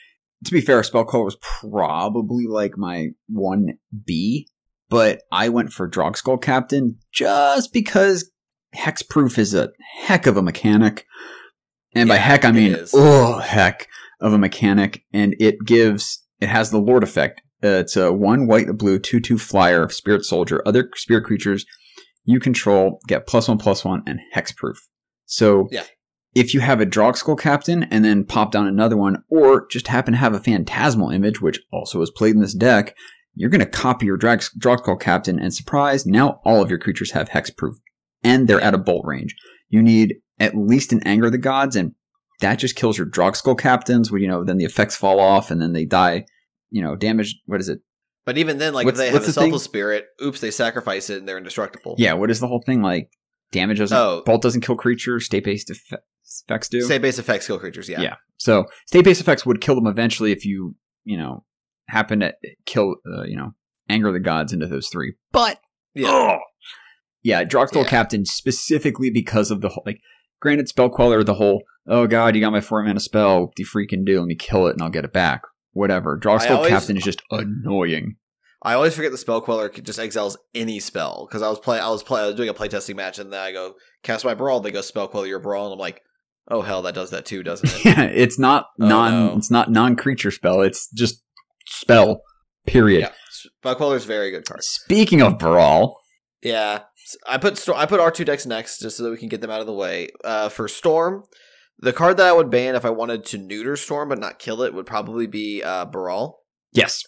to 0.44 0.52
be 0.52 0.60
fair, 0.60 0.82
spell 0.82 1.04
queller 1.04 1.24
was 1.24 1.38
probably 1.40 2.46
like 2.46 2.76
my 2.76 3.08
one 3.28 3.78
B, 4.04 4.48
but 4.88 5.22
I 5.30 5.48
went 5.48 5.72
for 5.72 5.88
Drogskull 5.88 6.42
Captain 6.42 6.98
just 7.12 7.72
because 7.72 8.30
hexproof 8.74 9.38
is 9.38 9.54
a 9.54 9.70
heck 10.00 10.26
of 10.26 10.36
a 10.36 10.42
mechanic. 10.42 11.06
And 11.94 12.08
by 12.08 12.16
heck 12.16 12.44
I 12.44 12.50
mean 12.50 12.76
oh 12.92 13.38
heck 13.38 13.88
of 14.20 14.32
a 14.32 14.38
mechanic, 14.38 15.04
and 15.12 15.36
it 15.38 15.64
gives 15.64 16.24
it 16.40 16.48
has 16.48 16.70
the 16.70 16.80
Lord 16.80 17.02
effect. 17.02 17.40
Uh, 17.62 17.80
it's 17.80 17.96
a 17.96 18.12
one 18.12 18.46
white 18.46 18.66
and 18.66 18.78
blue 18.78 18.98
two 18.98 19.20
two 19.20 19.38
flyer 19.38 19.88
spirit 19.88 20.24
soldier. 20.24 20.62
Other 20.66 20.90
spirit 20.96 21.24
creatures 21.24 21.64
you 22.24 22.40
control 22.40 23.00
get 23.06 23.26
plus 23.26 23.48
one 23.48 23.58
plus 23.58 23.84
one 23.84 24.02
and 24.06 24.18
hexproof. 24.34 24.76
So 25.26 25.68
Yeah. 25.70 25.84
If 26.34 26.52
you 26.54 26.60
have 26.60 26.80
a 26.80 26.86
Drogskull 26.86 27.38
captain 27.38 27.84
and 27.84 28.04
then 28.04 28.24
pop 28.24 28.52
down 28.52 28.66
another 28.66 28.96
one, 28.96 29.22
or 29.28 29.66
just 29.68 29.88
happen 29.88 30.12
to 30.12 30.18
have 30.18 30.34
a 30.34 30.40
phantasmal 30.40 31.10
image, 31.10 31.40
which 31.40 31.60
also 31.72 32.00
is 32.02 32.10
played 32.10 32.34
in 32.34 32.40
this 32.40 32.54
deck, 32.54 32.96
you're 33.34 33.50
going 33.50 33.60
to 33.60 33.66
copy 33.66 34.06
your 34.06 34.16
Drag- 34.16 34.40
Drogskull 34.58 35.00
captain 35.00 35.38
and 35.38 35.54
surprise, 35.54 36.06
now 36.06 36.40
all 36.44 36.62
of 36.62 36.70
your 36.70 36.78
creatures 36.78 37.12
have 37.12 37.30
hexproof 37.30 37.74
and 38.22 38.48
they're 38.48 38.60
at 38.60 38.74
a 38.74 38.78
bolt 38.78 39.04
range. 39.06 39.34
You 39.68 39.82
need 39.82 40.16
at 40.40 40.56
least 40.56 40.92
an 40.92 41.02
Anger 41.06 41.26
of 41.26 41.32
the 41.32 41.38
Gods, 41.38 41.76
and 41.76 41.94
that 42.40 42.56
just 42.56 42.76
kills 42.76 42.98
your 42.98 43.06
Drogskull 43.06 43.58
captains. 43.58 44.10
Where 44.10 44.20
you 44.20 44.28
know 44.28 44.44
then 44.44 44.58
the 44.58 44.64
effects 44.64 44.96
fall 44.96 45.20
off 45.20 45.50
and 45.50 45.60
then 45.60 45.72
they 45.72 45.84
die. 45.84 46.26
You 46.70 46.82
know, 46.82 46.96
damage. 46.96 47.40
What 47.46 47.60
is 47.60 47.68
it? 47.68 47.80
But 48.24 48.38
even 48.38 48.58
then, 48.58 48.72
like 48.72 48.86
What's- 48.86 48.98
if 48.98 49.06
they 49.06 49.12
have 49.12 49.22
a 49.22 49.26
the 49.26 49.32
selfless 49.32 49.62
spirit, 49.62 50.06
oops, 50.22 50.40
they 50.40 50.50
sacrifice 50.50 51.10
it 51.10 51.18
and 51.18 51.28
they're 51.28 51.38
indestructible. 51.38 51.94
Yeah, 51.98 52.14
what 52.14 52.30
is 52.30 52.40
the 52.40 52.48
whole 52.48 52.62
thing 52.64 52.82
like? 52.82 53.10
Damage 53.52 53.78
doesn't. 53.78 53.96
Oh. 53.96 54.22
Bolt 54.24 54.42
doesn't 54.42 54.62
kill 54.62 54.76
creatures. 54.76 55.26
State 55.26 55.44
based 55.44 55.70
effects 56.46 56.68
do. 56.68 56.82
State 56.82 57.02
base 57.02 57.18
effects 57.18 57.46
kill 57.46 57.58
creatures. 57.58 57.88
Yeah. 57.88 58.00
Yeah. 58.00 58.16
So 58.36 58.66
state 58.86 59.04
based 59.04 59.20
effects 59.20 59.46
would 59.46 59.60
kill 59.60 59.74
them 59.74 59.86
eventually 59.86 60.32
if 60.32 60.44
you 60.44 60.74
you 61.04 61.16
know 61.16 61.44
happen 61.88 62.20
to 62.20 62.34
kill 62.66 62.96
uh, 63.06 63.22
you 63.24 63.36
know 63.36 63.52
anger 63.88 64.12
the 64.12 64.20
gods 64.20 64.52
into 64.52 64.66
those 64.66 64.88
three. 64.88 65.14
But 65.32 65.60
Yeah. 65.94 66.08
Ugh. 66.08 66.40
yeah, 67.22 67.44
Drogskull 67.44 67.84
Yeah. 67.84 67.90
Captain 67.90 68.24
specifically 68.24 69.10
because 69.10 69.50
of 69.50 69.60
the 69.60 69.70
whole 69.70 69.82
like. 69.86 70.00
Granted, 70.40 70.68
spell 70.68 70.90
queller 70.90 71.24
the 71.24 71.34
whole 71.34 71.62
oh 71.86 72.06
god 72.06 72.34
you 72.34 72.40
got 72.40 72.52
my 72.52 72.60
four 72.60 72.82
mana 72.82 73.00
spell 73.00 73.46
what 73.46 73.54
do 73.54 73.62
you 73.62 73.66
freaking 73.66 74.04
do 74.04 74.18
let 74.18 74.26
me 74.26 74.34
kill 74.34 74.66
it 74.66 74.72
and 74.72 74.82
I'll 74.82 74.90
get 74.90 75.04
it 75.04 75.12
back 75.12 75.42
whatever 75.72 76.18
Drogskull 76.18 76.68
Captain 76.68 76.96
is 76.96 77.02
just 77.02 77.22
annoying 77.30 78.16
I 78.62 78.74
always 78.74 78.94
forget 78.94 79.12
the 79.12 79.18
spell 79.18 79.42
queller 79.42 79.68
just 79.68 79.98
exiles 79.98 80.36
any 80.54 80.80
spell 80.80 81.26
because 81.28 81.42
I 81.42 81.50
was 81.50 81.58
play 81.58 81.78
I 81.78 81.88
was 81.90 82.02
play 82.02 82.22
I 82.22 82.26
was 82.26 82.34
doing 82.34 82.48
a 82.48 82.54
playtesting 82.54 82.96
match 82.96 83.18
and 83.18 83.32
then 83.32 83.40
I 83.40 83.52
go 83.52 83.74
cast 84.02 84.24
my 84.24 84.34
Baral. 84.34 84.60
They 84.60 84.70
go 84.70 84.80
spell 84.80 85.06
queller 85.06 85.26
your 85.26 85.38
Baral 85.38 85.66
and 85.66 85.74
I'm 85.74 85.78
like, 85.78 86.00
oh 86.48 86.62
hell, 86.62 86.82
that 86.82 86.94
does 86.94 87.10
that 87.10 87.24
too, 87.26 87.42
doesn't 87.50 87.68
it? 87.74 87.84
yeah 87.84 88.02
it's 88.04 88.38
not 88.38 88.66
Oh, 88.80 88.86
non 88.86 89.12
no. 89.12 89.36
it's 89.36 89.50
not 89.50 89.70
non 89.70 89.96
creature 89.96 90.30
spell 90.30 90.60
it's 90.62 90.88
just 90.92 91.22
spell 91.66 92.22
period 92.66 93.00
yeah. 93.00 93.10
Is 93.92 94.04
very 94.04 94.30
good 94.30 94.46
card. 94.46 94.62
speaking 94.64 95.20
of 95.20 95.38
Baral 95.38 95.98
Yeah, 96.42 96.80
I 97.26 97.36
put 97.38 97.68
I 97.68 97.84
put 97.86 98.00
R 98.00 98.10
two 98.10 98.24
decks 98.24 98.46
next 98.46 98.78
just 98.80 98.96
so 98.96 99.02
that 99.04 99.10
we 99.10 99.16
can 99.18 99.28
get 99.28 99.40
them 99.40 99.50
out 99.50 99.60
of 99.60 99.66
the 99.66 99.72
way. 99.74 100.08
Uh, 100.24 100.48
for 100.48 100.68
Storm, 100.68 101.24
the 101.78 101.92
card 101.92 102.16
that 102.18 102.26
I 102.26 102.32
would 102.32 102.50
ban 102.50 102.74
if 102.74 102.84
I 102.84 102.90
wanted 102.90 103.24
to 103.26 103.38
neuter 103.38 103.76
Storm 103.76 104.08
but 104.10 104.18
not 104.18 104.38
kill 104.38 104.62
it 104.62 104.72
would 104.74 104.86
probably 104.86 105.26
be 105.26 105.62
uh, 105.62 105.84
Baral. 105.86 106.38
yes 106.72 107.02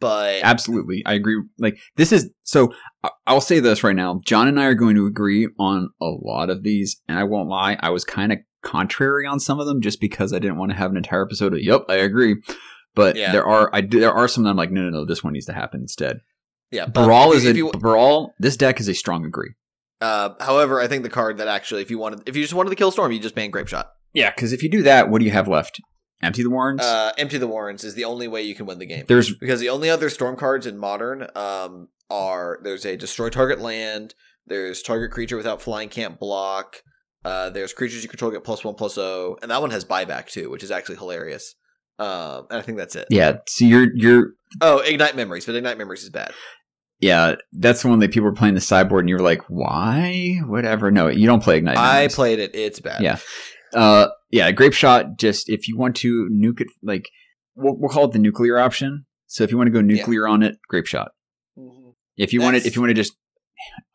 But 0.00 0.40
Absolutely. 0.42 1.02
I 1.06 1.12
agree. 1.14 1.42
Like, 1.58 1.78
this 1.96 2.10
is 2.12 2.30
so 2.42 2.72
I- 3.04 3.10
I'll 3.26 3.40
say 3.40 3.60
this 3.60 3.84
right 3.84 3.96
now. 3.96 4.20
John 4.24 4.48
and 4.48 4.58
I 4.60 4.64
are 4.66 4.74
going 4.74 4.96
to 4.96 5.06
agree 5.06 5.48
on 5.58 5.90
a 6.00 6.06
lot 6.06 6.48
of 6.50 6.62
these. 6.62 7.00
And 7.08 7.18
I 7.18 7.24
won't 7.24 7.48
lie, 7.48 7.76
I 7.80 7.90
was 7.90 8.04
kind 8.04 8.32
of 8.32 8.38
contrary 8.62 9.26
on 9.26 9.40
some 9.40 9.60
of 9.60 9.66
them 9.66 9.80
just 9.80 10.00
because 10.00 10.32
I 10.32 10.38
didn't 10.38 10.56
want 10.56 10.70
to 10.72 10.76
have 10.76 10.90
an 10.90 10.96
entire 10.96 11.22
episode 11.24 11.52
of, 11.52 11.60
yep, 11.62 11.82
I 11.88 11.96
agree. 11.96 12.36
But 12.94 13.16
Yeah. 13.16 13.32
there 13.32 13.46
are, 13.46 13.70
I 13.72 13.80
do, 13.80 14.00
there 14.00 14.12
are 14.12 14.28
some 14.28 14.44
that 14.44 14.50
I'm 14.50 14.56
like, 14.56 14.70
no, 14.70 14.82
no, 14.82 14.90
no, 14.90 15.04
this 15.04 15.24
one 15.24 15.32
needs 15.32 15.46
to 15.46 15.52
happen 15.52 15.80
instead. 15.80 16.20
yeah, 16.70 16.86
but 16.86 17.06
Baral 17.06 17.32
if 17.32 17.38
is 17.38 17.44
you- 17.44 17.48
a, 17.48 17.50
if 17.50 17.56
you- 17.56 17.80
Baral, 17.80 18.34
this 18.38 18.56
deck 18.56 18.80
is 18.80 18.88
a 18.88 18.94
strong 18.94 19.24
agree. 19.24 19.50
uh, 20.00 20.30
however, 20.40 20.80
I 20.80 20.88
think 20.88 21.02
the 21.02 21.08
card 21.10 21.38
that 21.38 21.48
actually, 21.48 21.82
if 21.82 21.90
you 21.90 21.98
wanted, 21.98 22.22
if 22.26 22.34
you 22.36 22.42
just 22.42 22.54
wanted 22.54 22.70
to 22.70 22.76
kill 22.76 22.90
Storm, 22.90 23.12
you 23.12 23.18
just 23.20 23.34
ban 23.34 23.50
Grape 23.50 23.68
Shot. 23.68 23.92
Yeah, 24.14 24.30
because 24.30 24.52
if 24.52 24.62
you 24.62 24.68
do 24.70 24.82
that, 24.82 25.08
what 25.08 25.18
do 25.20 25.24
you 25.24 25.30
have 25.30 25.48
left? 25.48 25.80
Empty 26.22 26.42
the 26.42 26.50
Warrens? 26.50 26.80
Uh, 26.82 27.12
empty 27.18 27.38
the 27.38 27.46
Warrens 27.48 27.82
is 27.84 27.94
the 27.94 28.04
only 28.04 28.28
way 28.28 28.42
you 28.42 28.54
can 28.54 28.66
win 28.66 28.78
the 28.78 28.86
game. 28.86 29.04
There's, 29.08 29.34
because 29.36 29.58
the 29.60 29.70
only 29.70 29.88
other 29.90 30.08
storm 30.10 30.36
cards 30.36 30.66
in 30.66 30.76
modern 30.78 31.26
um, 31.34 31.88
are 32.10 32.58
there's 32.62 32.84
a 32.84 32.96
destroy 32.96 33.28
target 33.28 33.60
land, 33.60 34.14
there's 34.46 34.82
target 34.82 35.10
creature 35.10 35.36
without 35.36 35.60
flying 35.62 35.88
can't 35.88 36.18
block, 36.18 36.76
uh, 37.24 37.50
there's 37.50 37.72
creatures 37.72 38.02
you 38.02 38.08
control 38.08 38.30
get 38.30 38.44
plus 38.44 38.64
one 38.64 38.74
plus 38.74 38.98
O, 38.98 39.38
and 39.42 39.50
that 39.50 39.60
one 39.60 39.70
has 39.70 39.84
buyback 39.84 40.26
too, 40.28 40.50
which 40.50 40.62
is 40.62 40.70
actually 40.70 40.96
hilarious. 40.96 41.54
Um, 41.98 42.46
and 42.50 42.58
I 42.58 42.62
think 42.62 42.78
that's 42.78 42.96
it. 42.96 43.06
yeah, 43.10 43.36
so 43.46 43.64
you're, 43.64 43.88
you're, 43.94 44.26
Oh, 44.60 44.78
ignite 44.78 45.14
memories, 45.16 45.46
but 45.46 45.54
ignite 45.54 45.78
memories 45.78 46.02
is 46.02 46.10
bad. 46.10 46.32
yeah, 47.00 47.36
that's 47.52 47.82
the 47.82 47.88
one 47.88 48.00
that 48.00 48.10
people 48.12 48.24
were 48.28 48.34
playing 48.34 48.54
the 48.54 48.60
sideboard 48.60 49.04
and 49.04 49.08
you 49.08 49.16
were 49.16 49.22
like, 49.22 49.42
why? 49.48 50.40
Whatever. 50.46 50.90
No, 50.90 51.08
you 51.08 51.26
don't 51.26 51.42
play 51.42 51.58
Ignite. 51.58 51.76
I 51.78 51.92
Memories. 51.94 52.14
played 52.14 52.38
it; 52.38 52.54
it's 52.54 52.80
bad. 52.80 53.02
Yeah. 53.02 53.18
Uh, 53.74 54.08
yeah, 54.30 54.50
grape 54.50 54.72
shot. 54.74 55.16
Just 55.18 55.48
if 55.48 55.68
you 55.68 55.76
want 55.78 55.96
to 55.96 56.28
nuke 56.32 56.60
it, 56.60 56.68
like 56.82 57.08
we'll, 57.54 57.76
we'll 57.78 57.88
call 57.90 58.04
it 58.06 58.12
the 58.12 58.18
nuclear 58.18 58.58
option. 58.58 59.06
So 59.28 59.44
if 59.44 59.50
you 59.50 59.56
want 59.56 59.68
to 59.68 59.72
go 59.72 59.80
nuclear 59.80 60.26
on 60.26 60.42
it, 60.42 60.56
grape 60.68 60.86
shot. 60.86 61.12
Mhm. 61.58 61.92
If 62.16 62.32
you 62.32 62.40
want 62.42 62.56
it, 62.56 62.66
if 62.66 62.74
you 62.76 62.82
want 62.82 62.90
to 62.90 62.94
just 62.94 63.14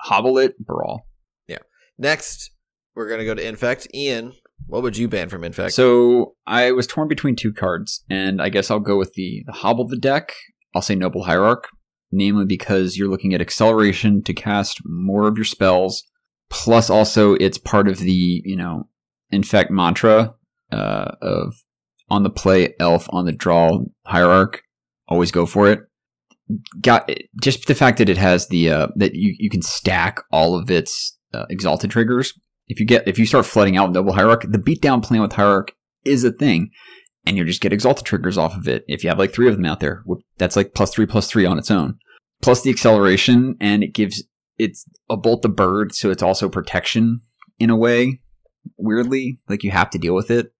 hobble 0.01 0.37
it, 0.37 0.55
Baral. 0.59 1.05
Yeah. 1.47 1.59
Next, 1.97 2.49
we're 2.97 3.07
gonna 3.07 3.23
go 3.23 3.35
to 3.35 3.47
infect. 3.47 3.87
Ian, 3.93 4.33
What 4.65 4.81
would 4.81 4.97
you 4.97 5.07
ban 5.07 5.29
from 5.29 5.43
Infect? 5.43 5.73
So 5.73 6.33
I 6.47 6.71
was 6.71 6.87
torn 6.87 7.07
between 7.07 7.35
two 7.35 7.53
cards, 7.53 8.03
and 8.09 8.41
I 8.41 8.49
guess 8.49 8.71
I'll 8.71 8.79
go 8.79 8.97
with 8.97 9.13
the, 9.13 9.43
the 9.45 9.53
hobble 9.53 9.87
the 9.87 9.95
deck. 9.95 10.33
I'll 10.75 10.81
say 10.81 10.95
Noble 10.95 11.23
Hierarch, 11.23 11.69
namely 12.11 12.45
because 12.45 12.97
you're 12.97 13.07
looking 13.07 13.33
at 13.33 13.39
acceleration 13.39 14.23
to 14.23 14.33
cast 14.33 14.81
more 14.83 15.27
of 15.27 15.37
your 15.37 15.45
spells, 15.45 16.03
plus 16.49 16.89
also 16.89 17.35
it's 17.35 17.59
part 17.59 17.87
of 17.87 17.99
the 17.99 18.41
you 18.43 18.55
know 18.55 18.89
infect 19.29 19.69
mantra 19.69 20.33
uh, 20.71 21.11
of 21.21 21.53
on 22.09 22.23
the 22.23 22.29
play 22.29 22.73
elf 22.79 23.07
on 23.11 23.25
the 23.25 23.31
draw 23.31 23.79
hierarch. 24.05 24.63
Always 25.07 25.31
go 25.31 25.45
for 25.45 25.69
it. 25.69 25.81
Got 26.81 27.11
just 27.41 27.67
the 27.67 27.75
fact 27.75 27.99
that 27.99 28.09
it 28.09 28.17
has 28.17 28.47
the 28.47 28.71
uh, 28.71 28.87
that 28.95 29.13
you 29.13 29.35
you 29.37 29.49
can 29.51 29.61
stack 29.61 30.19
all 30.31 30.57
of 30.57 30.71
its 30.71 31.17
uh, 31.33 31.45
exalted 31.49 31.91
triggers. 31.91 32.33
If 32.67 32.79
you 32.79 32.85
get 32.85 33.07
if 33.07 33.17
you 33.17 33.25
start 33.25 33.45
flooding 33.45 33.77
out 33.77 33.91
Noble 33.91 34.13
Hierarch, 34.13 34.43
the 34.43 34.57
beatdown 34.57 35.03
plan 35.03 35.21
with 35.21 35.33
Hierarch 35.33 35.71
is 36.03 36.23
a 36.23 36.31
thing, 36.31 36.71
and 37.25 37.37
you 37.37 37.45
just 37.45 37.61
get 37.61 37.73
exalted 37.73 38.05
triggers 38.05 38.37
off 38.37 38.55
of 38.55 38.67
it. 38.67 38.83
If 38.87 39.03
you 39.03 39.09
have 39.09 39.19
like 39.19 39.33
three 39.33 39.47
of 39.47 39.55
them 39.55 39.65
out 39.65 39.79
there, 39.79 40.03
that's 40.37 40.55
like 40.55 40.73
plus 40.73 40.93
three 40.93 41.05
plus 41.05 41.29
three 41.29 41.45
on 41.45 41.57
its 41.57 41.71
own, 41.71 41.97
plus 42.41 42.61
the 42.61 42.69
acceleration, 42.69 43.55
and 43.59 43.83
it 43.83 43.93
gives 43.93 44.23
it's 44.57 44.85
a 45.09 45.15
bolt 45.17 45.43
the 45.43 45.49
bird, 45.49 45.93
so 45.93 46.09
it's 46.09 46.23
also 46.23 46.49
protection 46.49 47.21
in 47.59 47.69
a 47.69 47.75
way. 47.77 48.21
Weirdly, 48.77 49.39
like 49.47 49.63
you 49.63 49.71
have 49.71 49.89
to 49.91 49.97
deal 49.97 50.13
with 50.15 50.29
it, 50.29 50.51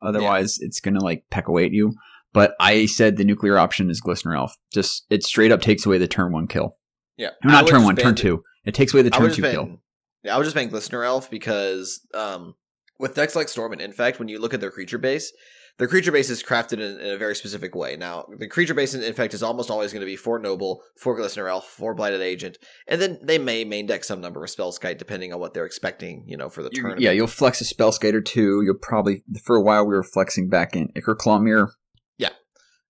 otherwise 0.00 0.58
it's 0.60 0.80
gonna 0.80 1.02
like 1.02 1.24
peck 1.30 1.48
away 1.48 1.64
at 1.64 1.72
you. 1.72 1.94
But 2.32 2.54
I 2.60 2.86
said 2.86 3.16
the 3.16 3.24
nuclear 3.24 3.58
option 3.58 3.90
is 3.90 4.00
Glistener 4.00 4.36
Elf. 4.36 4.54
Just 4.72 5.06
it 5.10 5.24
straight 5.24 5.50
up 5.50 5.62
takes 5.62 5.84
away 5.86 5.98
the 5.98 6.06
turn 6.06 6.32
one 6.32 6.46
kill. 6.46 6.76
yeah, 7.16 7.30
No, 7.42 7.50
not 7.52 7.66
turn 7.66 7.82
one, 7.82 7.96
turn 7.96 8.14
two. 8.14 8.42
It 8.64 8.74
takes 8.74 8.92
away 8.92 9.02
the 9.02 9.10
turn 9.10 9.32
two 9.32 9.42
kill. 9.42 9.80
Yeah, 10.26 10.34
I 10.34 10.38
was 10.38 10.46
just 10.46 10.56
ban 10.56 10.70
Glistener 10.70 11.04
Elf 11.04 11.30
because 11.30 12.06
um, 12.14 12.54
with 12.98 13.14
decks 13.14 13.36
like 13.36 13.48
Storm 13.48 13.72
and 13.72 13.80
Infect, 13.80 14.18
when 14.18 14.28
you 14.28 14.38
look 14.38 14.54
at 14.54 14.60
their 14.60 14.70
creature 14.70 14.98
base, 14.98 15.32
their 15.78 15.88
creature 15.88 16.12
base 16.12 16.30
is 16.30 16.42
crafted 16.42 16.74
in, 16.74 16.98
in 17.00 17.14
a 17.14 17.18
very 17.18 17.34
specific 17.34 17.74
way. 17.74 17.96
Now, 17.96 18.26
the 18.38 18.48
creature 18.48 18.72
base 18.74 18.94
in 18.94 19.02
Infect 19.02 19.34
is 19.34 19.42
almost 19.42 19.70
always 19.70 19.92
going 19.92 20.00
to 20.00 20.06
be 20.06 20.16
four 20.16 20.38
Noble, 20.38 20.82
four 20.98 21.18
Glistener 21.18 21.50
Elf, 21.50 21.66
four 21.66 21.94
Blighted 21.94 22.22
Agent, 22.22 22.58
and 22.88 23.00
then 23.00 23.18
they 23.22 23.38
may 23.38 23.64
main 23.64 23.86
deck 23.86 24.04
some 24.04 24.20
number 24.20 24.42
of 24.42 24.50
Spellskite 24.50 24.98
depending 24.98 25.32
on 25.32 25.40
what 25.40 25.52
they're 25.52 25.66
expecting, 25.66 26.24
you 26.26 26.36
know, 26.36 26.48
for 26.48 26.62
the 26.62 26.70
turn. 26.70 26.96
yeah, 26.98 27.10
you'll 27.10 27.26
flex 27.26 27.60
a 27.60 27.64
Spellskite 27.64 28.24
too. 28.24 28.62
You'll 28.64 28.78
probably 28.80 29.22
for 29.44 29.56
a 29.56 29.62
while 29.62 29.86
we 29.86 29.94
were 29.94 30.02
flexing 30.02 30.48
back 30.48 30.74
in 30.74 30.90
Claw 31.18 31.38
Mirror. 31.38 31.72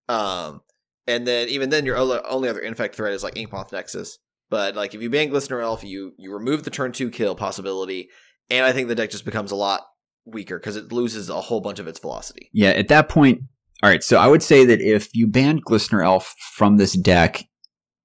Um, 0.09 0.61
and 1.07 1.27
then 1.27 1.49
even 1.49 1.71
then, 1.71 1.87
your 1.87 1.97
only 1.97 2.19
only 2.25 2.49
other 2.49 2.61
infect 2.61 2.95
threat 2.95 3.13
is 3.13 3.23
like 3.23 3.35
Inkmoth 3.35 3.73
Nexus. 3.73 4.19
But 4.49 4.77
like 4.77 4.95
if 4.95 5.03
you 5.03 5.11
ban 5.11 5.31
Glistener 5.31 5.63
Elf, 5.63 5.83
you 5.85 6.13
you 6.19 6.33
remove 6.33 6.65
the 6.65 6.71
turn 6.71 6.93
two 6.93 7.11
kill 7.11 7.35
possibility, 7.35 8.09
and 8.51 8.65
I 8.65 8.73
think 8.73 8.89
the 8.89 8.95
deck 8.95 9.11
just 9.11 9.25
becomes 9.25 9.51
a 9.51 9.57
lot 9.57 9.83
weaker 10.25 10.59
because 10.59 10.77
it 10.77 10.93
loses 10.93 11.29
a 11.29 11.41
whole 11.41 11.61
bunch 11.61 11.79
of 11.79 11.87
its 11.87 11.99
velocity. 11.99 12.51
Yeah, 12.53 12.71
at 12.71 12.89
that 12.89 13.09
point, 13.09 13.41
all 13.83 13.91
right. 13.91 14.03
So 14.03 14.19
I 14.19 14.29
would 14.29 14.43
say 14.43 14.65
that 14.65 14.81
if 14.81 15.15
you 15.15 15.27
banned 15.27 15.65
Glistener 15.65 16.05
Elf 16.05 16.35
from 16.55 16.77
this 16.77 16.97
deck, 16.97 17.45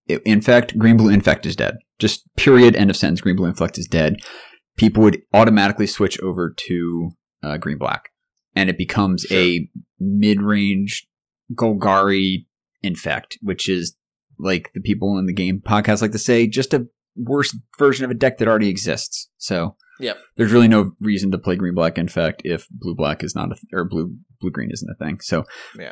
it, 0.08 0.22
in 0.26 0.42
fact, 0.42 0.78
Green 0.78 0.98
Blue 0.98 1.10
Infect 1.10 1.46
is 1.46 1.56
dead. 1.56 1.76
Just 2.00 2.24
period. 2.38 2.76
End 2.76 2.90
of 2.90 2.96
sentence. 2.96 3.22
Green 3.22 3.36
Blue 3.36 3.48
Infect 3.48 3.78
is 3.78 3.88
dead. 3.88 4.16
People 4.78 5.04
would 5.04 5.22
automatically 5.34 5.86
switch 5.88 6.20
over 6.22 6.56
to 6.68 7.12
uh, 7.44 7.58
Green 7.58 7.78
Black, 7.78 8.10
and 8.56 8.70
it 8.70 8.78
becomes 8.78 9.24
Sure. 9.24 9.38
a 9.38 9.70
mid 10.00 10.42
range 10.42 11.08
Golgari 11.54 12.46
Infect, 12.82 13.38
which 13.42 13.70
is 13.70 13.96
like 14.42 14.72
the 14.74 14.82
people 14.82 15.18
in 15.18 15.26
the 15.26 15.34
game 15.34 15.62
podcast 15.66 16.02
like 16.02 16.12
to 16.12 16.20
say, 16.20 16.48
just 16.48 16.74
a 16.74 16.88
worse 17.16 17.56
version 17.78 18.06
of 18.06 18.12
a 18.12 18.16
deck 18.16 18.38
that 18.38 18.48
already 18.48 18.70
exists. 18.70 19.30
So 19.38 19.76
Yep. 20.00 20.18
there's 20.38 20.52
really 20.52 20.68
no 20.68 20.92
reason 21.00 21.30
to 21.32 21.38
play 21.38 21.56
green 21.56 21.76
black 21.76 21.98
In 21.98 22.08
fact, 22.08 22.42
if 22.46 22.68
blue 22.72 22.96
black 22.96 23.24
is 23.24 23.36
not 23.36 23.52
a 23.52 23.56
th- 23.56 23.66
or 23.74 23.86
blue 23.86 24.16
blue 24.40 24.50
green 24.52 24.72
isn't 24.72 24.90
a 24.90 24.96
thing. 24.96 25.20
So 25.22 25.44
Yeah. 25.78 25.92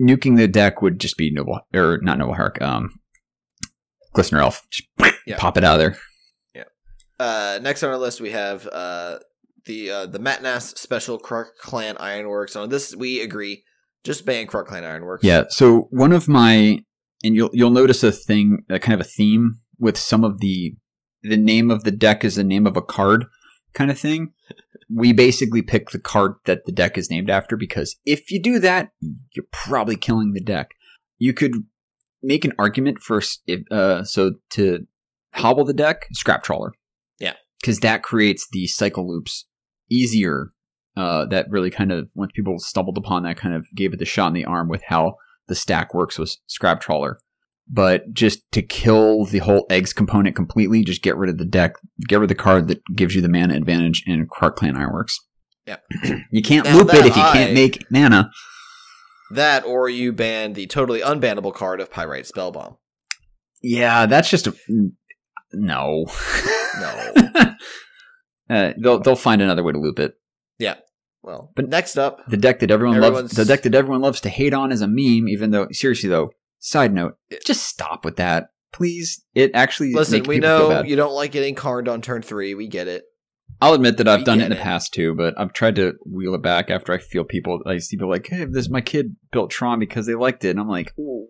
nuking 0.00 0.36
the 0.38 0.48
deck 0.48 0.80
would 0.80 0.98
just 0.98 1.16
be 1.18 1.30
noble 1.30 1.60
or 1.74 1.98
not 2.02 2.18
noble 2.18 2.34
hark. 2.34 2.60
Um, 2.62 2.98
glistener 4.14 4.40
elf, 4.40 4.66
just 4.70 4.88
Yeah. 5.26 5.36
pop 5.38 5.56
it 5.56 5.64
out 5.64 5.74
of 5.74 5.80
there. 5.80 5.98
Yeah. 6.54 6.64
Uh, 7.18 7.58
next 7.62 7.82
on 7.82 7.90
our 7.90 7.98
list 7.98 8.20
we 8.20 8.30
have 8.30 8.66
uh 8.68 9.18
the 9.66 9.90
uh, 9.90 10.06
the 10.06 10.18
Matt 10.18 10.42
Nass 10.42 10.70
Special 10.80 11.18
Krark 11.18 11.56
Clan 11.60 11.96
Ironworks. 11.98 12.56
On 12.56 12.70
this 12.70 12.96
we 12.96 13.20
agree, 13.20 13.62
just 14.04 14.24
ban 14.24 14.46
Krark 14.46 14.66
Clan 14.66 14.84
Ironworks. 14.84 15.22
Yeah. 15.24 15.44
So 15.50 15.88
one 15.90 16.12
of 16.12 16.28
my 16.28 16.82
and 17.22 17.34
you'll 17.34 17.50
you'll 17.52 17.70
notice 17.70 18.02
a 18.02 18.12
thing, 18.12 18.64
a 18.68 18.78
kind 18.78 18.94
of 18.94 19.06
a 19.06 19.08
theme 19.08 19.60
with 19.78 19.96
some 19.96 20.24
of 20.24 20.40
the 20.40 20.74
the 21.22 21.36
name 21.36 21.70
of 21.70 21.84
the 21.84 21.90
deck 21.90 22.24
is 22.24 22.36
the 22.36 22.44
name 22.44 22.66
of 22.66 22.76
a 22.76 22.82
card 22.82 23.26
kind 23.74 23.90
of 23.90 23.98
thing. 23.98 24.32
We 24.88 25.12
basically 25.12 25.62
pick 25.62 25.90
the 25.90 26.00
card 26.00 26.34
that 26.46 26.64
the 26.66 26.72
deck 26.72 26.98
is 26.98 27.10
named 27.10 27.30
after 27.30 27.56
because 27.56 27.96
if 28.04 28.30
you 28.30 28.42
do 28.42 28.58
that, 28.60 28.90
you're 29.32 29.46
probably 29.52 29.96
killing 29.96 30.32
the 30.32 30.40
deck. 30.40 30.70
You 31.18 31.32
could 31.32 31.52
make 32.22 32.44
an 32.44 32.52
argument 32.58 33.00
for 33.00 33.22
uh, 33.70 34.02
so 34.04 34.32
to 34.50 34.86
hobble 35.34 35.64
the 35.64 35.72
deck, 35.74 36.06
scrap 36.12 36.42
trawler. 36.42 36.72
Yeah. 37.18 37.34
because 37.60 37.80
that 37.80 38.02
creates 38.02 38.48
the 38.50 38.66
cycle 38.66 39.06
loops 39.08 39.46
easier. 39.90 40.52
Uh, 40.96 41.24
that 41.26 41.46
really 41.50 41.70
kind 41.70 41.92
of 41.92 42.10
once 42.14 42.32
people 42.34 42.58
stumbled 42.58 42.98
upon 42.98 43.22
that, 43.22 43.36
kind 43.36 43.54
of 43.54 43.66
gave 43.74 43.92
it 43.92 43.98
the 43.98 44.04
shot 44.04 44.28
in 44.28 44.32
the 44.32 44.44
arm 44.44 44.68
with 44.68 44.82
how 44.88 45.14
the 45.50 45.54
stack 45.54 45.92
works 45.92 46.18
with 46.18 46.34
scrap 46.46 46.80
trawler. 46.80 47.18
But 47.68 48.12
just 48.12 48.50
to 48.52 48.62
kill 48.62 49.26
the 49.26 49.38
whole 49.38 49.66
eggs 49.68 49.92
component 49.92 50.34
completely, 50.34 50.82
just 50.82 51.02
get 51.02 51.16
rid 51.16 51.28
of 51.28 51.38
the 51.38 51.44
deck, 51.44 51.74
get 52.08 52.16
rid 52.16 52.24
of 52.24 52.36
the 52.36 52.42
card 52.42 52.68
that 52.68 52.80
gives 52.96 53.14
you 53.14 53.20
the 53.20 53.28
mana 53.28 53.54
advantage 53.54 54.02
in 54.06 54.26
Krark 54.26 54.56
Clan 54.56 54.76
Ironworks. 54.76 55.20
Yep. 55.66 55.84
you 56.30 56.42
can't 56.42 56.64
Now 56.64 56.78
loop 56.78 56.94
it 56.94 57.06
if 57.06 57.16
you 57.16 57.22
can't 57.22 57.52
make 57.52 57.84
mana. 57.90 58.30
That 59.32 59.64
or 59.64 59.88
you 59.88 60.12
ban 60.12 60.54
the 60.54 60.66
totally 60.66 61.00
unbannable 61.00 61.54
card 61.54 61.80
of 61.80 61.90
Pyrite 61.90 62.24
Spellbomb. 62.24 62.78
Yeah, 63.62 64.06
that's 64.06 64.30
just 64.30 64.46
a 64.46 64.54
no. 65.52 66.06
No. 66.80 67.12
uh, 68.50 68.72
they'll 68.82 68.98
they'll 69.00 69.16
find 69.16 69.42
another 69.42 69.62
way 69.62 69.72
to 69.72 69.78
loop 69.78 69.98
it. 70.00 70.14
Well, 71.22 71.52
But- 71.54 71.68
next 71.68 71.96
up, 71.98 72.20
The 72.28 72.36
deck 72.36 72.60
that 72.60 72.70
everyone 72.70 73.00
loves, 73.00 73.32
the 73.32 73.44
deck 73.44 73.62
that 73.62 73.74
everyone 73.74 74.00
loves 74.00 74.20
to 74.22 74.28
hate 74.28 74.54
on 74.54 74.72
is 74.72 74.80
a 74.80 74.88
meme. 74.88 75.28
Even 75.28 75.50
though, 75.50 75.68
seriously 75.70 76.08
though, 76.08 76.30
side 76.58 76.94
note, 76.94 77.16
just 77.44 77.66
stop 77.66 78.04
with 78.04 78.16
that, 78.16 78.48
please. 78.72 79.22
It 79.34 79.50
actually 79.54 79.92
listen, 79.92 80.22
we 80.24 80.38
know 80.38 80.82
you 80.82 80.96
don't 80.96 81.14
like 81.14 81.32
getting 81.32 81.54
carded 81.54 81.92
on 81.92 82.00
turn 82.00 82.22
three. 82.22 82.54
We 82.54 82.68
get 82.68 82.88
it. 82.88 83.04
I'll 83.60 83.74
admit 83.74 83.98
that 83.98 84.08
I've 84.08 84.20
We 84.20 84.24
done 84.24 84.40
it 84.40 84.44
in 84.44 84.50
the 84.50 84.56
past 84.56 84.94
too, 84.94 85.14
but 85.14 85.34
I've 85.38 85.52
tried 85.52 85.76
to 85.76 85.94
wheel 86.06 86.34
it 86.34 86.40
back 86.42 86.70
after 86.70 86.92
I 86.92 86.98
feel 86.98 87.24
people. 87.24 87.60
I 87.66 87.76
see 87.78 87.96
people 87.96 88.08
like, 88.08 88.26
"Hey, 88.26 88.46
this 88.46 88.70
my 88.70 88.80
kid 88.80 89.16
built 89.32 89.50
Tron 89.50 89.78
because 89.78 90.06
they 90.06 90.14
liked 90.14 90.44
it," 90.44 90.50
and 90.50 90.60
I'm 90.60 90.68
like, 90.68 90.94
"Oh, 90.98 91.26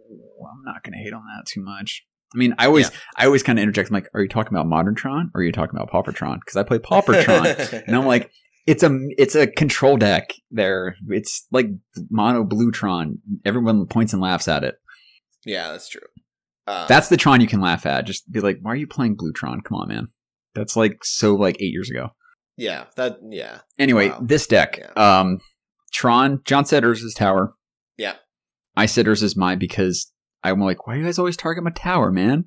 I'm 0.48 0.62
not 0.64 0.84
going 0.84 0.92
to 0.92 0.98
hate 1.02 1.12
on 1.12 1.22
that 1.34 1.46
too 1.46 1.62
much." 1.62 2.04
I 2.32 2.38
mean, 2.38 2.54
I 2.58 2.66
always, 2.66 2.92
I 3.16 3.26
always 3.26 3.42
kind 3.42 3.58
of 3.58 3.64
interject. 3.64 3.90
I'm 3.90 3.94
like, 3.94 4.08
"Are 4.14 4.22
you 4.22 4.28
talking 4.28 4.52
about 4.54 4.68
Modern 4.68 4.94
Tron 4.94 5.32
or 5.34 5.40
are 5.40 5.44
you 5.44 5.50
talking 5.50 5.76
about 5.76 5.90
Paupertron?" 5.90 6.36
Because 6.38 6.56
I 6.56 6.62
play 6.62 6.78
Paupertron, 6.78 7.82
and 7.86 7.96
I'm 7.96 8.06
like, 8.06 8.30
"It's 8.70 8.82
a, 8.82 8.90
it's 9.18 9.34
a 9.34 9.46
control 9.46 9.96
deck. 9.96 10.32
There, 10.50 10.96
it's 11.08 11.46
like 11.50 11.66
Mono 12.10 12.44
Bluetron. 12.44 13.14
Everyone 13.44 13.86
points 13.86 14.12
and 14.12 14.22
laughs 14.22 14.48
at 14.48 14.64
it. 14.64 14.76
yeah, 15.44 15.72
that's 15.72 15.88
true. 15.88 16.02
Uh, 16.66 16.86
That's 16.86 17.08
the 17.08 17.16
Tron 17.16 17.40
you 17.40 17.48
can 17.48 17.60
laugh 17.60 17.84
at. 17.86 18.06
Just 18.06 18.30
be 18.30 18.40
like, 18.40 18.58
"Why 18.62 18.72
are 18.72 18.76
you 18.76 18.86
playing 18.86 19.16
Bluetron? 19.16 19.64
Come 19.64 19.78
on, 19.78 19.88
man." 19.88 20.08
That's 20.54 20.76
like 20.76 21.04
so 21.04 21.34
like 21.34 21.56
eight 21.60 21.72
years 21.72 21.90
ago. 21.90 22.10
yeah, 22.56 22.84
that 22.96 23.18
yeah, 23.28 23.60
Anyway, 23.78 24.10
Wow. 24.10 24.20
this 24.22 24.46
deck, 24.46 24.78
Yeah. 24.78 25.20
um, 25.20 25.38
Tron, 25.92 26.40
John 26.44 26.64
said 26.64 26.84
is 26.84 27.14
tower. 27.16 27.54
Yeah. 27.96 28.14
I 28.76 28.86
said 28.86 29.08
is 29.08 29.36
mine 29.36 29.58
because 29.58 30.12
I'm 30.44 30.60
like, 30.60 30.86
why 30.86 30.94
do 30.94 31.00
you 31.00 31.06
guys 31.06 31.18
always 31.18 31.36
target 31.36 31.64
my 31.64 31.70
tower, 31.70 32.10
man? 32.12 32.44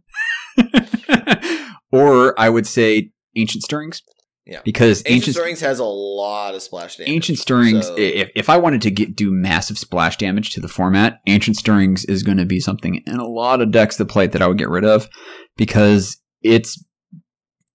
or 1.91 2.39
I 2.39 2.49
would 2.49 2.67
say 2.67 3.11
Ancient 3.35 3.63
Stirrings. 3.63 4.01
Yeah. 4.45 4.61
Because 4.65 4.99
Ancient, 5.05 5.13
Ancient, 5.13 5.35
Stirrings 5.37 5.59
has 5.61 5.79
a 5.79 5.85
lot 5.85 6.53
of 6.53 6.61
splash 6.61 6.97
damage. 6.97 7.11
Ancient 7.11 7.37
Stirrings, 7.39 7.87
so- 7.87 7.95
if, 7.97 8.29
if 8.35 8.49
I 8.49 8.57
wanted 8.57 8.81
to 8.81 8.91
get 8.91 9.15
do 9.15 9.31
massive 9.31 9.77
splash 9.77 10.17
damage 10.17 10.51
to 10.51 10.59
the 10.59 10.67
format, 10.67 11.19
Ancient 11.27 11.55
Stirrings 11.57 12.03
is 12.05 12.23
going 12.23 12.37
to 12.37 12.45
be 12.45 12.59
something 12.59 13.01
in 13.07 13.17
a 13.19 13.27
lot 13.27 13.61
of 13.61 13.71
decks 13.71 13.97
that 13.97 14.05
play 14.05 14.25
it 14.25 14.33
that 14.33 14.41
I 14.41 14.47
would 14.47 14.57
get 14.57 14.69
rid 14.69 14.83
of 14.83 15.07
because 15.55 16.17
it's 16.41 16.83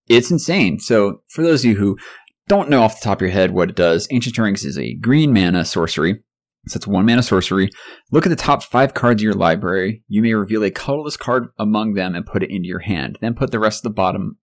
it's 0.08 0.30
insane. 0.30 0.78
So 0.78 1.22
for 1.28 1.42
those 1.42 1.64
of 1.64 1.70
you 1.70 1.76
who 1.76 1.96
don't 2.48 2.70
know 2.70 2.82
off 2.82 3.00
the 3.00 3.04
top 3.04 3.18
of 3.18 3.22
your 3.22 3.30
head 3.30 3.50
what 3.52 3.70
it 3.70 3.76
does, 3.76 4.06
Ancient 4.10 4.34
Stirrings 4.34 4.64
is 4.64 4.78
a 4.78 4.94
green 4.94 5.32
mana 5.32 5.64
sorcery. 5.64 6.22
So 6.66 6.76
it's 6.76 6.86
one 6.86 7.06
mana 7.06 7.22
sorcery. 7.22 7.70
Look 8.12 8.26
at 8.26 8.30
the 8.30 8.36
top 8.36 8.62
five 8.62 8.92
cards 8.92 9.22
of 9.22 9.24
your 9.24 9.32
library. 9.32 10.02
You 10.06 10.20
may 10.20 10.34
reveal 10.34 10.62
a 10.64 10.70
colorless 10.70 11.16
card 11.16 11.48
among 11.58 11.94
them 11.94 12.14
and 12.14 12.26
put 12.26 12.42
it 12.42 12.50
into 12.50 12.68
your 12.68 12.80
hand. 12.80 13.16
Then 13.22 13.34
put 13.34 13.52
the 13.52 13.58
rest 13.58 13.78
of 13.78 13.84
the 13.84 13.94
bottom 13.94 14.36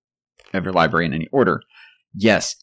of 0.53 0.63
your 0.63 0.73
library 0.73 1.05
in 1.05 1.13
any 1.13 1.27
order. 1.31 1.61
Yes, 2.15 2.56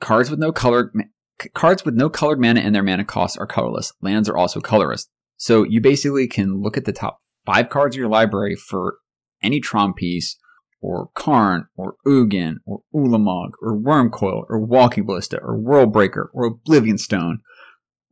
cards 0.00 0.30
with 0.30 0.38
no 0.38 0.52
color 0.52 0.92
c- 1.40 1.48
cards 1.50 1.84
with 1.84 1.94
no 1.94 2.08
colored 2.10 2.40
mana 2.40 2.60
and 2.60 2.74
their 2.74 2.82
mana 2.82 3.04
costs 3.04 3.36
are 3.36 3.46
colorless. 3.46 3.92
Lands 4.02 4.28
are 4.28 4.36
also 4.36 4.60
colorless. 4.60 5.08
So 5.36 5.64
you 5.64 5.80
basically 5.80 6.26
can 6.26 6.62
look 6.62 6.76
at 6.76 6.84
the 6.84 6.92
top 6.92 7.18
five 7.44 7.68
cards 7.68 7.94
of 7.94 8.00
your 8.00 8.08
library 8.08 8.56
for 8.56 8.98
any 9.42 9.60
Tron 9.60 9.92
piece 9.92 10.36
or 10.80 11.10
Karn, 11.14 11.66
or 11.76 11.96
Ugin, 12.06 12.56
or 12.64 12.82
Ulamog, 12.94 13.52
or 13.62 13.76
Wormcoil, 13.76 14.44
or 14.48 14.60
Walking 14.60 15.06
Ballista, 15.06 15.40
or 15.40 15.58
Worldbreaker, 15.58 16.26
or 16.32 16.44
Oblivion 16.46 16.98
Stone, 16.98 17.40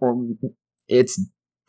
or 0.00 0.26
it's 0.88 1.20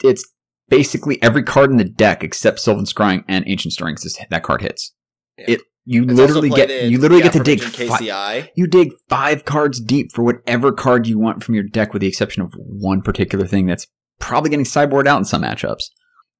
it's 0.03 0.25
basically 0.67 1.21
every 1.21 1.43
card 1.43 1.69
in 1.69 1.77
the 1.77 1.83
deck 1.83 2.23
except 2.23 2.59
Sylvan 2.59 2.85
Scrying 2.85 3.23
and 3.27 3.47
Ancient 3.47 3.73
Stirrings. 3.73 4.03
This, 4.03 4.17
that 4.29 4.43
card 4.43 4.61
hits. 4.61 4.93
Yeah. 5.37 5.45
It 5.49 5.61
you 5.85 6.03
It's 6.03 6.13
literally 6.13 6.49
get 6.49 6.69
in 6.71 6.91
you 6.91 6.97
literally 6.99 7.23
get 7.23 7.33
to 7.33 7.43
dig 7.43 7.59
aforementioned 7.59 7.89
fi- 7.89 8.05
KCI. 8.05 8.49
you 8.55 8.67
dig 8.67 8.91
five 9.09 9.45
cards 9.45 9.79
deep 9.79 10.11
for 10.13 10.23
whatever 10.23 10.71
card 10.71 11.07
you 11.07 11.19
want 11.19 11.43
from 11.43 11.55
your 11.55 11.63
deck, 11.63 11.93
with 11.93 12.01
the 12.01 12.07
exception 12.07 12.41
of 12.41 12.53
one 12.57 13.01
particular 13.01 13.45
thing 13.47 13.65
that's 13.67 13.87
probably 14.19 14.49
getting 14.49 14.65
sideboard 14.65 15.07
out 15.07 15.17
in 15.19 15.25
some 15.25 15.43
matchups. 15.43 15.83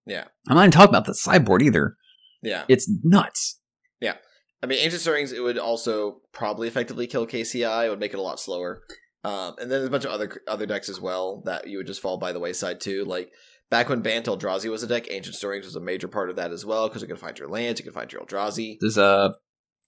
Yeah. 0.06 0.26
I'm 0.48 0.56
not 0.56 0.62
even 0.64 0.72
talking 0.72 0.90
about 0.90 1.06
the 1.06 1.14
sideboard 1.16 1.62
either. 1.62 1.96
Yeah. 2.44 2.64
It's 2.68 2.90
nuts. 3.04 3.60
Yeah, 4.02 4.16
I 4.62 4.68
mean, 4.68 4.80
Ancient 4.80 5.02
Stirrings, 5.02 5.32
it 5.32 5.42
would 5.42 5.58
also 5.58 6.22
probably 6.32 6.68
effectively 6.68 7.08
kill 7.08 7.26
KCI. 7.26 7.86
It 7.86 7.90
would 7.90 8.00
make 8.00 8.14
it 8.14 8.20
a 8.20 8.22
lot 8.22 8.40
slower. 8.40 8.82
Um, 9.24 9.56
and 9.60 9.72
then 9.72 9.80
there's 9.80 9.88
a 9.88 9.92
bunch 9.92 10.06
of 10.06 10.12
other 10.12 10.42
other 10.48 10.66
decks 10.68 10.88
as 10.90 11.02
well 11.02 11.42
that 11.46 11.68
you 11.68 11.78
would 11.78 11.88
just 11.88 12.02
fall 12.02 12.18
by 12.18 12.32
the 12.32 12.40
wayside 12.40 12.80
too. 12.82 13.06
Like 13.06 13.32
back 13.70 13.90
when 13.90 14.02
Bant 14.02 14.26
Eldrazi 14.26 14.70
was 14.70 14.84
a 14.84 14.88
deck, 14.88 15.08
Ancient 15.10 15.36
Stirrings 15.36 15.66
was 15.66 15.76
a 15.76 15.80
major 15.82 16.08
part 16.08 16.30
of 16.30 16.36
that 16.36 16.52
as 16.52 16.66
well 16.66 16.88
because 16.88 17.02
you 17.02 17.08
can 17.08 17.18
find 17.18 17.38
your 17.38 17.48
lands, 17.48 17.80
you 17.80 17.84
can 17.84 17.94
find 17.94 18.12
your 18.12 18.22
Eldrazi. 18.22 18.78
There's 18.80 18.98
uh, 18.98 19.30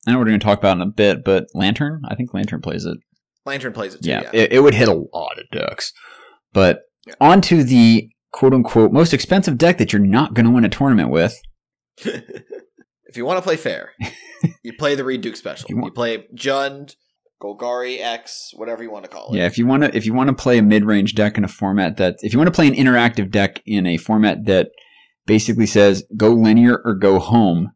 I 0.05 0.11
know 0.11 0.19
we're 0.19 0.25
going 0.25 0.39
to 0.39 0.45
talk 0.45 0.59
about 0.59 0.77
it 0.77 0.81
in 0.81 0.87
a 0.87 0.91
bit, 0.91 1.23
but 1.23 1.47
Lantern, 1.53 2.01
I 2.07 2.15
think 2.15 2.33
Lantern 2.33 2.61
plays 2.61 2.85
it. 2.85 2.97
Lantern 3.45 3.73
plays 3.73 3.93
it 3.95 4.03
too. 4.03 4.09
Yeah, 4.09 4.21
Yeah, 4.23 4.29
It, 4.41 4.53
it 4.53 4.59
would 4.59 4.73
hit 4.73 4.87
a 4.87 4.93
lot 5.13 5.37
of 5.39 5.45
decks. 5.51 5.91
But 6.53 6.81
Yeah. 7.05 7.13
on 7.21 7.41
to 7.41 7.63
the 7.63 8.09
quote 8.31 8.53
unquote 8.53 8.91
most 8.91 9.13
expensive 9.13 9.57
deck 9.57 9.77
that 9.77 9.91
you're 9.93 10.01
not 10.01 10.33
going 10.33 10.45
to 10.45 10.51
win 10.51 10.65
a 10.65 10.69
tournament 10.69 11.09
with. 11.09 11.35
if 12.05 13.15
you 13.15 13.25
want 13.25 13.37
to 13.37 13.41
play 13.41 13.57
fair, 13.57 13.91
you 14.63 14.73
play 14.73 14.95
the 14.95 15.03
Reid 15.03 15.21
Duke 15.21 15.35
special. 15.35 15.69
You 15.69 15.81
You, 15.83 15.91
play 15.91 16.27
Jund, 16.35 16.95
Golgari 17.41 17.99
X, 17.99 18.51
whatever 18.55 18.83
you 18.83 18.91
want 18.91 19.05
to 19.05 19.11
call 19.11 19.33
it. 19.33 19.37
Yeah, 19.37 19.45
if 19.45 19.57
you 19.57 19.67
want 19.67 19.83
to 19.83 19.95
if 19.95 20.05
you 20.05 20.13
want 20.13 20.29
to 20.29 20.35
play 20.35 20.57
a 20.57 20.63
mid-range 20.63 21.13
deck 21.15 21.37
in 21.37 21.43
a 21.43 21.47
format 21.47 21.97
that 21.97 22.15
if 22.21 22.33
you 22.33 22.39
want 22.39 22.47
to 22.47 22.55
play 22.55 22.67
an 22.67 22.73
interactive 22.73 23.29
deck 23.29 23.61
in 23.65 23.85
a 23.85 23.97
format 23.97 24.45
that 24.45 24.69
basically 25.25 25.67
says 25.67 26.03
go 26.15 26.31
linear 26.31 26.81
or 26.83 26.95
go 26.95 27.19
home. 27.19 27.71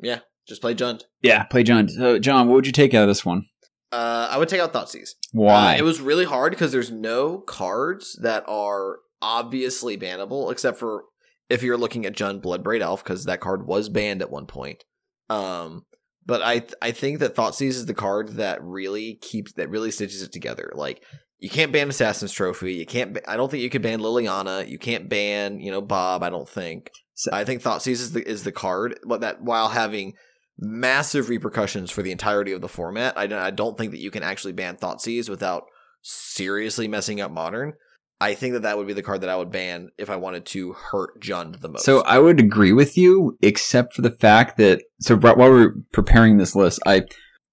Yeah, 0.00 0.20
just 0.48 0.62
play 0.62 0.74
Jund. 0.74 1.02
Yeah, 1.20 1.44
play 1.44 1.62
John. 1.62 1.88
So 1.88 2.18
John, 2.18 2.48
what 2.48 2.54
would 2.54 2.66
you 2.66 2.72
take 2.72 2.94
out 2.94 3.02
of 3.02 3.08
this 3.08 3.24
one? 3.24 3.46
Uh, 3.92 4.28
I 4.30 4.38
would 4.38 4.48
take 4.48 4.60
out 4.60 4.72
Thoughtseize. 4.72 5.10
Why? 5.32 5.74
Uh, 5.74 5.78
it 5.78 5.82
was 5.82 6.00
really 6.00 6.24
hard 6.24 6.52
because 6.52 6.72
there's 6.72 6.90
no 6.90 7.38
cards 7.38 8.18
that 8.22 8.44
are 8.48 8.98
obviously 9.22 9.96
bannable, 9.96 10.50
except 10.50 10.78
for 10.78 11.04
if 11.48 11.62
you're 11.62 11.78
looking 11.78 12.04
at 12.04 12.16
Jund 12.16 12.42
Bloodbraid 12.42 12.80
Elf, 12.80 13.04
because 13.04 13.24
that 13.24 13.40
card 13.40 13.66
was 13.66 13.88
banned 13.88 14.22
at 14.22 14.30
one 14.30 14.46
point. 14.46 14.84
Um, 15.30 15.86
but 16.26 16.42
I 16.42 16.66
I 16.82 16.90
think 16.90 17.20
that 17.20 17.34
Thoughtseize 17.34 17.68
is 17.70 17.86
the 17.86 17.94
card 17.94 18.30
that 18.36 18.62
really 18.62 19.14
keeps 19.14 19.52
that 19.52 19.70
really 19.70 19.90
stitches 19.90 20.22
it 20.22 20.32
together. 20.32 20.72
Like 20.74 21.02
you 21.38 21.50
can't 21.50 21.72
ban 21.72 21.88
Assassin's 21.88 22.32
Trophy. 22.32 22.74
You 22.74 22.86
can't. 22.86 23.14
ba- 23.14 23.30
I 23.30 23.36
don't 23.36 23.50
think 23.50 23.62
you 23.62 23.70
could 23.70 23.82
ban 23.82 24.00
Liliana. 24.00 24.68
You 24.68 24.78
can't 24.78 25.08
ban 25.08 25.60
you 25.60 25.70
know 25.70 25.80
Bob. 25.80 26.22
I 26.22 26.30
don't 26.30 26.48
think. 26.48 26.90
So- 27.14 27.30
I 27.32 27.44
think 27.44 27.62
Thoughtseize 27.62 27.92
is 27.92 28.12
the 28.12 28.28
is 28.28 28.44
the 28.44 28.52
card, 28.52 28.98
but 29.06 29.20
that 29.20 29.42
while 29.42 29.68
having 29.68 30.14
massive 30.58 31.28
repercussions 31.28 31.90
for 31.90 32.02
the 32.02 32.12
entirety 32.12 32.52
of 32.52 32.62
the 32.62 32.68
format, 32.68 33.16
I 33.16 33.26
don't, 33.26 33.38
I 33.38 33.50
don't 33.50 33.76
think 33.76 33.92
that 33.92 34.00
you 34.00 34.10
can 34.10 34.22
actually 34.22 34.52
ban 34.52 34.76
Thoughtseize 34.76 35.28
without 35.28 35.64
seriously 36.02 36.88
messing 36.88 37.20
up 37.20 37.30
Modern. 37.30 37.74
I 38.20 38.34
think 38.34 38.54
that 38.54 38.62
that 38.62 38.78
would 38.78 38.86
be 38.86 38.94
the 38.94 39.02
card 39.02 39.20
that 39.20 39.30
I 39.30 39.36
would 39.36 39.50
ban 39.50 39.90
if 39.98 40.08
I 40.08 40.16
wanted 40.16 40.46
to 40.46 40.72
hurt 40.72 41.20
Jund 41.20 41.60
the 41.60 41.68
most. 41.68 41.84
So 41.84 42.00
I 42.02 42.18
would 42.18 42.40
agree 42.40 42.72
with 42.72 42.96
you, 42.96 43.36
except 43.42 43.92
for 43.92 44.02
the 44.02 44.10
fact 44.10 44.56
that 44.56 44.82
so 45.00 45.16
while 45.16 45.36
we 45.36 45.66
we're 45.66 45.74
preparing 45.92 46.38
this 46.38 46.56
list, 46.56 46.80
I 46.86 47.02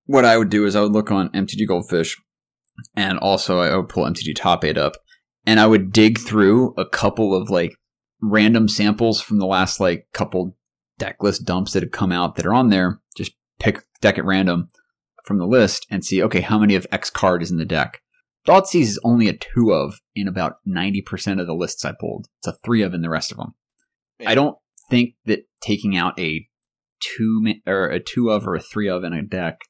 what 0.06 0.26
I 0.26 0.38
would 0.38 0.49
do 0.49 0.65
is 0.65 0.76
I 0.76 0.82
would 0.82 0.93
look 0.93 1.12
on 1.12 1.30
MTG 1.30 1.67
Goldfish, 1.67 2.17
and 2.95 3.19
also 3.19 3.60
I 3.60 3.76
would 3.76 3.89
pull 3.89 4.06
MTG 4.06 4.36
Top 4.36 4.63
Eight 4.63 4.78
up, 4.78 4.93
and 5.45 5.60
I 5.60 5.67
would 5.67 5.91
dig 5.91 6.19
through 6.19 6.73
a 6.78 6.86
couple 6.86 7.36
of 7.36 7.49
like 7.49 7.76
random 8.21 8.69
samples 8.69 9.21
from 9.21 9.39
the 9.39 9.45
last 9.45 9.82
like 9.82 10.08
couple 10.13 10.56
deck 10.97 11.21
list 11.21 11.43
dumps 11.43 11.73
that 11.73 11.84
have 11.84 11.91
come 11.91 12.13
out 12.13 12.36
that 12.36 12.45
are 12.45 12.54
on 12.54 12.69
there. 12.69 13.02
Just 13.17 13.34
pick 13.60 13.84
deck 13.99 14.17
at 14.17 14.26
random 14.26 14.69
from 15.26 15.39
the 15.39 15.47
list 15.47 15.86
and 15.89 16.06
see 16.06 16.23
okay 16.23 16.41
how 16.41 16.58
many 16.58 16.76
of 16.76 16.88
X 16.89 17.10
card 17.10 17.43
is 17.43 17.52
in 17.52 17.58
the 17.58 17.65
deck. 17.65 18.02
Thoughtseize 18.47 18.82
is 18.82 18.99
only 19.03 19.27
a 19.27 19.38
two 19.38 19.71
of 19.71 20.01
in 20.15 20.27
about 20.27 20.58
ninety 20.65 21.01
percent 21.01 21.39
of 21.39 21.47
the 21.47 21.53
lists 21.56 21.86
I 21.86 21.93
pulled. 21.97 22.27
It's 22.39 22.47
a 22.47 22.58
three 22.63 22.82
of 22.82 22.93
in 22.93 23.01
the 23.01 23.10
rest 23.10 23.32
of 23.32 23.38
them. 23.38 23.53
Yeah. 24.19 24.32
I 24.32 24.36
don't 24.36 24.58
think 24.89 25.15
that 25.25 25.45
taking 25.62 25.95
out 25.95 26.19
a 26.19 26.47
two 26.99 27.53
or 27.65 27.88
a 27.88 27.99
two 27.99 28.29
of 28.29 28.47
or 28.47 28.56
a 28.56 28.62
three 28.62 28.89
of 28.89 29.03
in 29.03 29.13
a 29.13 29.21
deck 29.21 29.62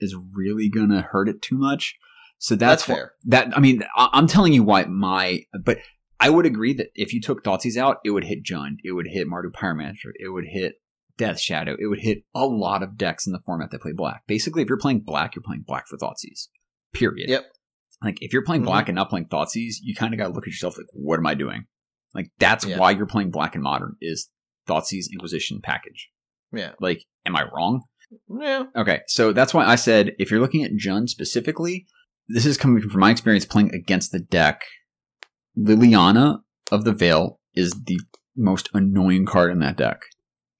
is 0.00 0.16
really 0.34 0.68
gonna 0.68 1.02
hurt 1.02 1.28
it 1.28 1.42
too 1.42 1.56
much. 1.58 1.96
So 2.38 2.56
that's, 2.56 2.84
That's 2.84 2.84
wh- 2.84 3.00
fair. 3.00 3.12
That 3.26 3.56
I 3.56 3.60
mean, 3.60 3.84
I- 3.96 4.10
I'm 4.12 4.26
telling 4.26 4.52
you 4.52 4.64
why 4.64 4.84
my. 4.84 5.44
But 5.64 5.78
I 6.18 6.30
would 6.30 6.46
agree 6.46 6.72
that 6.74 6.88
if 6.94 7.12
you 7.12 7.20
took 7.20 7.44
Thoughtseize 7.44 7.76
out, 7.76 7.98
it 8.04 8.10
would 8.10 8.24
hit 8.24 8.44
Jund, 8.44 8.76
it 8.84 8.92
would 8.92 9.08
hit 9.08 9.28
Mardu 9.28 9.50
Pyromancer, 9.52 10.10
it 10.16 10.28
would 10.28 10.46
hit 10.46 10.74
Death 11.18 11.38
Shadow, 11.38 11.76
it 11.78 11.86
would 11.86 12.00
hit 12.00 12.24
a 12.34 12.46
lot 12.46 12.82
of 12.82 12.96
decks 12.96 13.26
in 13.26 13.32
the 13.32 13.40
format 13.44 13.70
that 13.70 13.82
play 13.82 13.92
black. 13.92 14.22
Basically, 14.26 14.62
if 14.62 14.68
you're 14.68 14.78
playing 14.78 15.00
black, 15.00 15.34
you're 15.34 15.42
playing 15.42 15.64
black 15.66 15.86
for 15.86 15.96
Thoughtseize. 15.96 16.48
Period. 16.92 17.28
Yep. 17.28 17.44
Like 18.02 18.18
if 18.20 18.32
you're 18.32 18.44
playing 18.44 18.62
Mhm. 18.62 18.66
black 18.66 18.88
and 18.88 18.96
not 18.96 19.08
playing 19.10 19.26
Thoughtseize, 19.26 19.76
you 19.82 19.94
kind 19.94 20.12
of 20.14 20.18
got 20.18 20.28
to 20.28 20.32
look 20.34 20.44
at 20.44 20.52
yourself 20.52 20.76
like, 20.76 20.86
what 20.92 21.18
am 21.18 21.26
I 21.26 21.34
doing? 21.34 21.64
Like 22.14 22.30
that's 22.38 22.64
Yeah. 22.64 22.78
why 22.78 22.90
you're 22.90 23.06
playing 23.06 23.30
black 23.30 23.54
and 23.54 23.62
modern 23.64 23.96
is 24.00 24.28
Thoughtseize 24.68 25.06
Inquisition 25.12 25.60
package. 25.62 26.10
yeah, 26.52 26.72
Like, 26.80 27.04
am 27.26 27.34
I 27.36 27.44
wrong? 27.54 27.82
yeah, 28.40 28.64
Okay, 28.76 29.00
so 29.06 29.32
that's 29.32 29.54
why 29.54 29.64
I 29.64 29.74
said 29.76 30.12
if 30.18 30.30
you're 30.30 30.40
looking 30.40 30.62
at 30.64 30.72
Jund 30.72 31.08
specifically, 31.08 31.86
this 32.28 32.44
is 32.46 32.56
coming 32.58 32.82
from 32.88 33.00
my 33.00 33.10
experience 33.10 33.44
playing 33.46 33.74
against 33.74 34.12
the 34.12 34.20
deck. 34.20 34.62
Liliana 35.58 36.40
of 36.70 36.84
the 36.84 36.92
Veil 36.92 37.40
is 37.54 37.72
the 37.86 38.00
most 38.36 38.68
annoying 38.74 39.26
card 39.26 39.50
in 39.50 39.58
that 39.60 39.76
deck. 39.76 40.02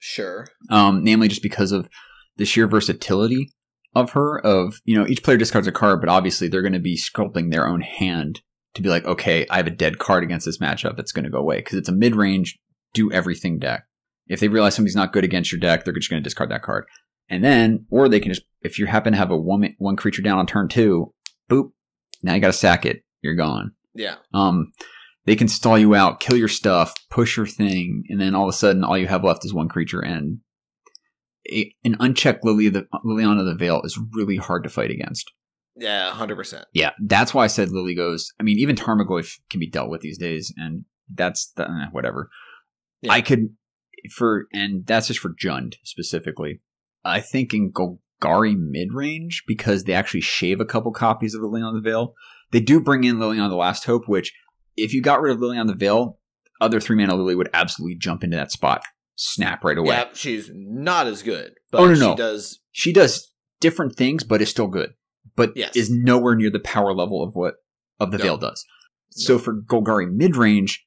sure. 0.04 0.48
Um, 0.68 1.04
namely 1.04 1.28
just 1.28 1.42
because 1.44 1.70
of 1.70 1.88
the 2.36 2.44
sheer 2.44 2.66
versatility 2.66 3.52
of 3.94 4.10
her. 4.12 4.38
Of 4.40 4.80
you 4.84 4.98
know, 4.98 5.06
each 5.06 5.22
player 5.22 5.36
discards 5.36 5.66
a 5.66 5.72
card, 5.72 6.00
but 6.00 6.08
obviously 6.08 6.48
they're 6.48 6.62
going 6.62 6.72
to 6.72 6.78
be 6.78 6.96
sculpting 6.96 7.50
their 7.50 7.66
own 7.66 7.80
hand 7.80 8.40
to 8.74 8.82
be 8.82 8.88
like, 8.88 9.04
okay, 9.04 9.46
I 9.50 9.58
have 9.58 9.66
a 9.66 9.70
dead 9.70 9.98
card 9.98 10.24
against 10.24 10.46
this 10.46 10.58
matchup. 10.58 10.98
It's 10.98 11.12
going 11.12 11.24
to 11.24 11.30
go 11.30 11.38
away 11.38 11.56
because 11.56 11.78
it's 11.78 11.88
a 11.88 11.92
mid 11.92 12.16
range, 12.16 12.58
do 12.94 13.12
everything 13.12 13.58
deck. 13.58 13.84
If 14.28 14.40
they 14.40 14.48
realize 14.48 14.74
somebody's 14.74 14.96
not 14.96 15.12
good 15.12 15.24
against 15.24 15.52
your 15.52 15.60
deck, 15.60 15.84
they're 15.84 15.94
just 15.94 16.08
going 16.08 16.22
to 16.22 16.24
discard 16.24 16.50
that 16.50 16.62
card. 16.62 16.86
And 17.28 17.42
then, 17.44 17.86
or 17.90 18.08
they 18.08 18.20
can 18.20 18.32
just, 18.32 18.46
if 18.62 18.78
you 18.78 18.86
happen 18.86 19.12
to 19.12 19.18
have 19.18 19.30
a 19.30 19.36
one 19.36 19.74
one 19.78 19.96
creature 19.96 20.22
down 20.22 20.38
on 20.38 20.46
turn 20.46 20.68
two, 20.68 21.12
boop, 21.50 21.72
now 22.22 22.34
you 22.34 22.40
got 22.40 22.48
to 22.48 22.52
sack 22.52 22.86
it. 22.86 23.02
You're 23.20 23.34
gone. 23.34 23.72
Yeah, 23.94 24.16
Um, 24.32 24.72
they 25.24 25.36
can 25.36 25.48
stall 25.48 25.78
you 25.78 25.94
out, 25.94 26.20
kill 26.20 26.36
your 26.36 26.48
stuff, 26.48 26.94
push 27.10 27.36
your 27.36 27.46
thing, 27.46 28.04
and 28.08 28.20
then 28.20 28.34
all 28.34 28.44
of 28.44 28.48
a 28.48 28.56
sudden, 28.56 28.82
all 28.82 28.98
you 28.98 29.06
have 29.06 29.22
left 29.22 29.44
is 29.44 29.54
one 29.54 29.68
creature. 29.68 30.00
And 30.00 30.38
a, 31.50 31.74
an 31.84 31.96
unchecked 32.00 32.44
Lily 32.44 32.68
the 32.68 32.86
Liliana 33.04 33.44
the 33.44 33.54
Veil 33.54 33.82
is 33.84 33.98
really 34.12 34.36
hard 34.36 34.64
to 34.64 34.70
fight 34.70 34.90
against. 34.90 35.30
yeah, 35.76 36.10
hundred 36.10 36.36
percent. 36.36 36.66
Yeah, 36.72 36.90
that's 37.00 37.34
why 37.34 37.44
I 37.44 37.48
said 37.48 37.70
Lily 37.70 37.94
goes. 37.94 38.32
I 38.38 38.42
mean, 38.42 38.58
even 38.58 38.76
Tarmogoyf 38.76 39.38
can 39.50 39.60
be 39.60 39.70
dealt 39.70 39.90
with 39.90 40.00
these 40.00 40.18
days, 40.18 40.52
and 40.56 40.84
that's 41.12 41.52
the, 41.56 41.64
eh, 41.64 41.86
whatever. 41.92 42.30
Yeah. 43.00 43.12
I 43.12 43.20
could 43.20 43.50
for, 44.10 44.46
and 44.52 44.86
that's 44.86 45.08
just 45.08 45.20
for 45.20 45.34
Jund 45.34 45.74
specifically. 45.84 46.60
I 47.04 47.20
think 47.20 47.52
in 47.52 47.72
Golgari 47.72 48.56
mid 48.56 48.92
range 48.92 49.42
because 49.46 49.84
they 49.84 49.92
actually 49.92 50.20
shave 50.20 50.60
a 50.60 50.64
couple 50.64 50.92
copies 50.92 51.34
of 51.34 51.42
Liliana 51.42 51.76
of 51.76 51.82
the 51.82 51.90
Veil. 51.90 52.14
They 52.52 52.60
do 52.60 52.80
bring 52.80 53.04
in 53.04 53.16
Liliana 53.16 53.46
of 53.46 53.50
the 53.50 53.56
Last 53.56 53.84
Hope, 53.84 54.08
which 54.08 54.32
if 54.76 54.92
you 54.92 55.02
got 55.02 55.20
rid 55.20 55.32
of 55.32 55.38
Liliana 55.38 55.62
of 55.62 55.66
the 55.68 55.74
Veil, 55.74 56.18
other 56.60 56.80
three 56.80 56.96
mana 56.96 57.14
Lily 57.16 57.34
would 57.34 57.50
absolutely 57.52 57.96
jump 57.96 58.22
into 58.22 58.36
that 58.36 58.52
spot, 58.52 58.84
snap 59.24 59.64
right 59.64 59.78
away. 59.78 59.94
Yeah, 59.94 60.08
she's 60.14 60.50
not 60.52 61.06
as 61.06 61.22
good, 61.22 61.52
but 61.70 61.80
Oh, 61.80 61.86
no, 61.88 61.94
she 61.94 62.00
no. 62.00 62.16
does. 62.16 62.60
She 62.72 62.92
does 62.92 63.32
different 63.60 63.96
things, 63.96 64.24
but 64.24 64.42
is 64.42 64.48
still 64.50 64.66
good. 64.68 64.90
But 65.36 65.52
Yes. 65.56 65.76
is 65.76 65.90
nowhere 65.90 66.34
near 66.34 66.50
the 66.50 66.60
power 66.60 66.92
level 66.94 67.22
of 67.22 67.34
what 67.34 67.54
of 68.00 68.10
the 68.10 68.18
No. 68.18 68.24
Veil 68.24 68.36
does. 68.38 68.64
So 69.10 69.38
for 69.38 69.54
Golgari 69.62 70.10
mid 70.10 70.36
range, 70.36 70.84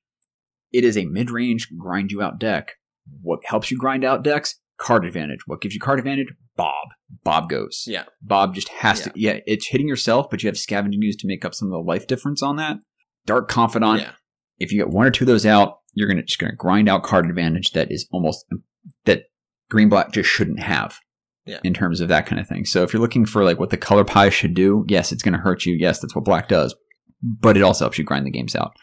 it 0.73 0.83
is 0.83 0.97
a 0.97 1.05
mid 1.05 1.29
range 1.31 1.69
grind 1.77 2.11
you 2.11 2.21
out 2.21 2.39
deck. 2.39 2.73
What 3.21 3.39
helps 3.45 3.71
you 3.71 3.77
grind 3.77 4.03
out 4.03 4.23
decks? 4.23 4.59
Card 4.77 5.05
advantage. 5.05 5.39
What 5.45 5.61
gives 5.61 5.73
you 5.73 5.79
card 5.79 5.99
advantage? 5.99 6.33
Bob. 6.57 6.87
Bob 7.23 7.49
goes. 7.49 7.83
Yeah, 7.87 8.03
Bob 8.21 8.53
just 8.55 8.67
has 8.69 9.01
to. 9.01 9.11
Yeah, 9.15 9.39
it's 9.45 9.67
hitting 9.67 9.87
yourself, 9.87 10.29
but 10.29 10.43
you 10.43 10.47
have 10.47 10.57
scavenging 10.57 11.01
ooze 11.03 11.15
to 11.17 11.27
make 11.27 11.45
up 11.45 11.53
some 11.53 11.67
of 11.69 11.71
the 11.71 11.79
life 11.79 12.07
difference 12.07 12.41
on 12.43 12.55
that. 12.57 12.77
Dark 13.25 13.47
Confidant. 13.47 14.01
yeah, 14.01 14.11
If 14.59 14.71
you 14.71 14.79
get 14.79 14.89
one 14.89 15.05
or 15.07 15.11
two 15.11 15.23
of 15.23 15.27
those 15.27 15.45
out, 15.45 15.77
you're 15.95 16.07
gonna 16.07 16.23
just 16.23 16.39
gonna 16.39 16.55
grind 16.55 16.87
out 16.87 17.03
card 17.03 17.25
advantage 17.27 17.71
that 17.71 17.91
is 17.91 18.07
almost 18.11 18.45
um, 18.51 18.63
that 19.05 19.23
green 19.69 19.89
black 19.89 20.11
just 20.11 20.29
shouldn't 20.29 20.59
have. 20.59 20.97
Yeah. 21.47 21.59
In 21.63 21.75
terms 21.75 22.01
of 22.01 22.07
that 22.07 22.25
kind 22.25 22.39
of 22.41 22.47
thing. 22.47 22.65
So 22.65 22.81
if 22.81 22.91
you're 22.91 23.01
looking 23.01 23.23
for 23.25 23.43
like 23.43 23.59
what 23.59 23.69
the 23.69 23.77
color 23.77 24.03
pie 24.03 24.29
should 24.29 24.55
do, 24.55 24.83
yes, 24.87 25.11
it's 25.11 25.21
gonna 25.21 25.37
hurt 25.37 25.65
you. 25.65 25.75
Yes, 25.75 25.99
that's 25.99 26.15
what 26.15 26.25
black 26.25 26.47
does. 26.47 26.75
But 27.21 27.55
it 27.55 27.61
also 27.61 27.85
helps 27.85 27.97
you 27.99 28.03
grind 28.03 28.25
the 28.25 28.31
games 28.31 28.55
out. 28.55 28.73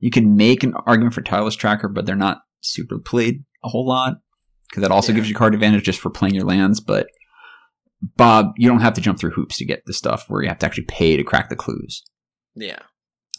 You 0.00 0.10
can 0.10 0.36
make 0.36 0.62
an 0.62 0.74
argument 0.86 1.14
for 1.14 1.22
tireless 1.22 1.56
tracker, 1.56 1.88
but 1.88 2.04
they're 2.04 2.16
not 2.16 2.42
super 2.60 2.98
played 2.98 3.44
a 3.64 3.68
whole 3.70 3.86
lot. 3.86 4.16
Because 4.68 4.82
that 4.82 4.90
also 4.90 5.12
Yeah. 5.12 5.16
gives 5.16 5.28
you 5.30 5.34
card 5.34 5.54
advantage 5.54 5.82
just 5.82 5.98
for 5.98 6.10
playing 6.10 6.34
your 6.34 6.44
lands, 6.44 6.78
but 6.80 7.06
Bob, 8.16 8.52
you 8.56 8.68
don't 8.68 8.80
have 8.80 8.94
to 8.94 9.00
jump 9.00 9.18
through 9.18 9.30
hoops 9.32 9.56
to 9.58 9.64
get 9.64 9.84
the 9.86 9.92
stuff 9.92 10.24
where 10.28 10.42
you 10.42 10.48
have 10.48 10.58
to 10.60 10.66
actually 10.66 10.84
pay 10.84 11.16
to 11.16 11.24
crack 11.24 11.48
the 11.48 11.56
clues. 11.56 12.02
Yeah, 12.54 12.78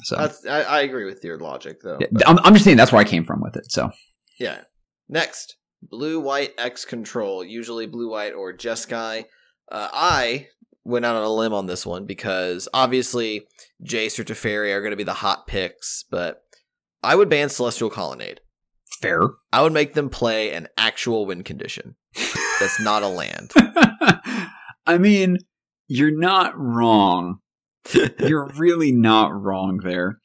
So 0.04 0.18
I, 0.50 0.62
I 0.64 0.82
agree 0.82 1.06
with 1.06 1.24
your 1.24 1.38
logic 1.38 1.82
though. 1.82 1.98
yeah, 2.00 2.08
I'm, 2.26 2.40
I'm 2.44 2.54
just 2.54 2.66
saying 2.66 2.78
that's 2.78 2.92
where 2.92 3.02
I 3.02 3.06
came 3.06 3.24
from 3.24 3.42
with 3.42 3.56
it. 3.56 3.72
So 3.72 3.92
yeah. 4.40 4.62
Next, 5.10 5.58
blue 5.82 6.20
white 6.20 6.54
X 6.58 6.86
control, 6.86 7.44
usually 7.44 7.86
blue 7.86 8.10
white 8.10 8.34
or 8.34 8.54
Jeskai. 8.54 9.26
Uh, 9.72 9.90
I 9.94 10.48
went 10.84 11.06
out 11.06 11.16
on 11.16 11.24
a 11.24 11.34
limb 11.34 11.54
on 11.54 11.68
this 11.68 11.86
one 11.86 12.06
because 12.06 12.68
obviously 12.74 13.46
Jace 13.84 14.18
or 14.18 14.24
Teferi 14.24 14.74
are 14.74 14.82
going 14.82 14.92
to 14.92 14.98
be 14.98 15.04
the 15.04 15.14
hot 15.14 15.48
picks, 15.48 16.06
but 16.10 16.42
I 17.04 17.16
would 17.16 17.30
ban 17.30 17.50
Celestial 17.50 17.90
Colonnade. 17.90 18.42
fair. 19.00 19.22
I 19.52 19.62
would 19.62 19.74
make 19.74 19.94
them 19.94 20.10
play 20.10 20.54
an 20.54 20.68
actual 20.78 21.26
win 21.26 21.44
condition 21.44 21.96
that's 22.60 22.80
not 22.80 23.04
a 23.04 23.08
land. 23.08 23.52
I 24.86 24.98
mean, 24.98 25.38
you're 25.88 26.18
not 26.18 26.54
wrong. 26.58 27.40
You're 28.20 28.50
really 28.58 28.91
not 28.91 29.34
wrong 29.34 29.80
there. 29.84 30.20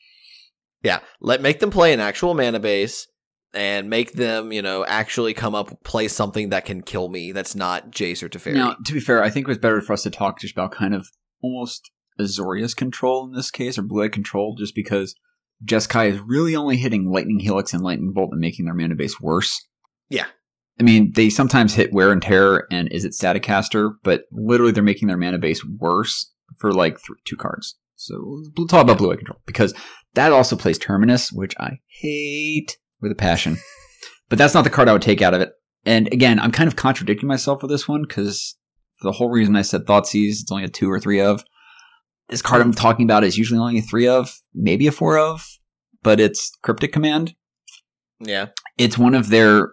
Yeah, 0.82 1.00
let 1.20 1.40
make 1.40 1.60
them 1.60 1.70
play 1.70 1.92
an 1.92 2.00
actual 2.00 2.34
mana 2.34 2.60
base 2.60 3.08
and 3.54 3.88
make 3.88 4.12
them, 4.12 4.52
you 4.52 4.62
know, 4.62 4.84
actually 4.84 5.34
come 5.34 5.54
up 5.54 5.82
play 5.82 6.08
something 6.08 6.50
that 6.50 6.64
can 6.64 6.82
kill 6.82 7.08
me. 7.08 7.32
That's 7.32 7.54
not 7.54 7.90
Jace 7.90 8.22
or 8.22 8.28
Teferi. 8.28 8.54
Now, 8.54 8.76
to 8.84 8.92
be 8.92 9.00
fair, 9.00 9.22
I 9.22 9.30
think 9.30 9.46
it 9.46 9.48
was 9.48 9.58
better 9.58 9.80
for 9.80 9.94
us 9.94 10.02
to 10.02 10.10
talk 10.10 10.40
just 10.40 10.52
about 10.52 10.72
kind 10.72 10.94
of 10.94 11.08
almost 11.42 11.90
Azorius 12.20 12.76
control 12.76 13.26
in 13.26 13.32
this 13.34 13.50
case, 13.50 13.78
or 13.78 13.82
Blue 13.82 14.04
Eye 14.04 14.08
control, 14.08 14.54
just 14.56 14.74
because 14.74 15.14
Jeskai 15.64 16.10
is 16.10 16.20
really 16.20 16.54
only 16.54 16.76
hitting 16.76 17.10
Lightning 17.10 17.40
Helix 17.40 17.72
and 17.72 17.82
Lightning 17.82 18.12
Bolt 18.12 18.30
and 18.32 18.40
making 18.40 18.66
their 18.66 18.74
mana 18.74 18.94
base 18.94 19.20
worse. 19.20 19.66
Yeah. 20.10 20.26
I 20.78 20.82
mean, 20.82 21.12
they 21.14 21.30
sometimes 21.30 21.74
hit 21.74 21.92
Wear 21.92 22.12
and 22.12 22.20
Tear 22.20 22.66
and 22.70 22.90
Izzet 22.90 23.14
Staticaster, 23.14 23.92
but 24.04 24.24
literally 24.30 24.72
they're 24.72 24.82
making 24.82 25.08
their 25.08 25.16
mana 25.16 25.38
base 25.38 25.64
worse 25.64 26.30
for 26.58 26.72
like 26.72 26.98
th- 26.98 27.18
two 27.24 27.36
cards. 27.36 27.76
So 27.96 28.42
we'll 28.56 28.66
talk 28.66 28.82
about 28.82 28.98
Blue 28.98 29.12
Eye 29.12 29.16
control 29.16 29.40
because 29.46 29.74
that 30.14 30.32
also 30.32 30.56
plays 30.56 30.78
Terminus, 30.78 31.32
which 31.32 31.54
I 31.58 31.80
hate 31.86 32.76
with 33.00 33.12
a 33.12 33.16
passion. 33.16 33.56
but 34.28 34.38
that's 34.38 34.54
not 34.54 34.64
the 34.64 34.70
card 34.70 34.88
I 34.88 34.92
would 34.92 35.02
take 35.02 35.22
out 35.22 35.34
of 35.34 35.40
it. 35.40 35.52
And 35.84 36.12
again, 36.12 36.38
I'm 36.38 36.52
kind 36.52 36.68
of 36.68 36.76
contradicting 36.76 37.28
myself 37.28 37.62
with 37.62 37.70
this 37.70 37.88
one 37.88 38.02
because 38.02 38.56
the 39.02 39.12
whole 39.12 39.30
reason 39.30 39.56
I 39.56 39.62
said 39.62 39.86
Thoughtseize, 39.86 40.40
it's 40.40 40.50
only 40.50 40.64
a 40.64 40.68
two 40.68 40.90
or 40.90 41.00
three 41.00 41.20
of. 41.20 41.44
This 42.28 42.42
card 42.42 42.60
I'm 42.60 42.74
talking 42.74 43.04
about 43.04 43.24
is 43.24 43.38
usually 43.38 43.60
only 43.60 43.78
a 43.78 43.82
three 43.82 44.08
of, 44.08 44.40
maybe 44.52 44.88
a 44.88 44.92
four 44.92 45.16
of, 45.16 45.46
but 46.02 46.18
it's 46.18 46.50
Cryptic 46.62 46.92
Command. 46.92 47.34
Yeah. 48.18 48.46
It's 48.78 48.98
one 48.98 49.14
of 49.14 49.28
their 49.28 49.70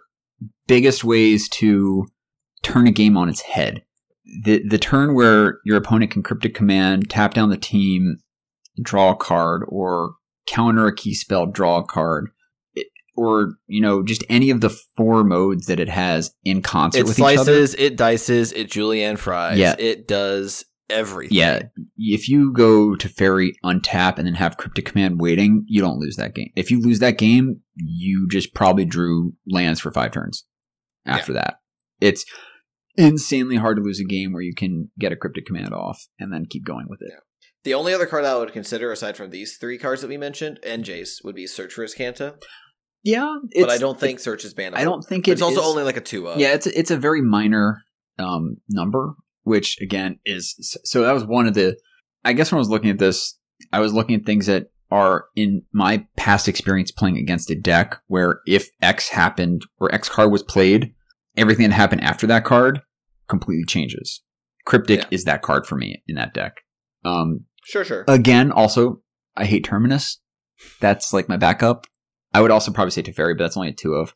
biggest 0.67 1.03
ways 1.03 1.49
to 1.49 2.07
turn 2.61 2.87
a 2.87 2.91
game 2.91 3.17
on 3.17 3.27
its 3.27 3.41
head. 3.41 3.83
The 4.43 4.63
the 4.67 4.77
turn 4.77 5.13
where 5.15 5.59
your 5.65 5.77
opponent 5.77 6.11
can 6.11 6.23
Cryptic 6.23 6.55
Command, 6.55 7.09
tap 7.09 7.33
down 7.33 7.49
the 7.49 7.57
team, 7.57 8.19
draw 8.81 9.11
a 9.11 9.15
card, 9.15 9.63
or 9.67 10.15
counter 10.47 10.87
a 10.87 10.95
key 10.95 11.13
spell, 11.13 11.45
draw 11.45 11.79
a 11.79 11.83
card, 11.85 12.29
it- 12.73 12.87
or 13.15 13.55
you 13.67 13.81
know 13.81 14.01
just 14.03 14.23
any 14.29 14.49
of 14.49 14.61
the 14.61 14.69
four 14.69 15.23
modes 15.23 15.65
that 15.67 15.79
it 15.79 15.89
has 15.89 16.33
in 16.43 16.61
concert 16.61 16.99
It 16.99 17.05
with 17.05 17.19
each 17.19 17.23
other. 17.23 17.35
slices, 17.43 17.75
it 17.75 17.97
dices, 17.97 18.53
it 18.53 18.71
julienne 18.71 19.17
fries. 19.17 19.57
Yeah. 19.59 19.75
It 19.77 20.07
does 20.07 20.63
everything. 20.89 21.37
Yeah, 21.37 21.63
if 21.97 22.29
you 22.29 22.53
go 22.53 22.95
Teferi 22.95 23.53
untap 23.63 24.17
and 24.17 24.27
then 24.27 24.35
have 24.35 24.57
Cryptic 24.57 24.85
Command 24.85 25.19
waiting, 25.19 25.65
you 25.67 25.81
don't 25.81 25.97
lose 25.99 26.15
that 26.17 26.33
game. 26.35 26.51
If 26.55 26.71
you 26.71 26.79
lose 26.81 26.99
that 26.99 27.17
game, 27.17 27.61
you 27.75 28.27
just 28.29 28.53
probably 28.53 28.85
drew 28.85 29.33
lands 29.47 29.79
for 29.79 29.91
five 29.91 30.11
turns. 30.11 30.45
After 31.05 31.33
that, 31.33 31.55
it's 31.99 32.25
insanely 32.95 33.55
hard 33.57 33.77
to 33.77 33.83
lose 33.83 33.99
a 33.99 34.03
game 34.05 34.33
where 34.33 34.41
you 34.41 34.53
can 34.55 34.89
get 34.99 35.11
a 35.11 35.15
Cryptic 35.15 35.45
Command 35.45 35.73
off 35.73 36.07
and 36.19 36.31
then 36.31 36.45
keep 36.49 36.65
going 36.65 36.85
with 36.89 37.01
it. 37.01 37.09
Yeah. 37.11 37.19
The 37.63 37.73
only 37.73 37.93
other 37.93 38.05
card 38.05 38.25
I 38.25 38.37
would 38.37 38.51
consider 38.51 38.91
aside 38.91 39.15
from 39.15 39.29
these 39.29 39.57
three 39.57 39.77
cards 39.77 40.01
that 40.01 40.09
we 40.09 40.17
mentioned 40.17 40.59
and 40.65 40.83
Jace 40.83 41.23
would 41.23 41.35
be 41.35 41.47
Search 41.47 41.73
for 41.73 41.85
Azcanta. 41.85 42.35
Yeah, 43.03 43.35
But 43.59 43.69
I 43.69 43.77
don't 43.77 43.99
think 43.99 44.19
Search 44.19 44.45
is 44.45 44.53
bannable. 44.53 44.77
I 44.77 44.83
don't 44.85 45.01
think 45.03 45.27
it 45.27 45.31
It's 45.31 45.41
also 45.41 45.61
is- 45.61 45.67
only 45.67 45.83
like 45.83 45.97
a 45.97 46.01
two 46.01 46.27
of. 46.27 46.39
Yeah, 46.39 46.53
it's 46.53 46.67
a, 46.67 46.77
it's 46.77 46.91
a 46.91 46.97
very 46.97 47.21
minor 47.21 47.81
um, 48.19 48.57
number, 48.69 49.15
which 49.43 49.77
again 49.81 50.19
is 50.25 50.55
so 50.85 51.01
that 51.03 51.13
was 51.13 51.25
one 51.25 51.47
of 51.47 51.53
the. 51.53 51.77
I 52.23 52.31
guess 52.33 52.51
when 52.51 52.57
I 52.57 52.59
was 52.59 52.69
looking 52.69 52.89
at 52.91 52.99
this, 52.99 53.37
I 53.73 53.79
was 53.79 53.93
looking 53.93 54.15
at 54.15 54.25
things 54.25 54.45
that 54.45 54.67
are 54.89 55.25
in 55.35 55.63
my 55.73 56.05
past 56.15 56.47
experience 56.47 56.91
playing 56.91 57.17
against 57.17 57.49
a 57.49 57.55
deck 57.55 57.99
where 58.07 58.39
if 58.45 58.69
X 58.81 59.09
happened 59.09 59.63
or 59.79 59.93
X 59.93 60.07
card 60.07 60.31
was 60.31 60.43
played, 60.43 60.93
everything 61.37 61.69
that 61.69 61.75
happened 61.75 62.01
after 62.03 62.27
that 62.27 62.43
card 62.45 62.81
completely 63.27 63.65
changes. 63.65 64.21
Cryptic 64.65 64.99
Yeah. 65.01 65.07
is 65.11 65.23
that 65.25 65.41
card 65.41 65.65
for 65.65 65.75
me 65.75 66.03
in 66.07 66.15
that 66.15 66.33
deck. 66.33 66.61
Um, 67.03 67.45
Sure, 67.65 67.83
sure. 67.85 68.05
again, 68.07 68.51
also 68.51 69.01
I 69.35 69.45
hate 69.45 69.63
Terminus. 69.63 70.19
That's 70.79 71.11
like 71.13 71.27
my 71.27 71.37
backup. 71.37 71.87
I 72.33 72.41
would 72.41 72.51
also 72.51 72.71
probably 72.71 72.91
say 72.91 73.01
Teferi, 73.03 73.37
but 73.37 73.43
that's 73.43 73.57
only 73.57 73.69
a 73.69 73.73
two 73.73 73.93
of. 73.93 74.13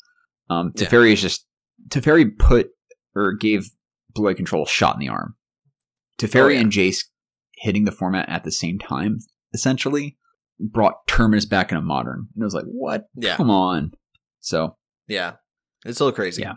Um, 0.50 0.72
Yeah. 0.76 0.88
Is 1.02 1.22
just 1.22 1.46
Teferi 1.90 2.38
put 2.38 2.70
or 3.16 3.34
gave 3.34 3.70
Blue 4.14 4.30
Eye 4.30 4.34
Control 4.34 4.64
a 4.64 4.68
shot 4.68 4.96
in 4.96 5.00
the 5.00 5.10
arm. 5.10 5.36
Teferi 6.20 6.44
Oh, 6.46 6.48
yeah. 6.50 6.60
and 6.62 6.72
Jace 6.72 7.06
hitting 7.58 7.86
the 7.86 7.92
format 7.92 8.30
at 8.30 8.44
the 8.44 8.52
same 8.52 8.80
time, 8.80 9.20
essentially, 9.54 10.18
brought 10.60 11.06
Terminus 11.08 11.46
back 11.46 11.72
into 11.72 11.82
modern. 11.82 12.28
And 12.36 12.42
it 12.42 12.46
was 12.46 12.54
like, 12.54 12.66
what? 12.66 13.08
yeah. 13.16 13.36
Come 13.38 13.50
on. 13.50 13.92
So 14.40 14.78
Yeah. 15.08 15.34
It's 15.86 16.00
a 16.00 16.04
little 16.06 16.16
crazy. 16.16 16.42
Yeah. 16.42 16.56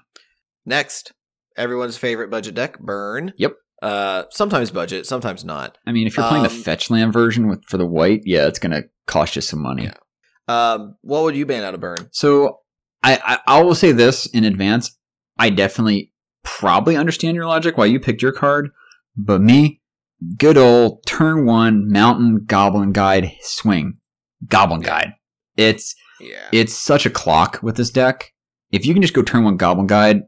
Next, 0.67 1.13
everyone's 1.57 1.97
favorite 1.97 2.31
budget 2.31 2.55
deck, 2.55 2.79
Burn. 2.81 3.33
Yep. 3.39 3.55
Uh 3.83 4.25
sometimes 4.31 4.71
budget, 4.71 5.07
sometimes 5.07 5.45
not. 5.45 5.79
I 5.87 5.93
mean, 5.93 6.07
if 6.07 6.17
you're 6.17 6.29
playing 6.29 6.43
the 6.45 6.51
Um, 6.51 6.63
fetch 6.63 6.91
land 6.91 7.13
version 7.13 7.49
with 7.49 7.65
for 7.67 7.79
the 7.79 7.87
white, 7.87 8.23
yeah, 8.25 8.47
it's 8.47 8.59
gonna 8.59 8.83
cost 9.07 9.37
you 9.37 9.43
some 9.43 9.63
money. 9.63 9.85
Yeah. 9.85 9.95
Um 10.75 10.97
what 11.01 11.23
would 11.23 11.35
you 11.37 11.47
ban 11.47 11.65
out 11.65 11.75
of 11.75 11.81
Burn? 11.81 12.09
So 12.13 12.59
I, 13.03 13.19
I 13.47 13.59
I 13.59 13.63
will 13.63 13.75
say 13.75 13.93
this 13.93 14.27
in 14.27 14.45
advance. 14.45 14.97
I 15.39 15.49
definitely 15.49 16.13
probably 16.43 16.97
understand 16.97 17.35
your 17.37 17.47
logic 17.47 17.79
why 17.79 17.87
you 17.87 17.99
picked 18.01 18.21
your 18.21 18.33
card, 18.33 18.71
but 19.17 19.41
me, 19.41 19.81
good 20.37 20.59
old 20.59 21.07
turn 21.07 21.47
one 21.47 21.91
mountain 21.91 22.45
goblin 22.47 22.93
guide 22.93 23.33
swing. 23.41 23.95
Goblin 24.47 24.83
Yeah. 24.83 24.87
guide. 24.89 25.13
It's 25.57 25.95
Yeah. 26.21 26.49
it's 26.53 26.75
such 26.75 27.07
a 27.07 27.11
clock 27.11 27.61
with 27.63 27.77
this 27.77 27.89
deck. 27.91 28.35
If 28.71 28.85
you 28.85 28.93
can 28.93 29.01
just 29.03 29.15
go 29.15 29.23
turn 29.23 29.45
one 29.45 29.57
goblin 29.57 29.87
guide, 29.87 30.23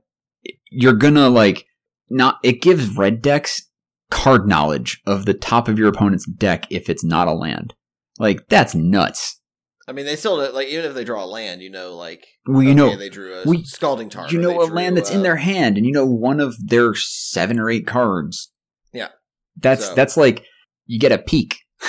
you're 0.72 0.92
gonna 0.94 1.28
like 1.28 1.66
not 2.10 2.38
it 2.42 2.60
gives 2.62 2.96
red 2.96 3.22
decks 3.22 3.68
card 4.10 4.46
knowledge 4.46 5.00
of 5.06 5.24
the 5.24 5.34
top 5.34 5.68
of 5.68 5.78
your 5.78 5.88
opponent's 5.88 6.26
deck 6.26 6.66
if 6.70 6.90
it's 6.90 7.04
not 7.04 7.28
a 7.28 7.32
land. 7.32 7.74
Like 8.18 8.46
that's 8.48 8.74
nuts. 8.74 9.40
I 9.88 9.92
mean 9.92 10.04
they 10.06 10.16
still 10.16 10.36
like 10.52 10.68
even 10.68 10.84
if 10.84 10.94
they 10.94 11.04
draw 11.04 11.24
a 11.24 11.26
land, 11.26 11.60
you 11.62 11.70
know, 11.70 11.94
like 11.96 12.26
Well, 12.46 12.62
you 12.62 12.70
okay, 12.70 12.74
know, 12.76 12.96
they 12.96 13.08
drew 13.08 13.34
a 13.40 13.44
we- 13.44 13.64
scalding 13.64 14.08
tarn. 14.10 14.28
you 14.30 14.38
know 14.40 14.60
a 14.62 14.66
drew, 14.66 14.74
land 14.76 14.96
that's 14.96 15.10
in 15.10 15.22
their 15.22 15.36
hand 15.36 15.76
and 15.76 15.86
you 15.86 15.92
know 15.92 16.06
one 16.06 16.40
of 16.40 16.54
their 16.68 16.94
seven 16.94 17.58
or 17.58 17.68
eight 17.70 17.86
cards 17.86 18.52
Yeah. 18.92 19.08
that's 19.56 19.86
So- 19.86 19.94
that's 19.94 20.16
like 20.16 20.44
you 20.86 20.98
get 20.98 21.12
a 21.12 21.18
peek 21.18 21.58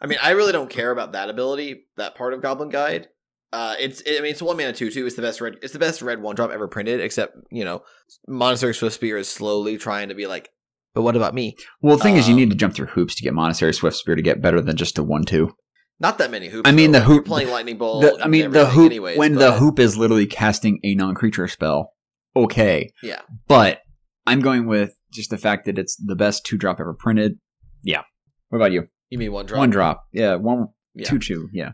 I 0.00 0.06
mean, 0.06 0.18
I 0.22 0.30
really 0.32 0.52
don't 0.52 0.70
care 0.70 0.90
about 0.90 1.12
that 1.12 1.30
ability, 1.30 1.86
that 1.96 2.14
part 2.16 2.34
of 2.34 2.42
Goblin 2.42 2.68
Guide. 2.68 3.08
Uh, 3.52 3.74
it's 3.78 4.02
I 4.06 4.20
mean 4.20 4.26
it's 4.32 4.42
one 4.42 4.56
mana 4.56 4.72
two 4.72 4.90
two. 4.90 5.06
It's 5.06 5.16
the 5.16 5.22
best 5.22 5.40
red. 5.40 5.56
It's 5.62 5.72
the 5.72 5.78
best 5.78 6.02
red 6.02 6.20
one 6.20 6.34
drop 6.34 6.50
ever 6.50 6.68
printed. 6.68 7.00
Except 7.00 7.36
you 7.50 7.64
know, 7.64 7.82
Monastery 8.28 8.72
Swiftspear 8.72 9.18
is 9.18 9.28
slowly 9.28 9.78
trying 9.78 10.08
to 10.08 10.14
be 10.14 10.26
like, 10.26 10.50
but 10.94 11.02
what 11.02 11.14
about 11.16 11.34
me? 11.34 11.54
well 11.80 11.96
the 11.96 12.02
thing 12.02 12.16
is 12.16 12.26
you 12.28 12.34
Um, 12.34 12.40
need 12.40 12.50
to 12.50 12.56
jump 12.56 12.74
through 12.74 12.86
hoops 12.86 13.14
to 13.16 13.22
get 13.22 13.34
monastery 13.34 13.72
swiftspear 13.72 14.16
to 14.16 14.22
get 14.22 14.42
better 14.42 14.60
than 14.60 14.76
just 14.76 14.98
a 14.98 15.02
one 15.02 15.24
two 15.24 15.52
Not 16.00 16.18
that 16.18 16.30
many 16.30 16.48
hoops. 16.48 16.68
I 16.68 16.72
mean, 16.72 16.90
though. 16.92 16.98
the 16.98 17.04
Like, 17.04 17.08
you're 17.08 17.16
hoop- 17.18 17.26
playing 17.26 17.50
lightning 17.50 17.78
bolt. 17.78 18.02
the, 18.02 18.18
i 18.24 18.26
mean 18.28 18.50
the 18.50 18.66
hoop 18.66 18.86
anyways, 18.86 19.16
when 19.18 19.34
the 19.34 19.52
hoop 19.52 19.78
is 19.78 19.96
literally 19.96 20.26
casting 20.26 20.80
a 20.82 20.94
non-creature 20.94 21.48
spell 21.48 21.92
okay 22.34 22.90
Yeah. 23.02 23.22
but 23.48 23.80
i'm 24.26 24.40
going 24.40 24.66
with 24.66 24.94
just 25.12 25.30
the 25.30 25.38
fact 25.38 25.64
that 25.66 25.78
it's 25.78 25.96
the 25.96 26.16
best 26.16 26.44
two 26.44 26.58
drop 26.58 26.80
ever 26.80 26.92
printed 26.94 27.38
yeah 27.82 28.02
what 28.48 28.58
about 28.58 28.72
you 28.72 28.88
You 29.10 29.18
mean 29.18 29.32
one 29.32 29.46
drop? 29.46 29.58
one 29.58 29.70
drop 29.70 30.04
yeah 30.12 30.34
one 30.34 30.66
Yeah. 30.94 31.08
two 31.08 31.18
two 31.18 31.48
yeah 31.52 31.72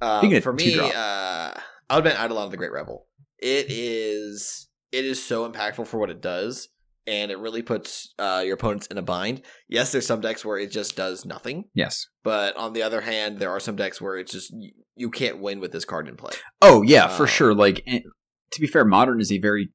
Um, 0.00 0.40
for 0.40 0.52
me, 0.52 0.78
uh, 0.78 1.52
I 1.90 1.94
would 1.94 2.04
ban 2.04 2.16
Eidolon 2.16 2.44
of 2.44 2.50
the 2.50 2.56
Great 2.56 2.72
Revel. 2.72 3.06
It 3.38 3.66
is 3.68 4.68
it 4.92 5.04
is 5.04 5.22
so 5.22 5.50
impactful 5.50 5.86
for 5.86 5.98
what 5.98 6.10
it 6.10 6.20
does, 6.20 6.68
and 7.06 7.30
it 7.30 7.38
really 7.38 7.62
puts 7.62 8.14
uh, 8.18 8.42
your 8.44 8.54
opponents 8.54 8.86
in 8.88 8.98
a 8.98 9.02
bind. 9.02 9.42
Yes, 9.68 9.92
there's 9.92 10.06
some 10.06 10.20
decks 10.20 10.44
where 10.44 10.58
it 10.58 10.70
just 10.70 10.96
does 10.96 11.24
nothing, 11.24 11.64
yes 11.74 12.06
but 12.24 12.54
on 12.58 12.74
the 12.74 12.82
other 12.82 13.00
hand, 13.00 13.38
there 13.38 13.50
are 13.50 13.58
some 13.58 13.74
decks 13.74 14.02
where 14.02 14.18
it's 14.18 14.32
just 14.32 14.52
you, 14.52 14.72
you 14.96 15.10
can't 15.10 15.40
win 15.40 15.60
with 15.60 15.72
this 15.72 15.86
card 15.86 16.08
in 16.08 16.14
play. 16.16 16.32
Oh 16.60 16.82
yeah, 16.82 17.08
for 17.08 17.22
Uh, 17.22 17.26
sure. 17.26 17.54
Like 17.54 17.84
to 17.86 18.60
be 18.60 18.66
fair, 18.66 18.84
modern 18.84 19.18
is 19.20 19.32
a 19.32 19.38
very 19.38 19.70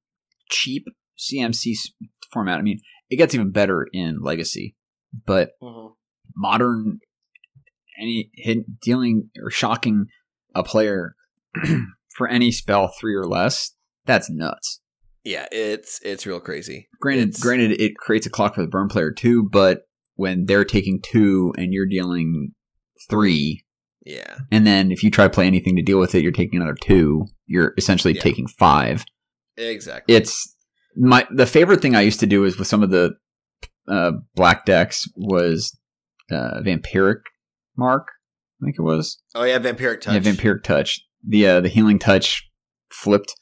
cheap 0.49 0.85
CMC 1.17 1.73
format. 2.31 2.59
I 2.59 2.61
mean, 2.61 2.79
it 3.09 3.15
gets 3.17 3.33
even 3.33 3.51
better 3.51 3.87
in 3.91 4.21
Legacy, 4.21 4.75
but 5.25 5.51
modern 6.35 6.99
any 8.03 8.29
hit, 8.35 8.79
dealing 8.81 9.29
or 9.41 9.49
shocking 9.49 10.05
a 10.53 10.63
player 10.63 11.15
for 12.15 12.27
any 12.27 12.51
spell 12.51 12.87
three 12.99 13.15
or 13.15 13.25
less, 13.25 13.71
that's 14.05 14.29
nuts. 14.29 14.79
Yeah, 15.23 15.47
it's 15.51 15.99
it's 16.03 16.25
real 16.25 16.39
crazy. 16.41 16.87
Granted, 16.99 17.29
It's- 17.29 17.41
granted, 17.41 17.79
it 17.81 17.95
creates 17.97 18.25
a 18.25 18.29
clock 18.29 18.55
for 18.55 18.61
the 18.61 18.67
burn 18.67 18.89
player 18.89 19.11
too, 19.11 19.47
but 19.51 19.83
when 20.15 20.45
they're 20.45 20.65
taking 20.65 20.99
two 21.01 21.53
and 21.57 21.73
you're 21.73 21.87
dealing 21.87 22.51
three, 23.09 23.63
Yeah, 24.05 24.39
and 24.51 24.67
then 24.67 24.91
if 24.91 25.01
you 25.03 25.09
try 25.09 25.25
to 25.25 25.29
play 25.33 25.47
anything 25.47 25.75
to 25.77 25.81
deal 25.81 25.99
with 25.99 26.13
it, 26.13 26.21
you're 26.23 26.31
taking 26.33 26.57
another 26.61 26.77
two. 26.79 27.25
You're 27.47 27.73
essentially 27.77 28.13
Yeah. 28.13 28.21
taking 28.21 28.47
five. 28.47 29.05
exactly. 29.57 30.13
It's 30.15 30.55
my 30.95 31.25
the 31.33 31.45
favorite 31.45 31.81
thing 31.81 31.95
I 31.95 32.01
used 32.01 32.19
to 32.19 32.27
do 32.27 32.43
is 32.43 32.57
with 32.59 32.67
some 32.67 32.83
of 32.83 32.89
the 32.91 33.13
uh, 33.87 34.11
black 34.35 34.65
decks 34.65 35.07
was 35.15 35.77
uh, 36.31 36.61
vampiric 36.61 37.21
mark. 37.77 38.07
I 38.61 38.65
think 38.65 38.75
it 38.79 38.81
was 38.83 39.21
oh 39.35 39.43
yeah, 39.43 39.59
vampiric 39.59 40.01
touch. 40.01 40.13
yeah 40.13 40.19
vampiric 40.31 40.63
touch. 40.63 41.01
The 41.27 41.47
uh, 41.47 41.61
the 41.61 41.69
healing 41.69 41.99
touch 41.99 42.49
flipped, 42.89 43.33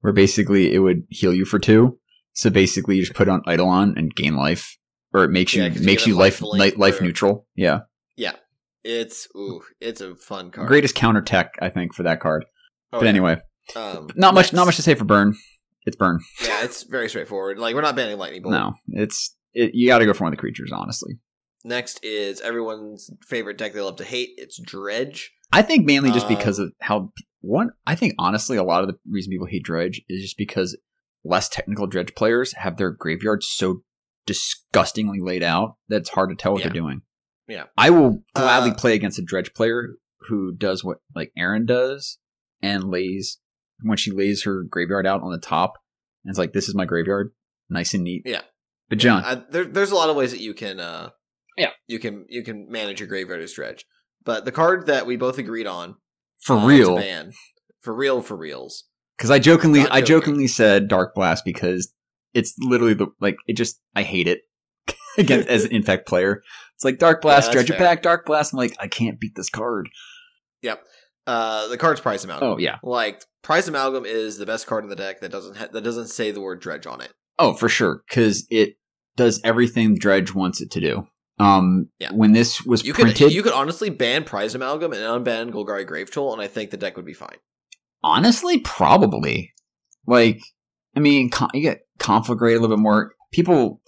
where 0.00 0.12
basically 0.12 0.72
it 0.74 0.78
would 0.80 1.04
heal 1.08 1.32
you 1.34 1.44
for 1.44 1.58
two. 1.58 1.98
So 2.32 2.48
basically, 2.50 2.96
you 2.96 3.02
just 3.02 3.14
put 3.14 3.28
on 3.28 3.42
Eidolon 3.48 3.94
and 3.96 4.14
gain 4.14 4.36
life, 4.36 4.76
or 5.12 5.24
it 5.24 5.30
makes 5.30 5.54
you 5.54 5.62
Yeah, 5.62 5.68
you 5.70 5.84
makes 5.84 6.02
get 6.04 6.08
you 6.08 6.14
life 6.16 6.40
life 6.40 6.50
life, 6.52 6.58
link 6.60 6.78
life 6.78 7.00
or- 7.00 7.04
neutral. 7.04 7.46
Yeah, 7.56 7.80
Yeah, 8.16 8.32
It's 8.84 9.26
ooh, 9.36 9.62
it's 9.80 10.00
a 10.00 10.14
fun 10.14 10.50
card. 10.50 10.68
greatest 10.68 10.94
counter 10.94 11.20
tech 11.22 11.54
I 11.60 11.68
think 11.70 11.94
for 11.94 12.02
that 12.04 12.20
card. 12.20 12.44
Oh, 12.92 12.98
but 13.00 13.04
yeah. 13.04 13.08
anyway, 13.10 13.40
um, 13.76 14.08
not 14.14 14.34
much 14.34 14.52
not 14.52 14.64
much 14.66 14.76
to 14.76 14.82
say 14.82 14.94
for 14.94 15.04
burn. 15.04 15.34
It's 15.86 15.96
burn. 15.96 16.20
Yeah, 16.42 16.62
it's 16.64 16.82
very 16.84 17.08
straightforward. 17.08 17.58
Like 17.58 17.74
we're 17.74 17.80
not 17.82 17.96
banning 17.96 18.18
lightning 18.18 18.42
bolt. 18.42 18.52
No, 18.52 18.74
it's 18.88 19.34
it, 19.54 19.74
you 19.74 19.88
got 19.88 19.98
to 19.98 20.06
go 20.06 20.12
for 20.12 20.24
one 20.24 20.32
of 20.32 20.36
the 20.36 20.40
creatures. 20.40 20.70
Honestly, 20.72 21.14
Next 21.64 22.00
is 22.02 22.40
everyone's 22.40 23.10
favorite 23.26 23.58
deck 23.58 23.72
they 23.74 23.80
love 23.80 23.96
to 23.96 24.04
hate. 24.04 24.30
It's 24.38 24.58
Dredge. 24.60 25.32
I 25.52 25.62
think 25.62 25.84
mainly 25.84 26.10
just 26.10 26.26
Uh, 26.26 26.30
because 26.36 26.58
of 26.58 26.72
how 26.80 27.12
one. 27.40 27.70
I 27.86 27.94
think 27.96 28.14
honestly, 28.18 28.56
a 28.56 28.62
lot 28.62 28.82
of 28.82 28.88
the 28.88 28.98
reason 29.08 29.30
people 29.30 29.46
hate 29.46 29.62
dredge 29.64 30.00
is 30.08 30.22
just 30.22 30.38
because 30.38 30.76
less 31.24 31.48
technical 31.48 31.86
dredge 31.86 32.14
players 32.14 32.54
have 32.54 32.76
their 32.76 32.90
graveyards 32.90 33.46
so 33.48 33.82
disgustingly 34.26 35.18
laid 35.20 35.42
out 35.42 35.76
that 35.88 35.98
it's 35.98 36.10
hard 36.10 36.30
to 36.30 36.36
tell 36.36 36.52
what 36.52 36.60
Yeah. 36.60 36.68
they're 36.68 36.74
doing. 36.80 37.02
Yeah. 37.48 37.64
I 37.76 37.90
will 37.90 38.22
gladly 38.34 38.70
Uh, 38.70 38.74
play 38.74 38.94
against 38.94 39.18
a 39.18 39.22
dredge 39.22 39.52
player 39.54 39.96
who 40.28 40.52
does 40.54 40.84
what 40.84 40.98
like 41.14 41.32
Aaron 41.36 41.66
does 41.66 42.18
and 42.62 42.84
lays 42.90 43.38
when 43.82 43.96
she 43.96 44.10
lays 44.10 44.44
her 44.44 44.62
graveyard 44.62 45.06
out 45.06 45.22
on 45.22 45.32
the 45.32 45.38
top 45.38 45.74
and 46.24 46.30
it's 46.30 46.38
like 46.38 46.52
this 46.52 46.68
is 46.68 46.74
my 46.74 46.84
graveyard, 46.84 47.32
nice 47.68 47.92
and 47.94 48.04
neat. 48.04 48.22
Yeah. 48.24 48.42
But 48.88 48.98
John, 48.98 49.24
I, 49.24 49.34
there, 49.50 49.64
there's 49.64 49.90
a 49.90 49.94
lot 49.96 50.10
of 50.10 50.16
ways 50.16 50.30
that 50.32 50.40
you 50.40 50.52
can, 50.54 50.80
uh, 50.80 51.10
Yeah. 51.56 51.70
you 51.86 51.98
can 51.98 52.26
you 52.28 52.42
can 52.42 52.70
manage 52.70 53.00
your 53.00 53.08
graveyard 53.08 53.40
as 53.42 53.52
Dredge. 53.52 53.84
But 54.24 54.44
the 54.44 54.52
card 54.52 54.86
that 54.86 55.06
we 55.06 55.16
both 55.16 55.38
agreed 55.38 55.66
on 55.66 55.96
for 56.40 56.56
uh, 56.56 56.66
real, 56.66 56.96
ban, 56.96 57.32
for 57.80 57.94
real, 57.94 58.22
for 58.22 58.36
reals. 58.36 58.84
Because 59.16 59.30
I 59.30 59.38
jokingly, 59.38 59.82
I 59.82 60.00
jokingly 60.00 60.46
said 60.46 60.88
Dark 60.88 61.14
Blast 61.14 61.44
because 61.44 61.92
it's 62.34 62.54
literally 62.58 62.94
the 62.94 63.08
like 63.20 63.36
it 63.46 63.54
just 63.56 63.80
I 63.94 64.02
hate 64.02 64.28
it 64.28 64.42
against 65.18 65.48
as 65.48 65.64
an 65.64 65.72
infect 65.72 66.06
player. 66.08 66.42
It's 66.74 66.84
like 66.84 66.98
Dark 66.98 67.20
Blast, 67.22 67.48
Yeah, 67.48 67.54
that's 67.54 67.66
Dredger 67.68 67.78
fair. 67.78 67.88
Pack, 67.88 68.02
Dark 68.02 68.26
Blast. 68.26 68.52
I'm 68.52 68.58
like 68.58 68.76
I 68.78 68.88
can't 68.88 69.20
beat 69.20 69.34
this 69.36 69.50
card. 69.50 69.88
Uh, 71.26 71.68
the 71.68 71.76
card's 71.76 72.00
Prized 72.00 72.24
Amalgam. 72.24 72.48
Oh 72.48 72.58
yeah, 72.58 72.78
Like 72.82 73.22
Prized 73.42 73.68
Amalgam 73.68 74.04
is 74.04 74.38
the 74.38 74.46
best 74.46 74.66
card 74.66 74.82
in 74.84 74.90
the 74.90 74.96
deck 74.96 75.20
that 75.20 75.30
doesn't 75.30 75.56
ha- 75.56 75.68
that 75.70 75.82
doesn't 75.84 76.08
say 76.08 76.30
the 76.32 76.40
word 76.40 76.60
Dredge 76.60 76.86
on 76.86 77.00
it. 77.00 77.12
oh 77.38 77.52
for 77.52 77.68
sure 77.68 78.02
because 78.08 78.46
it 78.50 78.76
does 79.16 79.40
everything 79.44 79.94
Dredge 79.94 80.34
wants 80.34 80.60
it 80.60 80.70
to 80.72 80.80
do. 80.80 81.06
Um, 81.40 81.88
Yeah. 81.98 82.10
when 82.12 82.32
this 82.32 82.62
was 82.64 82.84
You 82.84 82.92
printed, 82.94 83.16
could 83.16 83.32
you 83.32 83.42
could 83.42 83.52
honestly 83.52 83.88
ban 83.90 84.24
Prized 84.24 84.54
Amalgam 84.54 84.92
and 84.92 85.02
unban 85.02 85.50
Golgari 85.52 85.86
Grave 85.86 86.10
Troll, 86.10 86.32
and 86.32 86.42
I 86.42 86.46
think 86.46 86.70
the 86.70 86.76
deck 86.76 86.96
would 86.96 87.06
be 87.06 87.14
fine. 87.14 87.38
honestly 88.02 88.58
probably 88.60 89.52
like 90.06 90.40
I 90.96 91.00
mean 91.00 91.30
con- 91.30 91.50
you 91.54 91.62
get 91.62 91.80
conflagrate 91.98 92.56
a 92.56 92.60
little 92.60 92.76
bit 92.76 92.82
more. 92.82 93.12
People, 93.32 93.80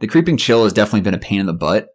the 0.00 0.06
creeping 0.06 0.36
chill 0.36 0.64
has 0.64 0.72
definitely 0.72 1.02
been 1.02 1.14
a 1.14 1.18
pain 1.18 1.40
in 1.40 1.46
the 1.46 1.52
butt. 1.52 1.88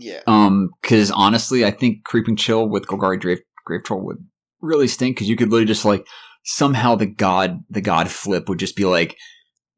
Yeah. 0.00 0.20
Um, 0.26 0.70
because 0.82 1.10
honestly, 1.10 1.64
I 1.64 1.70
think 1.72 2.04
creeping 2.04 2.36
chill 2.36 2.68
with 2.68 2.86
Golgari 2.86 3.20
Grave, 3.20 3.40
Grave 3.64 3.82
Troll 3.84 4.04
would 4.06 4.18
really 4.60 4.88
stink 4.88 5.16
because 5.16 5.28
you 5.28 5.36
could 5.36 5.48
literally 5.50 5.66
just 5.66 5.84
like 5.84 6.06
somehow 6.44 6.94
the 6.94 7.06
god 7.06 7.60
the 7.70 7.80
god 7.80 8.08
flip 8.10 8.48
would 8.48 8.58
just 8.58 8.76
be 8.76 8.84
like, 8.84 9.16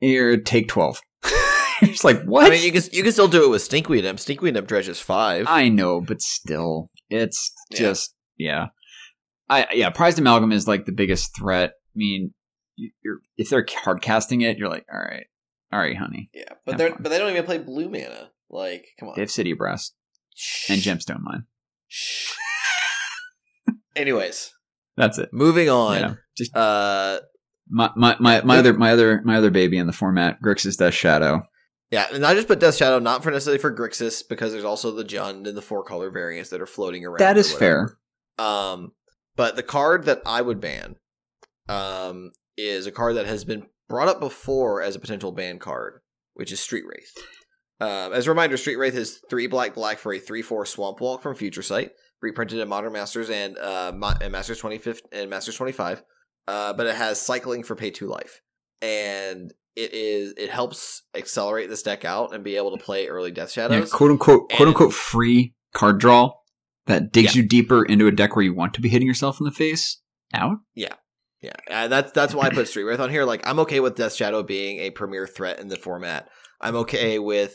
here, 0.00 0.36
take 0.40 0.68
twelve. 0.68 1.00
it's 1.88 2.04
like 2.04 2.22
what? 2.24 2.46
I 2.46 2.50
mean, 2.50 2.64
you 2.64 2.72
can 2.72 2.82
you 2.92 3.02
can 3.02 3.12
still 3.12 3.28
do 3.28 3.44
it 3.44 3.50
with 3.50 3.62
Stinkweed 3.62 4.04
Imp. 4.04 4.18
Stinkweed 4.18 4.56
Imp 4.56 4.66
Dredge 4.68 4.88
is 4.88 5.00
five. 5.00 5.46
I 5.48 5.68
know, 5.68 6.00
but 6.00 6.20
still, 6.20 6.90
it's 7.08 7.52
Yeah. 7.70 7.78
just 7.78 8.14
yeah. 8.38 8.66
I 9.48 9.66
yeah, 9.72 9.90
prized 9.90 10.18
amalgam 10.18 10.52
is 10.52 10.68
like 10.68 10.86
the 10.86 10.92
biggest 10.92 11.34
threat. 11.36 11.70
I 11.70 11.96
mean, 11.96 12.32
if 13.36 13.48
they're 13.50 13.66
hard 13.82 14.00
casting 14.00 14.40
it, 14.42 14.56
you're 14.58 14.68
like, 14.68 14.86
all 14.92 14.98
right, 15.00 15.26
all 15.72 15.80
right, 15.80 15.96
honey. 15.96 16.30
yeah, 16.32 16.44
but 16.64 16.78
they're 16.78 16.90
fun. 16.90 16.98
but 17.02 17.08
they 17.10 17.18
don't 17.18 17.30
even 17.30 17.44
play 17.44 17.58
blue 17.58 17.88
mana. 17.88 18.30
Like, 18.48 18.86
come 18.98 19.08
on. 19.08 19.14
They 19.16 19.22
have 19.22 19.30
City 19.30 19.50
of 19.52 19.58
Brass 19.58 19.92
and 20.68 20.80
Gemstone 20.80 21.20
Mine. 21.22 21.44
Shh. 21.88 22.32
Anyways, 23.96 24.52
That's 24.96 25.18
it. 25.18 25.30
moving 25.32 25.68
on. 25.68 26.00
Yeah. 26.00 26.14
Just 26.36 26.56
Uh, 26.56 27.20
my 27.68 27.90
my 27.96 28.16
my, 28.20 28.40
my 28.42 28.58
other 28.58 28.72
my 28.72 28.92
other 28.92 29.20
my 29.24 29.36
other 29.36 29.50
baby 29.50 29.78
in 29.78 29.86
the 29.86 29.92
format, 29.92 30.38
Grixis 30.42 30.76
Death 30.78 30.94
Shadow. 30.94 31.42
Yeah, 31.90 32.06
and 32.12 32.24
I 32.24 32.34
just 32.34 32.48
put 32.48 32.60
Death 32.60 32.76
Shadow 32.76 32.98
not 32.98 33.22
for 33.22 33.30
necessarily 33.30 33.58
for 33.60 33.74
Grixis 33.74 34.22
because 34.28 34.52
there's 34.52 34.64
also 34.64 34.92
the 34.92 35.04
Jund 35.04 35.48
and 35.48 35.56
the 35.56 35.62
four 35.62 35.82
color 35.82 36.10
variants 36.10 36.50
that 36.50 36.60
are 36.60 36.66
floating 36.66 37.04
around. 37.04 37.18
That 37.18 37.36
is 37.36 37.52
fair. 37.52 37.96
Um, 38.38 38.92
but 39.36 39.56
the 39.56 39.62
card 39.62 40.04
that 40.04 40.22
I 40.24 40.42
would 40.42 40.60
ban, 40.60 40.96
um, 41.68 42.32
is 42.56 42.86
a 42.86 42.92
card 42.92 43.16
that 43.16 43.26
has 43.26 43.44
been 43.44 43.66
brought 43.88 44.08
up 44.08 44.20
before 44.20 44.82
as 44.82 44.94
a 44.96 45.00
potential 45.00 45.32
ban 45.32 45.58
card, 45.58 46.00
which 46.34 46.52
is 46.52 46.60
Street 46.60 46.84
Wraith. 46.86 47.12
Um, 47.80 48.12
as 48.12 48.26
a 48.26 48.30
reminder, 48.30 48.56
Street 48.56 48.76
Wraith 48.76 48.94
is 48.94 49.20
three 49.30 49.46
black 49.46 49.74
black 49.74 49.98
for 49.98 50.12
a 50.12 50.18
three 50.18 50.42
four 50.42 50.66
Swamp 50.66 51.00
Walk 51.00 51.22
from 51.22 51.34
Future 51.34 51.62
Sight, 51.62 51.92
reprinted 52.20 52.58
in 52.58 52.68
Modern 52.68 52.92
Masters 52.92 53.30
and 53.30 53.56
uh 53.58 53.92
Mo- 53.94 54.14
and 54.20 54.32
Masters 54.32 54.58
twenty 54.58 54.78
fifth 54.78 55.02
and 55.12 55.30
Masters 55.30 55.56
twenty 55.56 55.72
five. 55.72 56.02
Uh, 56.46 56.72
but 56.72 56.86
it 56.86 56.94
has 56.94 57.20
cycling 57.20 57.62
for 57.62 57.74
pay 57.74 57.90
two 57.90 58.06
life, 58.06 58.42
and 58.82 59.52
it 59.76 59.92
is 59.92 60.34
it 60.36 60.50
helps 60.50 61.02
accelerate 61.16 61.68
this 61.70 61.82
deck 61.82 62.04
out 62.04 62.34
and 62.34 62.42
be 62.44 62.56
able 62.56 62.76
to 62.76 62.82
play 62.82 63.06
early 63.06 63.30
Death 63.30 63.56
Yeah, 63.56 63.68
Shadows. 63.68 63.92
quote 63.92 64.10
unquote 64.10 64.48
quote 64.48 64.60
And- 64.60 64.68
unquote 64.68 64.92
free 64.92 65.54
card 65.72 65.98
draw 66.00 66.32
that 66.86 67.12
digs 67.12 67.34
Yeah. 67.34 67.42
you 67.42 67.48
deeper 67.48 67.84
into 67.84 68.06
a 68.06 68.10
deck 68.12 68.34
where 68.34 68.44
you 68.44 68.54
want 68.54 68.74
to 68.74 68.80
be 68.80 68.88
hitting 68.88 69.06
yourself 69.08 69.40
in 69.40 69.44
the 69.44 69.52
face. 69.52 70.00
Out. 70.34 70.58
Yeah, 71.42 71.54
uh, 71.70 71.88
that's 71.88 72.12
that's 72.12 72.34
why 72.34 72.46
I 72.46 72.50
put 72.50 72.68
Street 72.68 72.84
Wraith 72.84 73.00
on 73.00 73.08
here. 73.08 73.24
Like, 73.24 73.46
I'm 73.48 73.58
okay 73.60 73.80
with 73.80 73.94
Death 73.96 74.14
Shadow 74.14 74.42
being 74.42 74.78
a 74.80 74.90
premier 74.90 75.26
threat 75.26 75.58
in 75.58 75.68
the 75.68 75.76
format. 75.76 76.28
I'm 76.60 76.76
okay 76.76 77.18
with. 77.18 77.54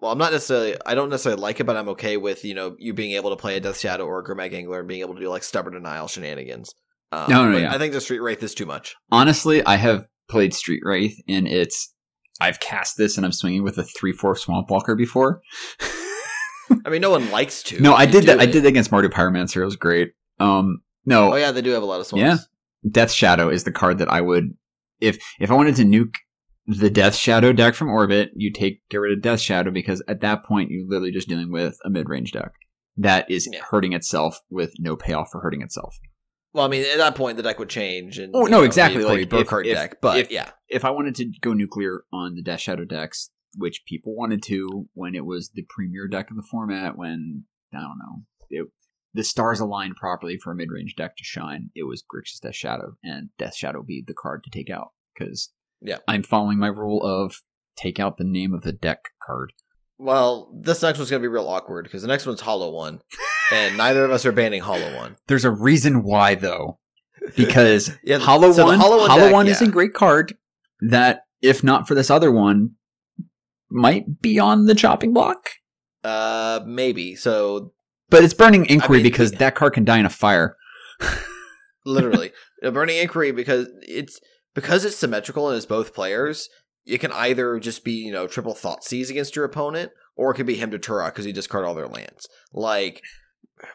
Well, 0.00 0.12
I'm 0.12 0.18
not 0.18 0.32
necessarily. 0.32 0.76
I 0.84 0.94
don't 0.94 1.08
necessarily 1.08 1.40
like 1.40 1.58
it, 1.58 1.64
but 1.64 1.76
I'm 1.76 1.88
okay 1.90 2.18
with 2.18 2.44
you 2.44 2.52
know 2.54 2.76
you 2.78 2.92
being 2.92 3.12
able 3.12 3.30
to 3.30 3.36
play 3.36 3.56
a 3.56 3.60
Death 3.60 3.78
Shadow 3.78 4.04
or 4.04 4.18
a 4.18 4.24
Gurmag 4.24 4.52
Angler 4.52 4.80
and 4.80 4.88
being 4.88 5.00
able 5.00 5.14
to 5.14 5.20
do 5.20 5.30
like 5.30 5.42
stubborn 5.44 5.72
denial 5.72 6.08
shenanigans. 6.08 6.74
Um, 7.10 7.24
No, 7.30 7.46
no, 7.46 7.52
but 7.52 7.62
yeah. 7.62 7.72
I 7.74 7.78
think 7.78 7.94
the 7.94 8.00
Street 8.02 8.20
Wraith 8.20 8.42
is 8.42 8.52
too 8.54 8.66
much. 8.66 8.94
Honestly, 9.10 9.64
I 9.64 9.76
have 9.76 10.06
played 10.32 10.52
Street 10.54 10.80
Wraith 10.84 11.16
and 11.28 11.46
it's 11.46 11.94
I've 12.40 12.58
cast 12.58 12.96
this 12.96 13.16
and 13.16 13.24
I'm 13.24 13.32
swinging 13.32 13.62
with 13.62 13.78
a 13.78 13.84
three 13.84 14.12
four 14.12 14.34
Swamp 14.34 14.70
Walker 14.70 14.96
before. 14.96 15.40
I 16.86 16.88
mean, 16.90 17.00
no 17.02 17.10
one 17.10 17.30
likes 17.30 17.62
to. 17.64 17.80
no, 17.80 17.94
I 17.94 18.06
did 18.06 18.24
that. 18.24 18.40
I 18.40 18.46
did 18.46 18.64
that 18.64 18.68
against 18.68 18.90
Mardu 18.90 19.08
Pyromancer. 19.10 19.60
It 19.62 19.64
was 19.66 19.76
great. 19.76 20.12
Um, 20.40 20.82
no, 21.04 21.32
Oh 21.32 21.36
yeah, 21.36 21.52
they 21.52 21.60
do 21.62 21.70
have 21.70 21.82
a 21.82 21.86
lot 21.86 22.00
of 22.00 22.06
swamps. 22.06 22.42
Yeah. 22.84 22.90
Death 22.90 23.12
Shadow 23.12 23.48
is 23.50 23.64
the 23.64 23.72
card 23.72 23.98
that 23.98 24.10
I 24.10 24.20
would 24.20 24.56
if 25.00 25.18
if 25.38 25.50
I 25.50 25.54
wanted 25.54 25.76
to 25.76 25.84
nuke 25.84 26.14
the 26.66 26.90
Death 26.90 27.14
Shadow 27.14 27.52
deck 27.52 27.74
from 27.74 27.88
orbit, 27.90 28.30
you 28.34 28.52
take 28.52 28.80
get 28.88 28.98
rid 28.98 29.12
of 29.12 29.20
Death 29.22 29.40
Shadow 29.40 29.70
because 29.70 30.02
at 30.08 30.20
that 30.22 30.44
point 30.44 30.70
you're 30.70 30.88
literally 30.88 31.12
just 31.12 31.28
dealing 31.28 31.52
with 31.52 31.76
a 31.84 31.90
mid 31.90 32.08
range 32.08 32.32
deck 32.32 32.52
that 32.96 33.30
is 33.30 33.48
Yeah. 33.52 33.60
hurting 33.70 33.92
itself 33.92 34.38
with 34.50 34.72
no 34.78 34.96
payoff 34.96 35.28
for 35.30 35.40
hurting 35.42 35.62
itself. 35.62 35.94
Well, 36.54 36.64
I 36.64 36.68
mean, 36.68 36.84
at 36.84 36.98
that 36.98 37.14
point 37.14 37.36
the 37.36 37.42
deck 37.42 37.58
would 37.58 37.68
change. 37.70 38.18
And 38.18 38.34
Oh, 38.34 38.42
no, 38.42 38.58
know, 38.58 38.62
exactly, 38.62 39.02
like, 39.04 39.30
be 39.30 39.36
a 39.36 39.40
if- 39.40 39.46
card 39.46 39.64
deck, 39.66 40.00
but 40.00 40.18
if- 40.18 40.30
yeah, 40.30 40.50
If 40.68 40.84
I 40.84 40.90
wanted 40.90 41.14
to 41.16 41.30
go 41.40 41.52
nuclear 41.52 42.04
on 42.12 42.34
the 42.34 42.42
Death 42.42 42.60
Shadow 42.60 42.84
decks, 42.84 43.30
which 43.56 43.82
people 43.86 44.14
wanted 44.14 44.42
to 44.44 44.88
when 44.94 45.14
it 45.14 45.24
was 45.26 45.50
the 45.54 45.66
premier 45.68 46.08
deck 46.08 46.30
of 46.30 46.36
the 46.36 46.42
format, 46.50 46.96
when 46.96 47.44
I 47.74 47.80
don't 47.80 47.98
know, 47.98 48.22
it, 48.50 48.66
the 49.14 49.24
stars 49.24 49.60
aligned 49.60 49.96
properly 49.96 50.38
for 50.38 50.52
a 50.52 50.56
mid 50.56 50.70
range 50.70 50.94
deck 50.96 51.16
to 51.16 51.24
shine, 51.24 51.70
it 51.74 51.82
was 51.84 52.02
Grixis 52.02 52.40
Death 52.40 52.54
Shadow, 52.54 52.96
and 53.04 53.28
Death 53.38 53.54
Shadow 53.54 53.82
be 53.82 54.02
the 54.06 54.14
card 54.14 54.42
to 54.44 54.50
take 54.50 54.70
out 54.70 54.92
because 55.14 55.52
Yeah. 55.82 55.98
I'm 56.08 56.22
following 56.22 56.58
my 56.58 56.68
rule 56.68 57.02
of 57.04 57.42
take 57.76 57.98
out 58.00 58.16
the 58.18 58.24
name 58.24 58.52
of 58.54 58.62
the 58.62 58.72
deck 58.72 59.00
card. 59.22 59.52
Well, 59.98 60.50
this 60.58 60.82
next 60.82 60.98
one's 60.98 61.10
gonna 61.10 61.20
be 61.22 61.28
real 61.28 61.48
awkward 61.48 61.84
because 61.84 62.02
the 62.02 62.08
next 62.08 62.26
one's 62.26 62.40
Hollow 62.40 62.70
One, 62.70 63.00
and 63.52 63.76
neither 63.76 64.04
of 64.04 64.10
us 64.10 64.24
are 64.26 64.32
banning 64.32 64.62
Hollow 64.62 64.96
One. 64.96 65.16
There's 65.28 65.44
a 65.44 65.50
reason 65.50 66.02
why 66.02 66.34
though, 66.34 66.78
because 67.36 67.96
Yeah, 68.04 68.18
Hollow 68.18 68.52
so 68.52 68.64
One, 68.64 68.78
Hollow 68.78 68.98
One 68.98 69.10
Hollow 69.10 69.24
deck, 69.24 69.32
One 69.32 69.48
is 69.48 69.62
a 69.62 69.68
great 69.68 69.94
card 69.94 70.34
that, 70.80 71.22
if 71.40 71.62
not 71.62 71.86
for 71.86 71.94
this 71.94 72.10
other 72.10 72.32
one, 72.32 72.72
might 73.70 74.20
be 74.20 74.38
on 74.38 74.66
the 74.66 74.74
chopping 74.74 75.12
block. 75.12 75.50
Uh, 76.04 76.60
maybe. 76.66 77.14
So 77.14 77.72
But 78.10 78.24
it's 78.24 78.34
burning 78.34 78.66
inquiry 78.66 78.98
mean, 78.98 79.04
because 79.04 79.32
yeah. 79.32 79.38
that 79.38 79.54
card 79.54 79.74
can 79.74 79.84
die 79.84 79.98
in 79.98 80.06
a 80.06 80.10
fire. 80.10 80.56
literally, 81.84 82.32
a 82.62 82.70
burning 82.70 82.98
inquiry 82.98 83.32
because 83.32 83.68
it's 83.82 84.20
because 84.54 84.84
it's 84.84 84.96
symmetrical 84.96 85.48
and 85.48 85.56
it's 85.56 85.66
both 85.66 85.94
players, 85.94 86.48
it 86.84 86.98
can 86.98 87.12
either 87.12 87.58
just 87.58 87.84
be, 87.84 87.92
you 87.92 88.12
know, 88.12 88.26
triple 88.26 88.54
thought 88.54 88.84
seize 88.84 89.10
against 89.10 89.36
your 89.36 89.44
opponent, 89.44 89.92
or 90.16 90.30
it 90.30 90.34
could 90.34 90.46
be 90.46 90.56
Hymn 90.56 90.70
to 90.72 90.78
Tourach 90.78 91.10
because 91.10 91.24
he 91.24 91.32
discard 91.32 91.64
all 91.64 91.74
their 91.74 91.88
lands. 91.88 92.28
Like 92.52 93.02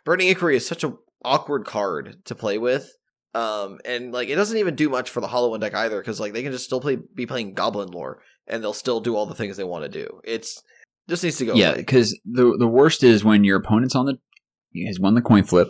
Burning 0.05 0.27
Inquiry 0.27 0.55
is 0.55 0.67
such 0.67 0.83
a 0.83 0.93
awkward 1.23 1.65
card 1.65 2.17
to 2.25 2.35
play 2.35 2.57
with. 2.57 2.91
Um, 3.33 3.79
and 3.85 4.11
like 4.11 4.29
it 4.29 4.35
doesn't 4.35 4.57
even 4.57 4.75
do 4.75 4.89
much 4.89 5.09
for 5.09 5.21
the 5.21 5.27
Hollow 5.27 5.51
One 5.51 5.59
deck 5.59 5.75
either, 5.75 5.99
because 5.99 6.19
like 6.19 6.33
they 6.33 6.43
can 6.43 6.51
just 6.51 6.65
still 6.65 6.81
play 6.81 6.97
be 7.13 7.25
playing 7.25 7.53
Goblin 7.53 7.89
Lore 7.89 8.19
and 8.47 8.63
they'll 8.63 8.73
still 8.73 8.99
do 8.99 9.15
all 9.15 9.25
the 9.25 9.35
things 9.35 9.57
they 9.57 9.63
want 9.63 9.83
to 9.83 9.89
do. 9.89 10.21
It's 10.23 10.61
just 11.07 11.23
needs 11.23 11.37
to 11.37 11.45
go. 11.45 11.53
yeah, 11.53 11.75
because 11.75 12.17
the 12.25 12.55
the 12.57 12.67
worst 12.67 13.03
is 13.03 13.23
when 13.23 13.43
your 13.43 13.57
opponent's 13.57 13.95
on 13.95 14.05
the 14.05 14.85
has 14.87 14.99
won 14.99 15.15
the 15.15 15.21
coin 15.21 15.43
flip, 15.43 15.69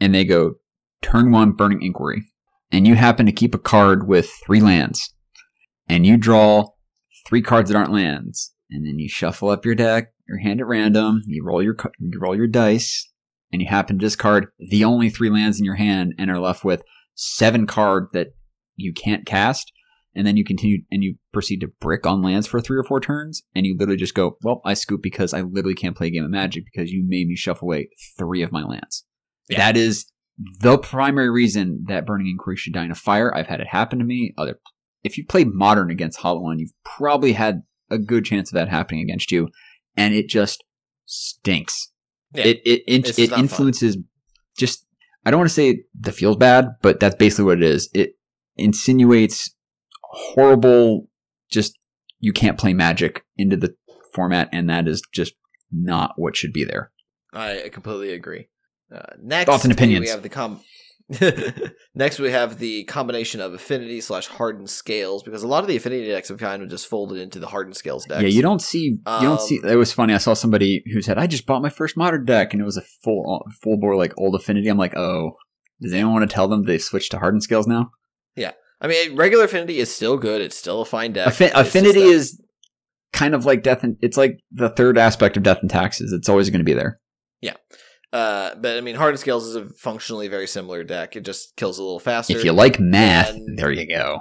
and 0.00 0.14
they 0.14 0.24
go 0.24 0.54
turn 1.02 1.30
one 1.30 1.52
burning 1.52 1.82
inquiry, 1.82 2.24
and 2.70 2.86
you 2.86 2.94
happen 2.94 3.26
to 3.26 3.32
keep 3.32 3.54
a 3.54 3.58
card 3.58 4.06
with 4.08 4.30
three 4.44 4.60
lands, 4.60 5.14
and 5.88 6.06
you 6.06 6.16
draw 6.16 6.66
three 7.26 7.42
cards 7.42 7.70
that 7.70 7.76
aren't 7.76 7.92
lands, 7.92 8.54
and 8.70 8.86
then 8.86 8.98
you 8.98 9.08
shuffle 9.08 9.50
up 9.50 9.64
your 9.64 9.74
deck, 9.74 10.12
your 10.28 10.38
hand 10.38 10.60
at 10.60 10.66
random, 10.66 11.22
you 11.26 11.44
roll 11.44 11.62
your 11.62 11.76
you 11.98 12.18
roll 12.18 12.36
your 12.36 12.46
dice, 12.46 13.07
and 13.52 13.62
you 13.62 13.68
happen 13.68 13.98
to 13.98 14.04
discard 14.04 14.48
the 14.58 14.84
only 14.84 15.10
three 15.10 15.30
lands 15.30 15.58
in 15.58 15.64
your 15.64 15.76
hand, 15.76 16.14
and 16.18 16.30
are 16.30 16.38
left 16.38 16.64
with 16.64 16.82
seven 17.14 17.66
card 17.66 18.08
that 18.12 18.28
you 18.76 18.92
can't 18.92 19.26
cast. 19.26 19.72
And 20.14 20.26
then 20.26 20.36
you 20.36 20.44
continue 20.44 20.78
and 20.90 21.04
you 21.04 21.16
proceed 21.32 21.60
to 21.60 21.68
brick 21.80 22.04
on 22.04 22.22
lands 22.22 22.46
for 22.46 22.60
three 22.60 22.78
or 22.78 22.82
four 22.82 23.00
turns, 23.00 23.42
and 23.54 23.66
you 23.66 23.76
literally 23.78 23.98
just 23.98 24.14
go, 24.14 24.36
Well, 24.42 24.60
I 24.64 24.74
scoop 24.74 25.00
because 25.02 25.32
I 25.32 25.42
literally 25.42 25.74
can't 25.74 25.96
play 25.96 26.08
a 26.08 26.10
game 26.10 26.24
of 26.24 26.30
magic 26.30 26.64
because 26.64 26.90
you 26.90 27.04
made 27.06 27.28
me 27.28 27.36
shuffle 27.36 27.68
away 27.68 27.90
three 28.18 28.42
of 28.42 28.50
my 28.50 28.64
lands. 28.64 29.04
Yeah. 29.48 29.58
That 29.58 29.76
is 29.76 30.10
the 30.60 30.78
primary 30.78 31.30
reason 31.30 31.84
that 31.88 32.06
Burning 32.06 32.28
Inquiry 32.28 32.56
should 32.56 32.72
die 32.72 32.84
in 32.84 32.90
a 32.90 32.96
fire. 32.96 33.34
I've 33.34 33.46
had 33.46 33.60
it 33.60 33.68
happen 33.68 33.98
to 33.98 34.04
me. 34.04 34.34
Other 34.36 34.58
if 35.04 35.16
you 35.16 35.24
play 35.24 35.44
modern 35.44 35.90
against 35.90 36.18
Hollow 36.18 36.42
One, 36.42 36.58
you've 36.58 36.72
probably 36.84 37.32
had 37.32 37.62
a 37.90 37.98
good 37.98 38.24
chance 38.24 38.50
of 38.50 38.54
that 38.54 38.68
happening 38.68 39.02
against 39.02 39.32
you, 39.32 39.48
and 39.96 40.14
it 40.14 40.28
just 40.28 40.64
stinks. 41.06 41.92
Yeah. 42.32 42.44
It 42.44 42.60
it 42.64 42.82
it, 42.86 43.18
it 43.18 43.30
not 43.30 43.36
fun. 43.36 43.40
influences 43.40 43.96
just 44.56 44.86
I 45.24 45.30
don't 45.30 45.40
want 45.40 45.50
to 45.50 45.54
say 45.54 45.84
the 45.98 46.12
feels 46.12 46.36
bad, 46.36 46.68
but 46.82 47.00
that's 47.00 47.16
basically 47.16 47.44
what 47.44 47.58
it 47.58 47.64
is. 47.64 47.90
It 47.94 48.14
insinuates 48.56 49.54
horrible 50.02 51.08
just 51.50 51.78
you 52.18 52.32
can't 52.32 52.58
play 52.58 52.74
magic 52.74 53.24
into 53.36 53.56
the 53.56 53.74
format 54.14 54.48
and 54.52 54.68
that 54.68 54.88
is 54.88 55.02
just 55.12 55.34
not 55.70 56.12
what 56.16 56.36
should 56.36 56.52
be 56.52 56.64
there. 56.64 56.90
I 57.32 57.68
completely 57.72 58.12
agree. 58.12 58.48
Uh, 58.94 59.02
next, 59.20 59.46
Thoughts 59.46 59.64
and 59.64 59.72
opinions. 59.72 60.04
We 60.04 60.10
have 60.10 60.22
the 60.22 60.28
com. 60.28 60.60
next, 61.94 62.18
we 62.18 62.30
have 62.30 62.58
the 62.58 62.84
combination 62.84 63.40
of 63.40 63.54
affinity 63.54 64.00
slash 64.00 64.26
hardened 64.26 64.68
scales 64.68 65.22
because 65.22 65.42
a 65.42 65.48
lot 65.48 65.64
of 65.64 65.68
the 65.68 65.76
affinity 65.76 66.06
decks 66.06 66.28
have 66.28 66.38
kind 66.38 66.62
of 66.62 66.68
just 66.68 66.86
folded 66.86 67.18
into 67.18 67.38
the 67.38 67.46
hardened 67.46 67.76
scales 67.76 68.04
deck. 68.04 68.20
Yeah, 68.20 68.28
you 68.28 68.42
don't 68.42 68.60
see 68.60 68.80
you 68.80 69.00
don't 69.06 69.40
see 69.40 69.58
Um, 69.62 69.70
it 69.70 69.76
was 69.76 69.92
funny. 69.92 70.12
I 70.12 70.18
saw 70.18 70.34
somebody 70.34 70.82
who 70.92 71.00
said 71.00 71.16
I 71.18 71.26
just 71.26 71.46
bought 71.46 71.62
my 71.62 71.70
first 71.70 71.96
modern 71.96 72.26
deck 72.26 72.52
and 72.52 72.60
it 72.60 72.64
was 72.64 72.76
a 72.76 72.82
full 72.82 73.46
full 73.62 73.78
bore 73.78 73.96
like 73.96 74.12
old 74.18 74.34
affinity. 74.34 74.68
I'm 74.68 74.76
like, 74.76 74.96
"Oh, 74.96 75.32
does 75.80 75.94
anyone 75.94 76.12
want 76.12 76.28
to 76.28 76.34
tell 76.34 76.46
them 76.46 76.64
they 76.64 76.78
switched 76.78 77.12
to 77.12 77.18
hardened 77.18 77.42
scales 77.42 77.66
now?" 77.66 77.90
Yeah, 78.36 78.52
I 78.80 78.86
mean, 78.86 79.16
regular 79.16 79.44
affinity 79.44 79.78
is 79.78 79.94
still 79.94 80.18
good. 80.18 80.42
It's 80.42 80.56
still 80.56 80.82
a 80.82 80.84
fine 80.84 81.14
deck. 81.14 81.28
Affi- 81.28 81.52
affinity 81.54 82.02
is 82.02 82.42
kind 83.14 83.34
of 83.34 83.46
like 83.46 83.62
death 83.62 83.82
and 83.82 83.96
it's 84.02 84.18
like 84.18 84.38
the 84.52 84.68
third 84.68 84.98
aspect 84.98 85.38
of 85.38 85.42
death 85.42 85.58
and 85.62 85.70
taxes. 85.70 86.12
It's 86.12 86.28
always 86.28 86.50
going 86.50 86.60
to 86.60 86.64
be 86.64 86.74
there. 86.74 87.00
Uh, 88.12 88.54
but 88.54 88.76
I 88.76 88.80
mean, 88.80 88.94
hardened 88.96 89.20
scales 89.20 89.46
is 89.46 89.56
a 89.56 89.66
functionally 89.66 90.28
very 90.28 90.46
similar 90.46 90.82
deck. 90.84 91.14
It 91.16 91.24
just 91.24 91.56
kills 91.56 91.78
a 91.78 91.82
little 91.82 92.00
faster. 92.00 92.36
If 92.36 92.44
you 92.44 92.52
like 92.52 92.80
math, 92.80 93.30
And- 93.30 93.58
there 93.58 93.70
you 93.70 93.86
go. 93.86 94.20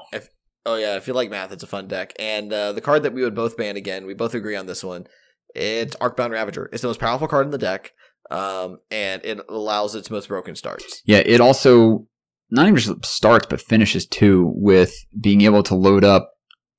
Oh 0.66 0.76
yeah, 0.76 0.98
if 0.98 1.08
you 1.08 1.14
like 1.14 1.30
math, 1.30 1.54
it's 1.54 1.64
a 1.64 1.68
fun 1.68 1.88
deck. 1.88 2.12
And 2.20 2.52
uh, 2.52 2.74
the 2.74 2.82
card 2.82 3.04
that 3.04 3.14
we 3.14 3.24
would 3.24 3.36
both 3.36 3.56
ban 3.56 3.78
again, 3.78 4.06
we 4.06 4.14
both 4.14 4.34
agree 4.36 4.58
on 4.58 4.66
this 4.66 4.84
one. 4.84 5.08
It's 5.56 5.96
Arcbound 5.96 6.32
Ravager. 6.32 6.70
It's 6.74 6.82
the 6.82 6.90
most 6.90 7.00
powerful 7.00 7.30
card 7.30 7.46
in 7.46 7.52
the 7.52 7.58
deck, 7.58 7.94
um, 8.30 8.80
and 8.92 9.24
it 9.24 9.40
allows 9.48 9.96
its 9.96 10.10
most 10.12 10.28
broken 10.28 10.56
starts. 10.58 11.02
Yeah, 11.06 11.20
it 11.20 11.40
also 11.40 12.08
not 12.52 12.64
even 12.68 12.76
just 12.78 13.06
starts 13.06 13.48
but 13.50 13.62
finishes 13.62 14.06
too 14.06 14.52
with 14.56 14.94
being 15.20 15.42
able 15.42 15.64
to 15.64 15.76
load 15.76 16.04
up 16.04 16.32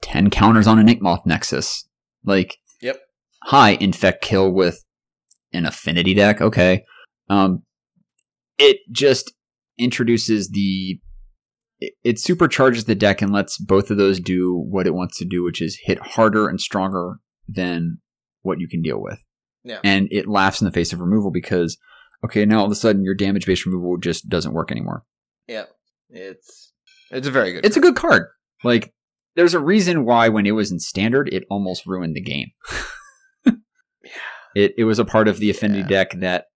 ten 0.03 0.29
counters 0.29 0.67
on 0.67 0.79
a 0.79 0.83
Inkmoth 0.85 1.25
Nexus. 1.25 1.89
Like, 2.25 2.59
Yep. 2.83 3.01
Hi, 3.45 3.71
infect 3.71 4.23
kill 4.23 4.53
with 4.53 4.85
an 5.55 5.65
affinity 5.65 6.13
deck. 6.13 6.43
Okay, 6.43 6.85
um, 7.29 7.63
it 8.59 8.79
just 8.91 9.33
introduces 9.79 10.51
the. 10.51 11.01
It, 11.81 11.93
it 12.03 12.17
supercharges 12.17 12.87
the 12.87 12.95
deck 12.97 13.23
and 13.23 13.33
lets 13.33 13.57
both 13.57 13.91
of 13.91 13.97
those 13.99 14.19
do 14.19 14.53
what 14.69 14.87
it 14.87 14.95
wants 14.95 15.17
to 15.19 15.25
do, 15.25 15.45
which 15.45 15.63
is 15.63 15.79
hit 15.85 15.99
harder 16.01 16.49
and 16.49 16.61
stronger 16.61 17.19
than 17.47 17.99
what 18.43 18.59
you 18.59 18.67
can 18.69 18.83
deal 18.83 19.01
with. 19.01 19.25
Yeah. 19.63 19.79
And 19.85 20.09
it 20.11 20.27
laughs 20.29 20.61
in 20.61 20.65
the 20.65 20.73
face 20.73 20.93
of 20.93 21.01
removal 21.01 21.31
because 21.31 21.79
okay, 22.25 22.45
now 22.45 22.61
all 22.61 22.65
of 22.67 22.73
a 22.73 22.77
sudden 22.77 23.05
your 23.05 23.15
damage 23.15 23.47
based 23.47 23.65
removal 23.67 23.97
just 23.97 24.29
doesn't 24.29 24.55
work 24.55 24.73
anymore. 24.73 25.05
Yeah, 25.47 25.65
it's 26.11 26.73
it's 27.11 27.29
a 27.29 27.31
very 27.31 27.53
good. 27.53 27.65
It's 27.65 27.77
a 27.77 27.81
good 27.81 27.97
card. 27.97 28.25
Like, 28.65 28.93
there's 29.37 29.55
a 29.55 29.61
reason 29.61 30.05
why 30.05 30.29
when 30.29 30.47
it 30.47 30.53
was 30.53 30.73
in 30.73 30.81
standard, 30.81 31.29
it 31.33 31.45
almost 31.49 31.87
ruined 31.87 32.17
the 32.17 32.21
game. 32.21 32.49
yeah. 33.47 33.53
It 34.57 34.75
it 34.79 34.85
was 34.85 34.99
a 34.99 35.05
part 35.05 35.29
of 35.29 35.39
the 35.39 35.51
affinity 35.51 35.81
Yeah. 35.81 35.87
deck 35.87 36.11
that 36.21 36.47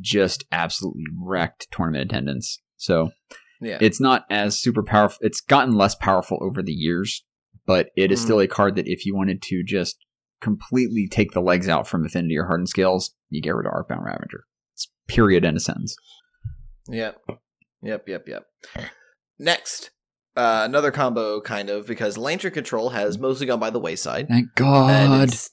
just 0.00 0.44
absolutely 0.52 1.04
wrecked 1.18 1.68
tournament 1.72 2.10
attendance. 2.10 2.58
So 2.76 3.10
yeah. 3.60 3.78
it's 3.80 4.00
not 4.00 4.24
as 4.30 4.60
super 4.60 4.82
powerful. 4.82 5.18
It's 5.22 5.40
gotten 5.40 5.74
less 5.74 5.94
powerful 5.94 6.38
over 6.42 6.62
the 6.62 6.72
years, 6.72 7.24
but 7.66 7.88
it 7.96 8.12
is 8.12 8.20
Mhm. 8.20 8.24
still 8.24 8.40
a 8.40 8.46
card 8.48 8.76
that 8.76 8.88
if 8.88 9.04
you 9.06 9.14
wanted 9.14 9.42
to 9.42 9.62
just 9.64 9.96
completely 10.40 11.06
take 11.10 11.32
the 11.32 11.40
legs 11.42 11.68
out 11.68 11.86
from 11.86 12.04
affinity 12.04 12.36
or 12.38 12.46
hardened 12.46 12.68
scales, 12.68 13.14
you 13.28 13.42
get 13.42 13.54
rid 13.54 13.66
of 13.66 13.72
Arcbound 13.72 14.04
Ravager. 14.04 14.44
It's 14.74 14.90
period 15.08 15.44
in 15.44 15.56
a 15.56 15.60
sentence. 15.60 15.94
Yep. 16.88 17.20
Yep, 17.82 18.08
yep, 18.08 18.28
yep. 18.28 18.46
Next, 19.38 19.90
uh, 20.36 20.62
another 20.64 20.90
combo, 20.90 21.40
kind 21.40 21.70
of, 21.70 21.86
because 21.86 22.16
Lantern 22.18 22.52
Control 22.52 22.90
has 22.90 23.18
mostly 23.18 23.46
gone 23.46 23.60
by 23.60 23.70
the 23.70 23.78
wayside. 23.80 24.28
Thank 24.28 24.46
And, 24.46 24.54
God. 24.56 25.22
ins- 25.22 25.50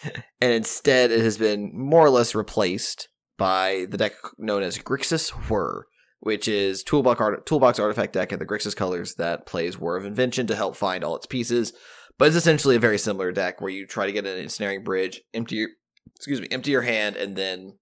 and 0.40 0.52
instead, 0.52 1.10
it 1.10 1.20
has 1.20 1.38
been 1.38 1.70
more 1.74 2.04
or 2.04 2.10
less 2.10 2.34
replaced 2.34 3.08
by 3.38 3.86
the 3.88 3.96
deck 3.96 4.12
known 4.36 4.62
as 4.62 4.78
Grixis 4.78 5.30
Whir, 5.48 5.86
which 6.20 6.46
is 6.46 6.82
toolbox, 6.82 7.20
art- 7.20 7.46
toolbox 7.46 7.78
artifact 7.78 8.12
deck 8.12 8.32
in 8.32 8.38
the 8.38 8.46
Grixis 8.46 8.76
colors 8.76 9.14
that 9.14 9.46
plays 9.46 9.78
Whir 9.78 9.96
of 9.96 10.04
Invention 10.04 10.46
to 10.48 10.56
help 10.56 10.76
find 10.76 11.02
all 11.02 11.16
its 11.16 11.26
pieces. 11.26 11.72
But 12.18 12.28
it's 12.28 12.36
essentially 12.36 12.76
a 12.76 12.80
very 12.80 12.98
similar 12.98 13.30
deck 13.30 13.60
where 13.60 13.70
you 13.70 13.86
try 13.86 14.06
to 14.06 14.12
get 14.12 14.26
an 14.26 14.36
ensnaring 14.36 14.82
bridge, 14.82 15.22
empty 15.32 15.56
your, 15.56 15.68
excuse 16.16 16.40
me, 16.40 16.48
empty 16.50 16.72
your 16.72 16.82
hand, 16.82 17.16
and 17.16 17.36
then 17.36 17.78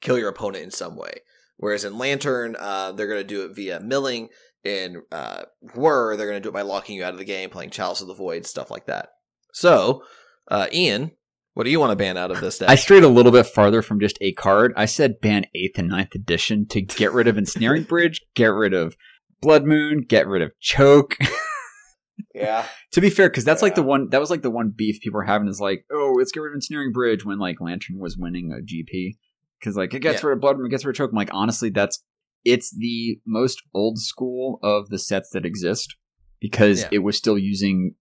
kill 0.00 0.18
your 0.18 0.30
opponent 0.30 0.64
in 0.64 0.70
some 0.70 0.96
way. 0.96 1.12
Whereas 1.58 1.84
in 1.84 1.98
Lantern, 1.98 2.56
uh, 2.58 2.92
they're 2.92 3.06
going 3.06 3.20
to 3.20 3.24
do 3.24 3.44
it 3.44 3.54
via 3.54 3.80
milling. 3.80 4.30
In 4.64 5.02
uh, 5.12 5.42
Whir, 5.74 6.16
they're 6.16 6.26
going 6.26 6.38
to 6.38 6.42
do 6.42 6.48
it 6.48 6.54
by 6.54 6.62
locking 6.62 6.96
you 6.96 7.04
out 7.04 7.12
of 7.12 7.18
the 7.18 7.24
game, 7.26 7.50
playing 7.50 7.68
Chalice 7.68 8.00
of 8.00 8.08
the 8.08 8.14
Void, 8.14 8.46
stuff 8.46 8.70
like 8.70 8.86
that. 8.86 9.10
So, 9.52 10.02
uh, 10.50 10.68
Ian, 10.72 11.12
what 11.54 11.64
do 11.64 11.70
you 11.70 11.80
want 11.80 11.90
to 11.92 11.96
ban 11.96 12.16
out 12.16 12.30
of 12.30 12.40
this 12.40 12.58
deck? 12.58 12.68
I 12.68 12.74
strayed 12.74 13.04
a 13.04 13.08
little 13.08 13.32
bit 13.32 13.46
farther 13.46 13.80
from 13.82 14.00
just 14.00 14.18
a 14.20 14.32
card. 14.32 14.72
I 14.76 14.84
said 14.86 15.20
ban 15.20 15.46
8th 15.56 15.78
and 15.78 15.90
9th 15.90 16.14
edition 16.14 16.66
to 16.68 16.80
get 16.82 17.12
rid 17.12 17.26
of 17.28 17.38
Ensnaring 17.38 17.84
Bridge, 17.84 18.20
get 18.34 18.46
rid 18.46 18.74
of 18.74 18.96
Blood 19.40 19.64
Moon, 19.64 20.04
get 20.08 20.26
rid 20.26 20.42
of 20.42 20.52
Choke. 20.60 21.16
yeah. 22.34 22.66
to 22.92 23.00
be 23.00 23.10
fair, 23.10 23.28
because 23.28 23.44
that's 23.44 23.62
like 23.62 23.74
the 23.74 23.82
one 23.82 24.08
that 24.10 24.20
was 24.20 24.30
like 24.30 24.42
the 24.42 24.50
one 24.50 24.72
beef 24.74 25.00
people 25.00 25.18
were 25.18 25.24
having 25.24 25.48
is 25.48 25.60
like, 25.60 25.84
oh, 25.92 26.14
let's 26.18 26.32
get 26.32 26.40
rid 26.40 26.50
of 26.52 26.56
Ensnaring 26.56 26.92
Bridge 26.92 27.24
when 27.24 27.38
like 27.38 27.60
Lantern 27.60 27.98
was 27.98 28.16
winning 28.16 28.52
a 28.52 28.56
GP. 28.62 29.16
Because 29.60 29.76
like 29.76 29.94
it 29.94 30.00
gets 30.00 30.22
Yeah. 30.22 30.28
rid 30.28 30.34
of 30.36 30.40
Blood 30.40 30.56
Moon, 30.58 30.66
it 30.66 30.70
gets 30.70 30.84
rid 30.84 30.94
of 30.94 30.96
Choke. 30.96 31.10
I'm 31.10 31.16
like, 31.16 31.32
honestly, 31.32 31.70
that's 31.70 32.02
it's 32.44 32.74
the 32.76 33.18
most 33.26 33.62
old 33.72 33.98
school 33.98 34.58
of 34.62 34.88
the 34.90 34.98
sets 34.98 35.30
that 35.30 35.46
exist 35.46 35.96
because 36.40 36.82
Yeah. 36.82 36.88
it 36.92 36.98
was 36.98 37.16
still 37.16 37.38
using 37.38 37.94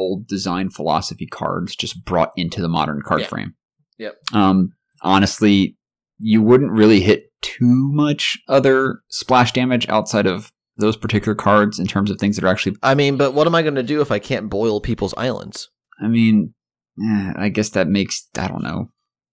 old 0.00 0.26
design 0.26 0.70
philosophy 0.70 1.26
cards 1.26 1.76
just 1.76 2.04
brought 2.04 2.32
into 2.36 2.60
the 2.62 2.68
modern 2.68 3.02
card 3.02 3.20
Yeah. 3.22 3.26
frame. 3.26 3.54
Yep. 3.98 4.16
Um, 4.32 4.72
honestly, 5.02 5.76
you 6.18 6.42
wouldn't 6.42 6.70
really 6.72 7.00
hit 7.00 7.30
too 7.42 7.90
much 7.92 8.38
other 8.48 9.00
splash 9.08 9.52
damage 9.52 9.88
outside 9.88 10.26
of 10.26 10.52
those 10.76 10.96
particular 10.96 11.34
cards 11.34 11.78
in 11.78 11.86
terms 11.86 12.10
of 12.10 12.18
things 12.18 12.36
that 12.36 12.44
are 12.44 12.48
actually. 12.48 12.76
I 12.82 12.94
mean, 12.94 13.16
but 13.16 13.32
what 13.34 13.46
am 13.46 13.54
I 13.54 13.62
going 13.62 13.74
to 13.74 13.82
do 13.82 14.00
if 14.00 14.10
I 14.10 14.18
can't 14.18 14.48
boil 14.50 14.80
people's 14.80 15.14
islands? 15.16 15.68
I 16.02 16.08
mean, 16.08 16.54
eh, 17.02 17.32
I 17.36 17.48
guess 17.50 17.70
that 17.70 17.88
makes 17.88 18.26
I 18.38 18.48
don't 18.48 18.62
know, 18.62 18.88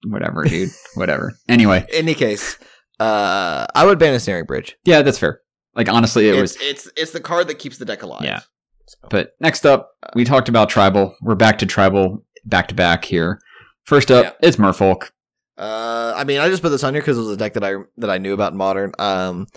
whatever, 0.05 0.43
dude, 0.43 0.69
whatever. 0.95 1.33
Anyway, 1.47 1.85
In 1.93 1.99
any 2.05 2.13
case, 2.13 2.57
uh, 2.99 3.65
I 3.73 3.85
would 3.85 3.99
ban 3.99 4.13
a 4.13 4.19
snaring 4.19 4.45
bridge. 4.45 4.75
yeah, 4.83 5.01
that's 5.01 5.19
fair. 5.19 5.41
Like 5.75 5.87
honestly, 5.89 6.27
it 6.27 6.35
it's, 6.35 6.41
was. 6.41 6.57
it's 6.61 6.91
it's 6.97 7.11
the 7.11 7.19
card 7.21 7.47
that 7.47 7.59
keeps 7.59 7.77
the 7.77 7.85
deck 7.85 8.03
alive. 8.03 8.23
Yeah. 8.23 8.41
So- 8.87 8.97
But 9.09 9.31
next 9.39 9.65
up, 9.65 9.91
we 10.15 10.23
talked 10.23 10.49
about 10.49 10.69
tribal. 10.69 11.15
We're 11.21 11.35
back 11.35 11.57
to 11.59 11.65
tribal, 11.65 12.23
back 12.45 12.67
to 12.69 12.75
back 12.75 13.05
here. 13.05 13.39
First 13.83 14.11
up, 14.11 14.23
Yeah. 14.25 14.31
it's 14.47 14.57
Merfolk. 14.57 15.11
Uh, 15.57 16.13
I 16.15 16.23
mean, 16.23 16.39
I 16.39 16.49
just 16.49 16.61
put 16.61 16.69
this 16.69 16.83
on 16.83 16.93
here 16.93 17.01
because 17.01 17.17
it 17.17 17.21
was 17.21 17.31
a 17.31 17.37
deck 17.37 17.53
that 17.53 17.63
I 17.63 17.75
that 17.97 18.09
I 18.09 18.17
knew 18.17 18.33
about 18.33 18.51
in 18.51 18.57
modern. 18.57 18.91
Um, 18.99 19.47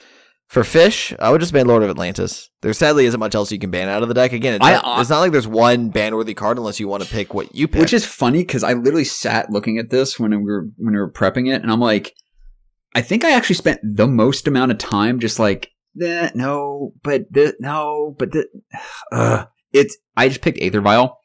For 0.49 0.64
fish, 0.64 1.14
I 1.20 1.31
would 1.31 1.41
just 1.41 1.53
ban 1.53 1.66
Lord 1.68 1.85
of 1.85 1.91
Atlantis. 1.91 2.51
There 2.62 2.72
sadly 2.72 3.05
isn't 3.07 3.20
much 3.20 3.37
else 3.37 3.53
you 3.53 3.59
can 3.61 3.70
ban 3.70 3.89
out 3.89 4.03
of 4.03 4.09
the 4.09 4.14
deck. 4.14 4.33
Again, 4.33 4.55
it's, 4.55 4.64
I- 4.66 4.72
not, 4.72 5.01
it's 5.01 5.09
not 5.11 5.20
like 5.20 5.31
there's 5.31 5.47
one 5.47 5.91
ban 5.91 6.16
worthy 6.16 6.35
card 6.35 6.59
unless 6.59 6.81
you 6.81 6.89
want 6.89 7.05
to 7.05 7.09
pick 7.09 7.33
what 7.35 7.55
you 7.55 7.68
pick. 7.68 7.81
Which 7.83 7.93
is 7.93 8.05
funny 8.05 8.39
because 8.41 8.64
I 8.64 8.72
literally 8.72 9.05
sat 9.05 9.51
looking 9.51 9.78
at 9.78 9.91
this 9.91 10.18
when 10.18 10.31
we 10.33 10.39
were 10.51 10.66
when 10.76 10.93
we 10.95 10.99
were 10.99 11.12
prepping 11.12 11.49
it, 11.55 11.62
and 11.62 11.70
I'm 11.70 11.78
like, 11.81 12.14
I 12.97 13.01
think 13.03 13.24
I 13.24 13.31
actually 13.33 13.55
spent 13.57 13.78
the 13.85 14.09
most 14.09 14.49
amount 14.49 14.72
of 14.72 14.78
time 14.78 15.20
just 15.20 15.39
like, 15.39 15.70
eh, 16.01 16.30
no, 16.34 16.93
but 17.03 17.32
the, 17.32 17.55
no, 17.61 18.14
but 18.18 18.32
the, 18.32 18.47
uh, 19.12 19.45
it's. 19.72 19.97
I 20.16 20.28
just 20.28 20.43
picked 20.43 20.61
Aether 20.61 20.80
Vial 20.80 21.18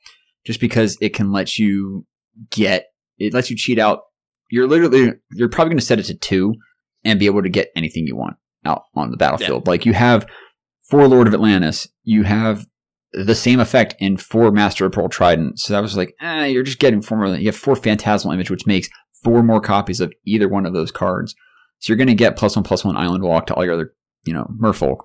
just 0.46 0.60
because 0.60 0.98
it 1.02 1.14
can 1.14 1.32
let 1.32 1.58
you 1.58 2.06
get 2.50 2.88
it 3.18 3.34
lets 3.34 3.50
you 3.50 3.58
cheat 3.58 3.80
out. 3.80 4.02
You're 4.52 4.68
literally 4.68 5.14
you're 5.32 5.50
probably 5.50 5.72
going 5.72 5.80
to 5.80 5.86
set 5.86 6.00
it 6.00 6.04
to 6.04 6.16
two 6.16 6.54
and 7.04 7.20
be 7.20 7.26
able 7.26 7.44
to 7.44 7.50
get 7.50 7.72
anything 7.76 8.06
you 8.08 8.16
want 8.16 8.36
out 8.66 8.84
on 8.96 9.12
the 9.12 9.18
battlefield. 9.18 9.68
Like 9.68 9.86
you 9.86 9.94
have 9.94 10.26
for 10.84 11.08
Lord 11.08 11.28
of 11.28 11.34
Atlantis, 11.34 11.88
you 12.04 12.24
have 12.24 12.66
the 13.14 13.36
same 13.36 13.60
effect 13.60 13.96
in 14.00 14.18
four 14.18 14.52
Master 14.52 14.86
of 14.86 14.92
Pearl 14.92 15.10
Trident. 15.10 15.60
So 15.60 15.74
that 15.74 15.82
was 15.82 15.96
like, 15.96 16.14
eh, 16.22 16.46
you're 16.46 16.64
just 16.64 16.80
getting 16.80 17.02
four 17.02 17.18
more. 17.18 17.36
You 17.36 17.48
have 17.48 17.56
four 17.56 17.76
Phantasmal 17.76 18.34
Image, 18.34 18.52
which 18.52 18.68
makes 18.68 18.90
four 19.24 19.42
more 19.42 19.62
copies 19.62 20.02
of 20.02 20.14
either 20.26 20.50
one 20.50 20.66
of 20.66 20.74
those 20.74 20.92
cards. 20.92 21.34
So 21.80 21.92
you're 21.92 21.98
going 21.98 22.08
to 22.08 22.16
get 22.16 22.38
plus 22.38 22.56
one 22.56 22.64
plus 22.64 22.84
one 22.84 22.98
Island 22.98 23.24
Walk 23.24 23.48
to 23.48 23.54
all 23.54 23.64
your 23.64 23.74
other, 23.74 23.94
you 24.26 24.34
know, 24.34 24.48
Merfolk, 24.62 24.98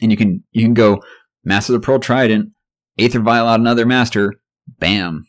and 0.00 0.10
you 0.10 0.16
can 0.16 0.44
you 0.52 0.62
can 0.64 0.74
go 0.74 1.02
Master 1.44 1.74
of 1.74 1.80
the 1.80 1.84
Pearl 1.86 1.98
Trident, 1.98 2.50
Aether 2.98 3.20
Vial 3.20 3.46
out 3.46 3.60
another 3.60 3.86
Master, 3.86 4.32
bam, 4.78 5.26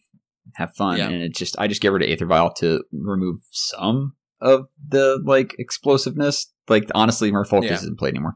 have 0.56 0.74
fun. 0.76 0.98
Yeah. 0.98 1.10
And 1.10 1.22
it 1.24 1.36
just 1.36 1.58
I 1.60 1.68
just 1.68 1.82
get 1.82 1.92
rid 1.92 2.04
of 2.04 2.10
Aether 2.10 2.26
Vial 2.26 2.54
to 2.56 2.84
remove 2.92 3.40
some 3.52 4.14
of 4.42 4.66
the 4.88 5.22
like 5.26 5.56
explosiveness. 5.60 6.52
Like 6.68 6.86
honestly, 6.96 7.32
Merfolk 7.32 7.64
Yeah. 7.64 7.74
isn't 7.74 7.98
played 8.00 8.14
anymore. 8.14 8.36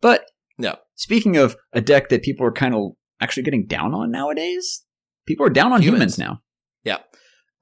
But 0.00 0.24
No. 0.58 0.76
speaking 0.94 1.36
of 1.36 1.56
a 1.72 1.80
deck 1.80 2.08
that 2.08 2.22
people 2.22 2.46
are 2.46 2.52
kind 2.52 2.74
of 2.74 2.92
actually 3.20 3.42
getting 3.44 3.66
down 3.66 3.94
on 3.94 4.10
nowadays, 4.10 4.84
people 5.26 5.44
are 5.46 5.50
down 5.50 5.72
on 5.72 5.82
humans, 5.82 6.16
Humans. 6.16 6.18
now. 6.18 6.42
Yeah. 6.84 6.98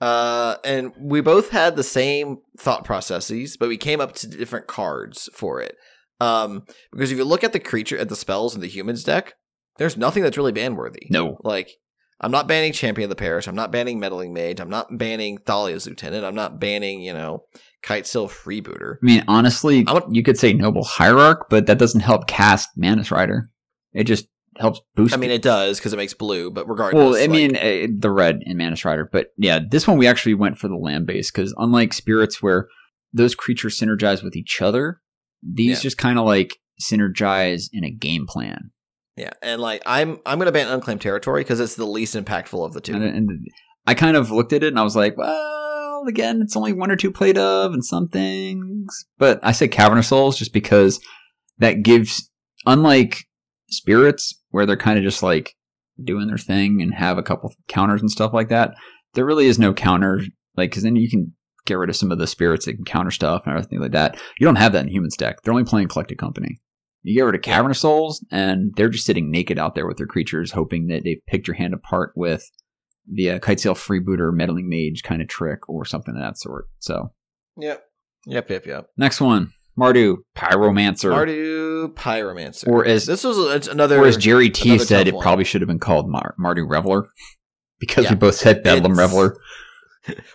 Uh, 0.01 0.57
and 0.65 0.93
we 0.99 1.21
both 1.23 1.51
had 1.51 1.75
the 1.77 1.83
same 1.83 2.39
thought 2.59 2.85
processes, 2.85 3.57
but 3.57 3.69
we 3.69 3.79
came 3.79 4.01
up 4.01 4.15
to 4.17 4.27
different 4.29 4.67
cards 4.67 5.29
for 5.33 5.61
it. 5.61 5.75
Um, 6.21 6.65
because 6.93 7.13
if 7.13 7.19
you 7.19 7.25
look 7.25 7.45
at 7.45 7.53
the 7.53 7.61
creature, 7.61 7.99
at 7.99 8.09
the 8.09 8.17
spells 8.17 8.55
in 8.55 8.61
the 8.61 8.69
humans 8.69 9.05
deck, 9.05 9.35
there's 9.79 9.97
nothing 9.97 10.23
that's 10.23 10.37
really 10.39 10.53
ban 10.53 10.77
worthy. 10.77 11.07
No, 11.11 11.37
Like, 11.43 11.71
I'm 12.19 12.31
not 12.31 12.49
banning 12.49 12.73
Champion 12.73 13.05
of 13.07 13.11
the 13.11 13.21
Parish. 13.23 13.47
I'm 13.47 13.55
not 13.55 13.71
banning 13.71 14.01
Meddling 14.01 14.33
Mage. 14.33 14.59
I'm 14.59 14.71
not 14.71 14.97
banning 14.97 15.37
Thalia's 15.37 15.87
Lieutenant. 15.87 16.25
I'm 16.25 16.35
not 16.35 16.59
banning, 16.59 17.03
you 17.03 17.13
know, 17.13 17.45
Kitesail 17.85 18.31
Freebooter. 18.31 18.97
I 19.03 19.05
mean 19.05 19.25
honestly, 19.29 19.85
I 19.87 19.93
would- 19.93 20.05
you 20.17 20.23
could 20.23 20.39
say 20.39 20.55
Noble 20.55 20.83
Hierarch, 20.85 21.49
but 21.51 21.67
that 21.67 21.79
doesn't 21.79 22.01
help 22.01 22.27
cast 22.27 22.71
Mantis 22.75 23.11
Rider. 23.11 23.51
It 23.93 24.05
just 24.05 24.29
helps 24.59 24.81
boost. 24.95 25.13
I 25.13 25.19
mean, 25.19 25.31
it 25.31 25.43
does 25.43 25.79
because 25.79 25.93
it 25.93 25.99
makes 25.99 26.15
blue, 26.15 26.51
but 26.51 26.67
regardless. 26.67 26.99
Well, 26.99 27.15
I 27.17 27.21
like- 27.27 27.31
mean, 27.31 27.57
uh, 27.57 27.89
the 27.99 28.11
red 28.11 28.39
in 28.47 28.57
Mantis 28.57 28.87
Rider, 28.87 29.07
but 29.13 29.27
yeah, 29.37 29.61
this 29.71 29.87
one 29.87 29.99
we 29.99 30.07
actually 30.07 30.33
went 30.35 30.57
for 30.57 30.69
the 30.69 30.77
land 30.77 31.07
base 31.07 31.31
because 31.31 31.55
unlike 31.59 31.93
spirits 31.93 32.43
where 32.43 32.69
those 33.13 33.35
creatures 33.35 33.79
synergize 33.79 34.25
with 34.25 34.35
each 34.37 34.63
other, 34.63 35.03
these 35.43 35.79
Yeah. 35.79 35.83
just 35.83 35.99
kind 35.99 36.19
of 36.19 36.25
like 36.27 36.57
synergize 36.81 37.69
in 37.73 37.85
a 37.85 37.91
game 37.91 38.27
plan. 38.27 38.71
yeah, 39.17 39.31
and 39.43 39.61
like 39.61 39.83
I'm, 39.87 40.19
I'm 40.27 40.39
gonna 40.39 40.53
ban 40.53 40.69
Unclaimed 40.69 41.01
Territory 41.01 41.41
because 41.43 41.61
it's 41.61 41.75
the 41.77 41.87
least 41.87 42.15
impactful 42.15 42.65
of 42.65 42.73
the 42.75 42.81
two. 42.81 42.95
And, 42.95 43.03
and 43.05 43.31
I 43.87 43.95
kind 43.95 44.17
of 44.17 44.31
looked 44.31 44.53
at 44.53 44.63
it 44.63 44.69
and 44.69 44.79
I 44.79 44.83
was 44.83 44.97
like, 44.97 45.17
well, 45.17 46.03
again, 46.09 46.41
it's 46.43 46.57
only 46.57 46.73
one 46.73 46.91
or 46.91 46.97
two 46.97 47.11
played 47.11 47.39
of 47.39 47.73
and 47.73 47.85
some 47.85 48.09
things. 48.09 49.07
But 49.19 49.41
I 49.43 49.53
say 49.53 49.69
Cavern 49.69 49.99
of 49.99 50.05
Souls 50.05 50.37
just 50.39 50.53
because 50.53 51.01
that 51.59 51.83
gives, 51.83 52.31
unlike 52.67 53.25
spirits 53.71 54.41
where 54.51 54.67
they're 54.67 54.77
kind 54.77 54.99
of 54.99 55.05
just 55.05 55.23
like 55.23 55.55
doing 56.03 56.27
their 56.27 56.39
thing 56.39 56.83
and 56.83 56.93
have 56.95 57.17
a 57.19 57.23
couple 57.23 57.55
counters 57.69 58.01
and 58.03 58.11
stuff 58.11 58.33
like 58.35 58.49
that, 58.51 58.75
there 59.15 59.25
really 59.25 59.47
is 59.47 59.59
no 59.59 59.73
counter. 59.73 60.21
Like, 60.57 60.71
because 60.71 60.83
then 60.83 60.97
you 60.97 61.09
can 61.09 61.33
get 61.67 61.75
rid 61.79 61.91
of 61.91 61.97
some 61.97 62.11
of 62.13 62.19
the 62.19 62.27
spirits 62.27 62.65
that 62.67 62.75
can 62.75 62.85
counter 62.85 63.11
stuff 63.11 63.43
and 63.45 63.55
everything 63.57 63.81
like 63.81 63.93
that. 63.93 64.19
You 64.39 64.47
don't 64.47 64.57
have 64.57 64.73
that 64.73 64.85
in 64.85 64.89
Humans 64.89 65.17
deck. 65.17 65.43
They're 65.43 65.53
only 65.53 65.65
playing 65.65 65.89
Collected 65.89 66.17
Company. 66.19 66.61
You 67.03 67.15
get 67.15 67.23
rid 67.23 67.35
of 67.37 67.43
Cavern 67.43 67.71
of 67.71 67.77
Souls, 67.77 68.25
and 68.33 68.73
they're 68.77 68.89
just 68.89 69.05
sitting 69.07 69.31
naked 69.31 69.59
out 69.59 69.75
there 69.77 69.87
with 69.87 69.97
their 69.97 70.07
creatures, 70.09 70.53
hoping 70.53 70.89
that 70.89 71.05
they've 71.05 71.21
picked 71.29 71.47
your 71.47 71.55
hand 71.57 71.73
apart 71.75 72.13
with 72.17 72.43
the 73.09 73.31
uh, 73.31 73.39
Kitesail 73.39 73.75
Freebooter 73.77 74.33
Meddling 74.33 74.69
Mage 74.69 75.03
kind 75.05 75.23
of 75.23 75.29
trick 75.29 75.69
or 75.69 75.85
something 75.85 76.17
of 76.17 76.21
that 76.23 76.37
sort. 76.39 76.67
So, 76.81 77.13
Yep, 77.59 77.81
yep, 78.27 78.51
yep, 78.51 78.67
yep. 78.67 78.87
next 78.97 79.21
one 79.21 79.53
Mardu, 79.79 80.17
Pyromancer. 80.37 81.13
Mardu 81.13 81.95
Pyromancer. 81.95 82.67
Or 82.67 82.85
as- 82.85 83.07
this 83.07 83.23
was 83.23 83.39
a- 83.69 83.71
another. 83.71 83.99
or 84.01 84.07
as 84.07 84.17
Jerry 84.17 84.51
T 84.51 84.71
another 84.71 84.85
said, 84.85 85.07
it 85.07 85.15
one. 85.15 85.23
probably 85.23 85.45
should 85.45 85.61
have 85.61 85.69
been 85.69 85.79
called 85.79 86.09
Mar- 86.11 86.35
Mardu 86.41 86.69
Reveler 86.69 87.09
because 87.79 88.05
Yeah. 88.05 88.11
we 88.13 88.17
both 88.17 88.35
said 88.35 88.63
Bedlam 88.65 88.93
It's- 88.93 88.99
Reveler. 89.07 89.37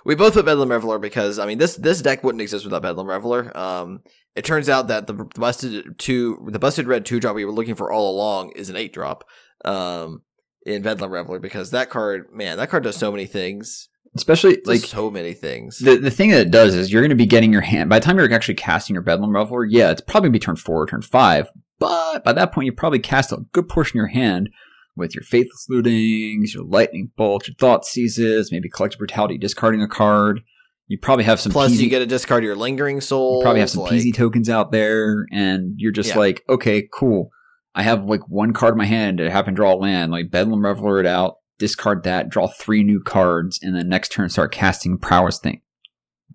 We 0.05 0.15
both 0.15 0.34
put 0.34 0.45
Bedlam 0.45 0.72
Reveler 0.72 0.99
because 0.99 1.39
I 1.39 1.45
mean 1.45 1.57
this 1.57 1.76
this 1.76 2.01
deck 2.01 2.24
wouldn't 2.24 2.41
exist 2.41 2.65
without 2.65 2.82
Bedlam 2.82 3.07
Reveler. 3.07 3.55
Um, 3.57 4.01
it 4.36 4.45
turns 4.45 4.69
out 4.69 4.88
that 4.88 5.07
the 5.07 5.13
busted 5.13 5.97
two 5.97 6.47
the 6.51 6.59
busted 6.59 6.88
red 6.88 7.05
two 7.05 7.19
drop 7.19 7.36
we 7.36 7.45
were 7.45 7.51
looking 7.51 7.76
for 7.76 7.91
all 7.91 8.11
along 8.11 8.51
is 8.51 8.69
an 8.69 8.76
eight 8.76 8.93
drop. 8.93 9.24
Um, 9.63 10.24
in 10.65 10.82
Bedlam 10.82 11.11
Reveler 11.11 11.39
because 11.39 11.72
that 11.72 11.89
card, 11.89 12.28
man, 12.32 12.57
that 12.57 12.69
card 12.69 12.84
does 12.84 12.95
so 12.95 13.11
many 13.11 13.26
things. 13.26 13.89
Especially 14.15 14.57
Does 14.57 14.67
like 14.67 14.82
so 14.82 15.09
many 15.09 15.34
things. 15.34 15.78
the 15.80 15.95
the 15.95 16.11
thing 16.11 16.32
that 16.32 16.41
it 16.41 16.51
does 16.51 16.76
is 16.76 16.91
you're 16.91 17.01
going 17.01 17.09
to 17.09 17.15
be 17.15 17.26
getting 17.26 17.53
your 17.53 17.61
hand 17.61 17.89
by 17.89 17.97
the 17.97 18.05
time 18.05 18.17
you're 18.17 18.32
actually 18.34 18.55
casting 18.55 18.93
your 18.93 19.03
Bedlam 19.03 19.34
Reveler. 19.34 19.63
Yeah, 19.65 19.89
it's 19.91 20.01
probably 20.01 20.28
gonna 20.28 20.34
be 20.34 20.39
turn 20.39 20.57
four 20.57 20.82
or 20.82 20.88
turn 20.88 21.01
five, 21.01 21.49
but 21.80 22.24
by 22.24 22.34
that 22.34 22.51
point 22.51 22.65
you 22.65 22.74
probably 22.74 22.99
cast 22.99 23.32
a 23.32 23.45
good 23.53 23.69
portion 23.69 23.91
of 23.91 24.01
your 24.01 24.07
hand 24.07 24.49
with 24.96 25.16
your 25.16 25.24
Faithless 25.24 25.68
Lootings, 25.70 26.54
your 26.54 26.64
Lightning 26.66 27.12
Bolt, 27.16 27.48
your 27.48 27.56
Thought 27.56 27.86
Seizes, 27.86 28.52
maybe 28.52 28.70
Collective 28.70 29.00
Brutality, 29.00 29.38
discarding 29.38 29.82
a 29.82 29.88
card. 29.88 30.42
You 30.88 30.98
probably 30.98 31.24
have 31.24 31.39
some 31.39 31.52
Plus, 31.54 31.72
peasy, 31.72 31.84
you 31.84 31.89
get 31.89 32.00
to 32.00 32.06
discard 32.06 32.44
your 32.44 32.56
lingering 32.56 33.00
soul. 33.00 33.38
you 33.39 33.44
probably 33.44 33.62
have 33.62 33.70
some 33.70 33.84
peasy 33.86 34.14
tokens 34.14 34.50
out 34.50 34.72
there, 34.72 35.26
and 35.32 35.76
you're 35.78 35.94
just 35.94 36.10
Yeah. 36.10 36.18
like, 36.18 36.44
okay, 36.50 36.88
cool. 36.94 37.30
I 37.74 37.84
have 37.84 38.04
like 38.04 38.28
one 38.28 38.52
card 38.52 38.74
in 38.74 38.78
my 38.78 38.86
hand. 38.86 39.22
I 39.22 39.30
happen 39.30 39.54
to 39.54 39.56
draw 39.56 39.74
a 39.74 39.76
land, 39.76 40.12
like 40.12 40.30
Bedlam 40.30 40.66
Reveler 40.66 41.00
it 41.00 41.06
out, 41.06 41.36
discard 41.58 42.04
that, 42.04 42.28
draw 42.30 42.48
three 42.48 42.84
new 42.84 43.00
cards, 43.02 43.58
and 43.62 43.74
then 43.74 43.88
next 43.88 44.12
turn 44.12 44.28
start 44.28 44.52
casting 44.52 44.98
prowess 44.98 45.39
thing, 45.39 45.62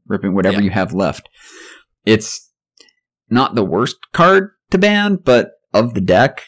ripping 0.06 0.34
whatever 0.34 0.56
Yeah. 0.56 0.62
you 0.64 0.70
have 0.70 0.94
left. 0.94 1.28
It's 2.06 2.50
not 3.28 3.54
the 3.56 3.64
worst 3.64 3.96
card 4.14 4.52
to 4.70 4.78
ban, 4.78 5.16
but 5.16 5.50
of 5.74 5.92
the 5.92 6.00
deck, 6.00 6.42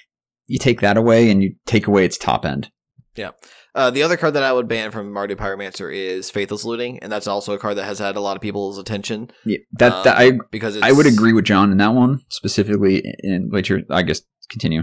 you 0.49 0.59
take 0.59 0.81
that 0.81 0.97
away 0.97 1.31
and 1.31 1.43
you 1.43 1.55
take 1.67 1.87
away 1.87 2.05
its 2.05 2.19
top 2.19 2.45
end. 2.45 2.71
Yeah. 3.15 3.31
Uh, 3.75 3.91
the 3.91 4.03
other 4.03 4.17
card 4.17 4.35
that 4.35 4.43
I 4.43 4.53
would 4.53 4.67
ban 4.67 4.91
from 4.91 5.13
Mardu 5.13 5.37
Pyromancer 5.37 5.95
is 5.95 6.31
Faithless 6.31 6.65
Looting, 6.65 6.99
and 6.99 7.13
that's 7.13 7.29
also 7.29 7.53
a 7.53 7.59
card 7.59 7.77
that 7.77 7.85
has 7.85 7.99
had 8.01 8.17
a 8.17 8.21
lot 8.21 8.35
of 8.35 8.43
people's 8.43 8.79
attention 8.79 9.31
Yeah, 9.45 9.59
that, 9.75 9.93
Um, 9.93 10.05
that 10.05 10.19
I 10.19 10.33
because 10.51 10.75
it's, 10.75 10.85
I 10.85 10.91
would 10.91 11.07
agree 11.07 11.33
with 11.33 11.45
John 11.45 11.71
in 11.71 11.79
that 11.79 11.95
one 11.95 12.21
specifically. 12.31 13.03
In 13.21 13.51
which 13.51 13.71
I 13.91 14.03
guess, 14.03 14.23
continue. 14.49 14.83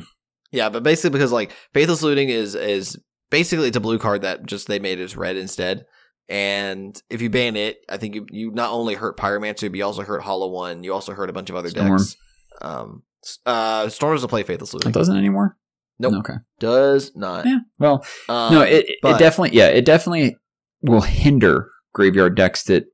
Yeah, 0.52 0.70
but 0.70 0.84
basically 0.84 1.10
because 1.10 1.32
like 1.32 1.52
Faithless 1.74 2.04
Looting 2.04 2.30
is 2.30 2.56
is 2.56 2.98
basically 3.30 3.68
it's 3.68 3.78
a 3.78 3.82
blue 3.82 4.00
card 4.00 4.22
that 4.22 4.46
just 4.46 4.68
they 4.68 4.80
made 4.80 5.00
as 5.00 5.18
red 5.18 5.36
instead. 5.36 5.86
And 6.30 7.00
if 7.10 7.22
you 7.22 7.30
ban 7.30 7.56
it, 7.56 7.78
I 7.90 7.98
think 7.98 8.16
you 8.16 8.26
you 8.30 8.52
not 8.52 8.72
only 8.72 8.96
hurt 8.96 9.18
Pyromancer, 9.18 9.70
but 9.70 9.78
you 9.78 9.84
also 9.84 10.04
hurt 10.04 10.22
Hollow 10.22 10.50
One. 10.50 10.84
You 10.84 10.94
also 10.94 11.14
hurt 11.14 11.30
a 11.30 11.34
bunch 11.34 11.50
of 11.50 11.56
other 11.56 11.70
Storm. 11.70 11.98
decks. 11.98 12.16
Um, 12.62 13.04
uh, 13.46 13.90
Storm 13.90 14.16
doesn't 14.16 14.30
play 14.30 14.44
Faithless 14.44 14.74
Looting. 14.74 14.90
It 14.90 14.94
doesn't 14.94 15.18
anymore. 15.18 15.58
Nope. 16.00 16.14
Okay. 16.20 16.34
Does 16.60 17.16
not. 17.16 17.46
Yeah. 17.46 17.60
Well, 17.80 18.06
Um, 18.28 18.54
no, 18.54 18.62
it 18.62 18.86
it 18.88 19.18
definitely 19.18 19.58
yeah, 19.58 19.68
it 19.68 19.86
definitely 19.86 20.36
will 20.82 21.02
hinder 21.02 21.70
graveyard 21.94 22.36
decks 22.36 22.64
that 22.64 22.86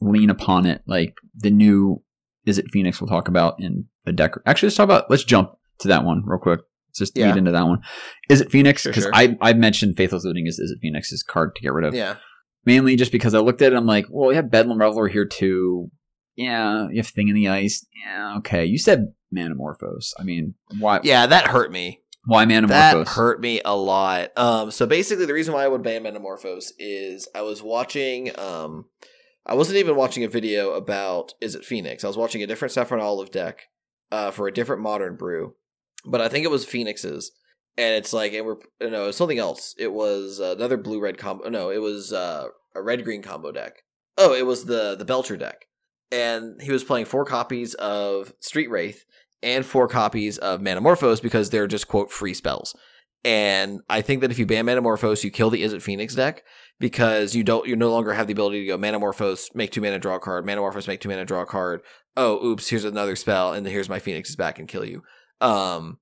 lean 0.00 0.30
upon 0.30 0.66
it, 0.66 0.82
like 0.86 1.14
the 1.34 1.50
new 1.50 2.02
Izzet 2.46 2.70
Phoenix 2.72 3.00
we'll 3.00 3.08
talk 3.08 3.28
about 3.28 3.54
in 3.60 3.86
a 4.06 4.12
deck. 4.12 4.34
Actually, 4.46 4.68
let's 4.68 4.76
talk 4.76 4.84
about 4.84 5.10
let's 5.10 5.24
jump 5.24 5.52
to 5.78 5.88
that 5.88 6.04
one 6.04 6.22
real 6.26 6.40
quick. 6.40 6.60
Let's 6.88 6.98
just 6.98 7.16
Yeah. 7.16 7.28
lead 7.28 7.38
into 7.38 7.52
that 7.52 7.66
one. 7.66 7.82
Izzet 8.28 8.50
Phoenix? 8.50 8.84
Because 8.84 9.04
sure. 9.04 9.12
I 9.14 9.36
I 9.40 9.52
mentioned 9.52 9.96
Faithless 9.96 10.24
Looting 10.24 10.46
is 10.46 10.60
Izzet 10.60 10.80
Phoenix's 10.80 11.22
card 11.22 11.54
to 11.54 11.62
get 11.62 11.72
rid 11.72 11.84
of. 11.84 11.94
Yeah. 11.94 12.16
Mainly 12.64 12.96
just 12.96 13.12
because 13.12 13.34
I 13.34 13.38
looked 13.38 13.62
at 13.62 13.72
it, 13.72 13.76
I'm 13.76 13.86
like, 13.86 14.06
well, 14.10 14.30
you 14.30 14.36
have 14.36 14.50
Bedlam 14.50 14.78
Reveler 14.80 15.08
here 15.08 15.24
too. 15.24 15.90
Yeah, 16.36 16.88
you 16.90 16.96
have 16.96 17.08
Thing 17.08 17.28
in 17.28 17.34
the 17.34 17.48
Ice. 17.48 17.86
Yeah, 18.04 18.36
okay. 18.38 18.64
You 18.64 18.78
said 18.78 19.12
Manamorphose. 19.34 20.12
I 20.18 20.22
mean, 20.24 20.54
why? 20.78 21.00
Yeah, 21.02 21.26
that 21.26 21.48
hurt 21.48 21.72
me. 21.72 22.00
Why 22.24 22.44
That 22.44 22.64
Manamorphose? 22.64 23.08
hurt 23.08 23.40
me 23.40 23.60
a 23.64 23.74
lot. 23.76 24.30
Um, 24.36 24.70
so 24.70 24.86
basically, 24.86 25.26
the 25.26 25.32
reason 25.34 25.54
why 25.54 25.64
I 25.64 25.68
would 25.68 25.82
ban 25.82 26.04
Manamorphose 26.04 26.70
is 26.78 27.28
I 27.34 27.42
was 27.42 27.62
watching. 27.62 28.30
Um, 28.38 28.86
I 29.44 29.54
wasn't 29.54 29.78
even 29.78 29.96
watching 29.96 30.22
a 30.22 30.28
video 30.28 30.72
about 30.74 31.34
Izzet 31.42 31.64
Phoenix. 31.64 32.04
I 32.04 32.08
was 32.08 32.16
watching 32.16 32.42
a 32.42 32.46
different 32.46 32.70
Saffron 32.72 33.00
Olive 33.00 33.32
deck, 33.32 33.62
uh, 34.12 34.30
for 34.30 34.46
a 34.46 34.52
different 34.52 34.82
modern 34.82 35.16
brew, 35.16 35.54
but 36.04 36.20
I 36.20 36.28
think 36.28 36.44
it 36.44 36.50
was 36.50 36.64
Phoenix's, 36.64 37.32
and 37.76 37.96
it's 37.96 38.12
like, 38.12 38.34
and 38.34 38.46
we're 38.46 38.58
it 38.78 38.92
was 38.92 39.16
something 39.16 39.38
else. 39.40 39.74
It 39.78 39.92
was 39.92 40.38
another 40.38 40.76
blue 40.76 41.00
red 41.00 41.18
combo. 41.18 41.48
No, 41.48 41.70
it 41.70 41.80
was 41.82 42.12
uh, 42.12 42.46
a 42.76 42.82
red 42.82 43.02
green 43.02 43.22
combo 43.22 43.50
deck. 43.50 43.82
Oh, 44.16 44.32
it 44.32 44.46
was 44.46 44.66
the 44.66 44.94
the 44.94 45.04
Belcher 45.04 45.36
deck, 45.36 45.66
and 46.12 46.62
he 46.62 46.70
was 46.70 46.84
playing 46.84 47.06
four 47.06 47.24
copies 47.24 47.74
of 47.74 48.32
Street 48.38 48.70
Wraith 48.70 49.04
and 49.42 49.64
four 49.64 49.88
copies 49.88 50.38
of 50.38 50.60
Manamorphose 50.60 51.22
because 51.22 51.50
they're 51.50 51.66
just 51.66 51.88
quote 51.88 52.10
free 52.10 52.34
spells. 52.34 52.74
And 53.24 53.80
I 53.88 54.00
think 54.00 54.20
that 54.20 54.30
if 54.30 54.38
you 54.38 54.46
ban 54.46 54.66
Manamorphose, 54.66 55.22
you 55.22 55.30
kill 55.30 55.50
the 55.50 55.62
Izzet 55.62 55.82
Phoenix 55.82 56.14
deck 56.14 56.42
because 56.80 57.34
you 57.34 57.44
don't 57.44 57.66
you 57.68 57.76
no 57.76 57.90
longer 57.90 58.12
have 58.14 58.26
the 58.26 58.32
ability 58.32 58.60
to 58.62 58.66
go 58.66 58.78
Manamorphose, 58.78 59.54
make 59.54 59.70
two 59.70 59.80
mana, 59.80 59.98
draw 59.98 60.16
a 60.16 60.20
card, 60.20 60.44
Manamorphose, 60.44 60.88
make 60.88 61.00
two 61.00 61.08
mana, 61.08 61.24
draw 61.24 61.42
a 61.42 61.46
card. 61.46 61.82
Oh, 62.16 62.44
oops, 62.44 62.68
here's 62.68 62.84
another 62.84 63.16
spell, 63.16 63.52
and 63.52 63.66
here's 63.66 63.88
my 63.88 64.00
Phoenix 64.00 64.30
is 64.30 64.36
back 64.36 64.58
and 64.58 64.68
kill 64.68 64.84
you. 64.84 65.02
Um, 65.40 65.98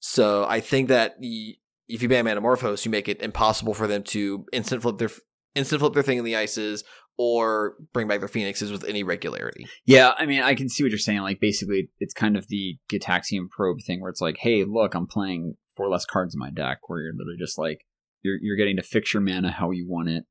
so 0.00 0.44
I 0.44 0.60
think 0.60 0.88
that 0.88 1.16
if 1.20 2.02
you 2.02 2.08
ban 2.08 2.24
Manamorphose, 2.24 2.84
you 2.84 2.90
make 2.90 3.08
it 3.08 3.22
impossible 3.22 3.72
for 3.72 3.86
them 3.86 4.02
to 4.04 4.44
instant 4.52 4.82
flip 4.82 4.98
their 4.98 5.10
instant 5.54 5.80
flip 5.80 5.94
their 5.94 6.02
thing 6.02 6.18
in 6.18 6.24
the 6.24 6.36
ices 6.36 6.82
or 7.18 7.76
bring 7.92 8.08
back 8.08 8.20
their 8.20 8.28
phoenixes 8.28 8.70
with 8.70 8.84
any 8.84 9.02
regularity. 9.02 9.66
Yeah, 9.86 10.12
I 10.18 10.26
mean, 10.26 10.42
I 10.42 10.54
can 10.54 10.68
see 10.68 10.82
what 10.84 10.90
you're 10.90 10.98
saying. 10.98 11.20
Like, 11.20 11.40
basically, 11.40 11.88
it's 11.98 12.12
kind 12.14 12.36
of 12.36 12.48
the 12.48 12.78
Gitaxian 12.92 13.48
probe 13.50 13.78
thing 13.86 14.00
where 14.00 14.10
it's 14.10 14.20
like, 14.20 14.36
hey, 14.38 14.64
look, 14.64 14.94
I'm 14.94 15.06
playing 15.06 15.54
four 15.76 15.88
less 15.88 16.04
cards 16.04 16.34
in 16.34 16.38
my 16.38 16.50
deck, 16.50 16.78
where 16.88 17.00
you're 17.00 17.12
literally 17.14 17.38
just 17.38 17.58
like, 17.58 17.80
you're 18.22 18.38
you're 18.40 18.56
getting 18.56 18.76
to 18.76 18.82
fix 18.82 19.14
your 19.14 19.22
mana 19.22 19.50
how 19.50 19.70
you 19.70 19.86
want 19.88 20.08
it. 20.08 20.24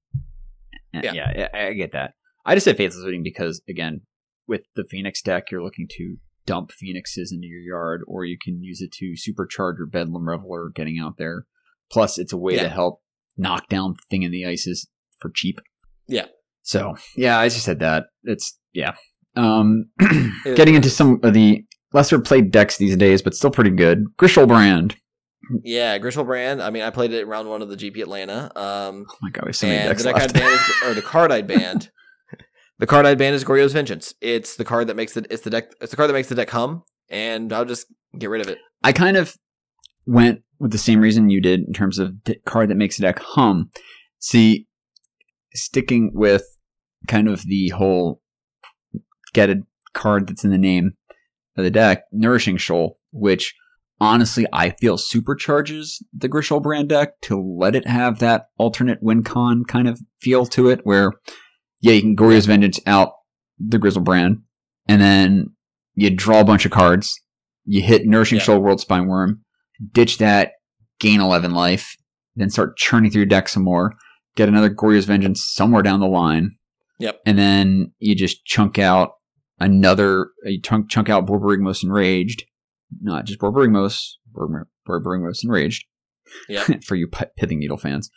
And 0.94 1.04
Yeah. 1.04 1.14
yeah, 1.14 1.48
I, 1.54 1.68
I 1.68 1.74
get 1.74 1.92
that. 1.94 2.14
I 2.46 2.54
just 2.56 2.66
said 2.66 2.78
Faithless 2.78 3.04
Looting 3.04 3.24
because, 3.24 3.62
again, 3.68 4.02
with 4.48 4.64
the 4.76 4.84
Phoenix 4.90 5.22
deck, 5.22 5.46
you're 5.52 5.64
looking 5.64 5.88
to 5.98 6.18
dump 6.46 6.72
Phoenixes 6.72 7.32
into 7.32 7.48
your 7.48 7.62
yard, 7.62 8.02
or 8.08 8.24
you 8.26 8.38
can 8.40 8.62
use 8.62 8.80
it 8.82 8.92
to 8.92 9.14
supercharge 9.14 9.78
your 9.80 9.88
Bedlam 9.88 10.30
Reveler 10.30 10.70
getting 10.70 11.00
out 11.00 11.18
there. 11.18 11.46
Plus, 11.92 12.20
it's 12.20 12.34
a 12.34 12.38
way 12.38 12.56
Yeah. 12.56 12.64
to 12.64 12.70
help 12.70 13.02
knock 13.36 13.68
down 13.68 13.96
Thing 14.12 14.22
in 14.22 14.32
the 14.32 14.46
Ices 14.46 14.88
for 15.20 15.32
cheap. 15.34 15.60
Yeah. 16.08 16.26
So, 16.66 16.96
yeah, 17.16 17.38
I 17.38 17.48
just 17.48 17.64
said 17.64 17.80
that. 17.80 18.06
It's, 18.24 18.58
yeah. 18.74 18.96
Um, 19.36 19.86
getting 20.44 20.74
into 20.74 20.90
some 20.90 21.20
of 21.22 21.34
the 21.34 21.64
lesser 21.94 22.20
played 22.20 22.52
decks 22.52 22.78
these 22.78 22.98
days, 22.98 23.22
but 23.22 23.36
still 23.36 23.52
pretty 23.52 23.70
good. 23.70 24.04
Griselbrand. 24.18 24.96
Yeah, 25.64 26.00
Griselbrand. 26.00 26.64
I 26.64 26.72
mean, 26.72 26.82
I 26.82 26.90
played 26.90 27.14
it 27.14 27.22
in 27.22 27.28
round 27.28 27.48
one 27.48 27.62
of 27.62 27.70
the 27.70 27.76
GP 27.76 28.02
Atlanta. 28.02 28.52
Um, 28.56 29.06
Oh 29.08 29.18
my 29.22 29.30
god, 29.30 29.46
we 29.46 29.50
have 29.50 29.56
so 29.56 29.68
many 29.68 29.88
decks 29.88 30.02
the 30.04 30.12
deck 30.12 30.20
left. 30.20 30.34
Banned 30.34 30.54
is, 30.54 30.62
or 30.86 30.94
the 30.96 31.04
card 31.04 31.32
I'd 31.32 31.46
banned. 31.46 31.92
the 32.80 32.88
card 32.88 33.06
I'd 33.06 33.20
banned 33.20 33.36
is 33.36 33.44
Goryo's 33.44 33.74
Vengeance. 33.74 34.16
It's 34.22 34.56
the 34.56 34.66
card 34.66 34.88
that 34.88 34.96
makes 34.96 35.14
the 35.14 35.24
it's 35.30 35.44
the 35.44 35.52
deck 35.52 35.72
it's 35.80 35.92
the 35.92 35.98
card 35.98 36.10
that 36.10 36.14
makes 36.14 36.30
the 36.30 36.36
deck 36.36 36.50
hum, 36.50 36.82
and 37.10 37.54
I'll 37.54 37.66
just 37.66 37.86
get 38.18 38.32
rid 38.32 38.42
of 38.42 38.48
it. 38.48 38.58
I 38.84 38.92
kind 38.92 39.18
of 39.18 39.36
went 40.08 40.42
with 40.60 40.72
the 40.72 40.80
same 40.80 41.00
reason 41.00 41.30
you 41.30 41.42
did 41.42 41.62
in 41.68 41.74
terms 41.74 42.00
of 42.00 42.24
the 42.24 42.38
card 42.46 42.70
that 42.72 42.76
makes 42.76 42.98
the 42.98 43.04
deck 43.04 43.20
hum. 43.20 43.70
See, 44.18 44.66
sticking 45.56 46.12
with 46.14 46.46
kind 47.08 47.28
of 47.28 47.46
the 47.46 47.70
whole 47.70 48.22
get 49.34 49.50
a 49.50 49.62
card 49.94 50.28
that's 50.28 50.44
in 50.44 50.52
the 50.52 50.58
name 50.58 50.94
of 51.58 51.64
the 51.64 51.72
deck, 51.72 52.04
Nourishing 52.12 52.58
Shoal, 52.58 52.98
which 53.12 53.56
honestly 54.00 54.46
I 54.52 54.72
feel 54.72 54.98
supercharges 54.98 56.04
the 56.14 56.30
Griselbrand 56.30 56.90
deck 56.90 57.20
to 57.22 57.40
let 57.40 57.76
it 57.76 57.88
have 57.88 58.20
that 58.20 58.48
alternate 58.58 59.02
win 59.02 59.24
con 59.24 59.64
kind 59.66 59.88
of 59.88 60.02
feel 60.20 60.46
to 60.48 60.70
it, 60.70 60.82
where 60.84 61.12
yeah, 61.82 61.94
you 61.94 62.02
can 62.02 62.16
Goryo's 62.16 62.46
Vengeance 62.46 62.80
out 62.86 63.14
the 63.60 63.78
Griselbrand, 63.78 64.42
and 64.88 65.02
then 65.02 65.52
you 65.94 66.10
draw 66.10 66.42
a 66.42 66.46
bunch 66.46 66.66
of 66.66 66.72
cards, 66.72 67.20
you 67.64 67.82
hit 67.82 68.06
Nourishing 68.06 68.38
Yeah. 68.38 68.44
Shoal 68.44 68.62
Worldspine 68.62 69.08
Wurm, 69.08 69.40
ditch 69.94 70.18
that, 70.18 70.54
gain 71.00 71.22
11 71.22 71.54
life, 71.54 71.96
then 72.36 72.50
start 72.50 72.78
churning 72.78 73.12
through 73.12 73.22
your 73.22 73.28
deck 73.28 73.48
some 73.48 73.64
more, 73.64 73.94
get 74.36 74.50
another 74.50 74.70
Goryo's 74.70 75.06
Vengeance 75.06 75.44
somewhere 75.46 75.82
down 75.84 76.00
the 76.00 76.08
line. 76.08 76.52
Yep. 77.00 77.22
And 77.26 77.38
then 77.38 77.92
you 78.00 78.16
just 78.16 78.46
chunk 78.46 78.80
out 78.80 79.12
another, 79.60 80.30
you 80.44 80.62
chunk, 80.62 80.90
chunk 80.90 81.10
out 81.10 81.26
Borborygmos 81.26 81.84
Enraged. 81.84 82.46
Not 83.02 83.26
just 83.26 83.40
Borborygmos, 83.40 84.02
Borbor- 84.34 84.68
Borborygmos 84.88 85.44
Enraged. 85.44 85.86
Yep. 86.50 86.84
for 86.84 86.96
you 86.96 87.08
Pithing 87.08 87.60
Needle 87.60 87.78
fans. 87.78 88.10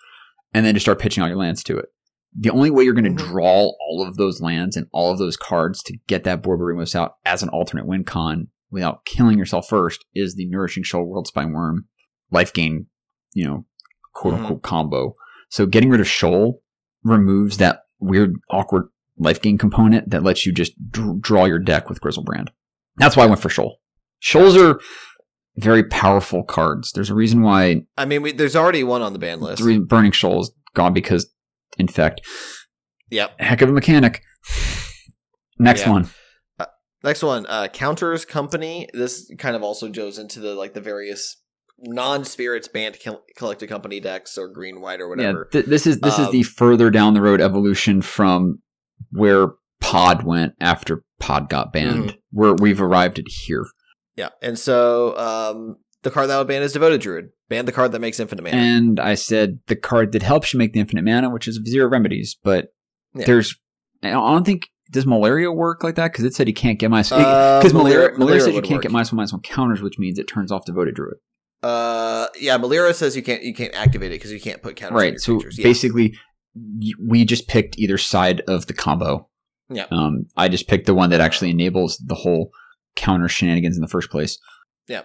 And 0.54 0.64
then 0.64 0.74
just 0.74 0.84
start 0.84 0.98
pitching 0.98 1.22
all 1.22 1.28
your 1.28 1.38
lands 1.38 1.62
to 1.64 1.76
it. 1.78 1.86
The 2.38 2.50
only 2.50 2.70
way 2.70 2.84
you're 2.84 2.94
going 2.94 3.16
to 3.16 3.22
Mhm. 3.22 3.28
draw 3.30 3.72
all 3.80 4.04
of 4.06 4.16
those 4.16 4.40
lands 4.40 4.76
and 4.76 4.86
all 4.92 5.10
of 5.10 5.18
those 5.18 5.36
cards 5.36 5.82
to 5.84 5.96
get 6.06 6.24
that 6.24 6.42
Borborygmos 6.42 6.94
out 6.94 7.14
as 7.24 7.42
an 7.42 7.48
alternate 7.50 7.86
win 7.86 8.04
con 8.04 8.48
without 8.70 9.04
killing 9.06 9.38
yourself 9.38 9.66
first 9.68 10.04
is 10.14 10.34
the 10.34 10.46
Nourishing 10.48 10.82
Shoal 10.84 11.06
Worldspine 11.06 11.52
Wurm 11.52 11.84
life 12.30 12.52
gain, 12.52 12.86
you 13.34 13.44
know, 13.46 13.66
quote 14.14 14.34
Mm-hmm. 14.34 14.42
unquote 14.44 14.62
combo. 14.62 15.16
So 15.48 15.66
getting 15.66 15.90
rid 15.90 16.00
of 16.00 16.08
Shoal 16.08 16.62
removes 17.02 17.56
that 17.58 17.82
weird, 18.00 18.36
awkward 18.50 18.88
life 19.18 19.40
gain 19.40 19.58
component 19.58 20.10
that 20.10 20.22
lets 20.22 20.46
you 20.46 20.52
just 20.52 20.72
dr- 20.90 21.20
draw 21.20 21.44
your 21.46 21.58
deck 21.58 21.88
with 21.88 22.00
Griselbrand. 22.00 22.48
That's 22.96 23.16
why 23.16 23.24
I 23.24 23.26
went 23.26 23.40
for 23.40 23.48
Shoal. 23.48 23.78
Shoals 24.20 24.56
are 24.56 24.80
very 25.56 25.82
powerful 25.84 26.42
cards. 26.44 26.92
There's 26.92 27.10
a 27.10 27.14
reason 27.14 27.42
why 27.42 27.82
I 27.96 28.04
mean, 28.04 28.22
we, 28.22 28.32
there's 28.32 28.56
already 28.56 28.84
one 28.84 29.02
on 29.02 29.12
the 29.12 29.18
ban 29.18 29.40
list. 29.40 29.60
three 29.62 29.78
Burning 29.78 30.12
Shoal 30.12 30.40
is 30.42 30.52
gone 30.74 30.92
because, 30.92 31.32
in 31.78 31.88
fact, 31.88 32.20
Yep. 33.10 33.40
heck 33.40 33.62
of 33.62 33.68
a 33.70 33.72
mechanic. 33.72 34.22
Next 35.58 35.82
Yeah. 35.82 35.90
one. 35.90 36.10
Next 37.04 37.22
one, 37.22 37.46
uh, 37.46 37.68
Counters 37.68 38.24
Company. 38.24 38.88
This 38.92 39.30
kind 39.38 39.54
of 39.54 39.62
also 39.62 39.88
goes 39.88 40.18
into 40.18 40.40
the 40.40 40.54
like 40.54 40.74
the 40.74 40.80
various 40.80 41.36
non-spirits 41.80 42.68
banned 42.68 42.98
kill- 42.98 43.22
collected 43.36 43.68
company 43.68 44.00
decks 44.00 44.36
or 44.36 44.48
green 44.48 44.80
white 44.80 45.00
or 45.00 45.08
whatever. 45.08 45.48
Yeah, 45.52 45.60
th- 45.60 45.66
this 45.70 45.86
is 45.86 46.00
this 46.00 46.18
is 46.18 46.26
Um, 46.26 46.32
the 46.32 46.42
further 46.42 46.90
down 46.90 47.14
the 47.14 47.20
road 47.20 47.40
evolution 47.40 48.02
from 48.02 48.60
where 49.12 49.48
Pod 49.80 50.24
went 50.24 50.54
after 50.60 51.04
Pod 51.20 51.48
got 51.48 51.72
banned. 51.72 52.04
Mm-hmm. 52.04 52.16
Where 52.30 52.54
we've 52.54 52.80
arrived 52.82 53.18
at 53.18 53.26
here. 53.28 53.64
Yeah, 54.16 54.30
and 54.42 54.58
so 54.58 55.16
um, 55.16 55.76
the 56.02 56.10
card 56.10 56.28
that 56.28 56.38
would 56.38 56.48
ban 56.48 56.62
is 56.62 56.72
Devoted 56.72 57.00
Druid. 57.00 57.30
Ban 57.48 57.64
the 57.64 57.72
card 57.72 57.92
that 57.92 58.00
makes 58.00 58.20
infinite 58.20 58.42
mana. 58.42 58.56
And 58.56 59.00
I 59.00 59.14
said 59.14 59.60
the 59.68 59.76
card 59.76 60.12
that 60.12 60.22
helps 60.22 60.52
you 60.52 60.58
make 60.58 60.72
the 60.74 60.80
infinite 60.80 61.04
mana, 61.04 61.30
which 61.30 61.48
is 61.48 61.56
Vizier 61.58 61.86
of 61.86 61.92
Remedies, 61.92 62.36
but 62.42 62.74
Yeah. 63.14 63.24
there's 63.26 63.54
I 64.02 64.10
don't 64.10 64.44
think 64.44 64.68
does 64.90 65.04
Melira 65.06 65.54
work 65.54 65.82
like 65.84 65.94
that 65.96 66.12
because 66.12 66.24
it 66.24 66.34
said 66.34 66.48
you 66.48 66.54
can't 66.54 66.78
get 66.78 66.90
minus 66.90 67.12
Uh, 67.12 67.58
because 67.60 67.72
Melira, 67.72 68.10
Melira- 68.10 68.16
Melira, 68.16 68.18
Melira 68.18 68.40
said 68.42 68.54
you 68.54 68.62
can't 68.62 68.72
work. 68.74 68.82
get 68.82 68.92
minus 68.92 69.12
one 69.12 69.16
minus 69.18 69.32
one 69.32 69.42
counters, 69.42 69.80
which 69.82 69.98
means 69.98 70.18
it 70.18 70.28
turns 70.28 70.50
off 70.52 70.64
devoted 70.66 70.94
druid. 70.94 71.16
Uh, 71.62 72.28
yeah, 72.38 72.56
Melira 72.58 72.94
says 72.94 73.16
you 73.16 73.22
can't 73.22 73.42
you 73.42 73.54
can't 73.54 73.74
activate 73.74 74.12
it 74.12 74.16
because 74.16 74.32
you 74.32 74.40
can't 74.40 74.62
put 74.62 74.76
counters. 74.76 74.96
right. 74.96 75.20
So. 75.20 75.40
Yeah. 75.52 75.64
basically, 75.64 76.14
we 77.04 77.24
just 77.24 77.48
picked 77.48 77.78
either 77.78 77.98
side 77.98 78.42
of 78.48 78.66
the 78.66 78.74
combo. 78.74 79.28
Yeah. 79.68 79.86
Um, 79.90 80.26
I 80.36 80.48
just 80.48 80.68
picked 80.68 80.86
the 80.86 80.94
one 80.94 81.10
that 81.10 81.20
actually 81.20 81.50
enables 81.50 81.98
the 81.98 82.14
whole 82.14 82.50
counter 82.96 83.28
shenanigans 83.28 83.76
in 83.76 83.82
the 83.82 83.88
first 83.88 84.10
place. 84.10 84.38
Yeah. 84.86 85.02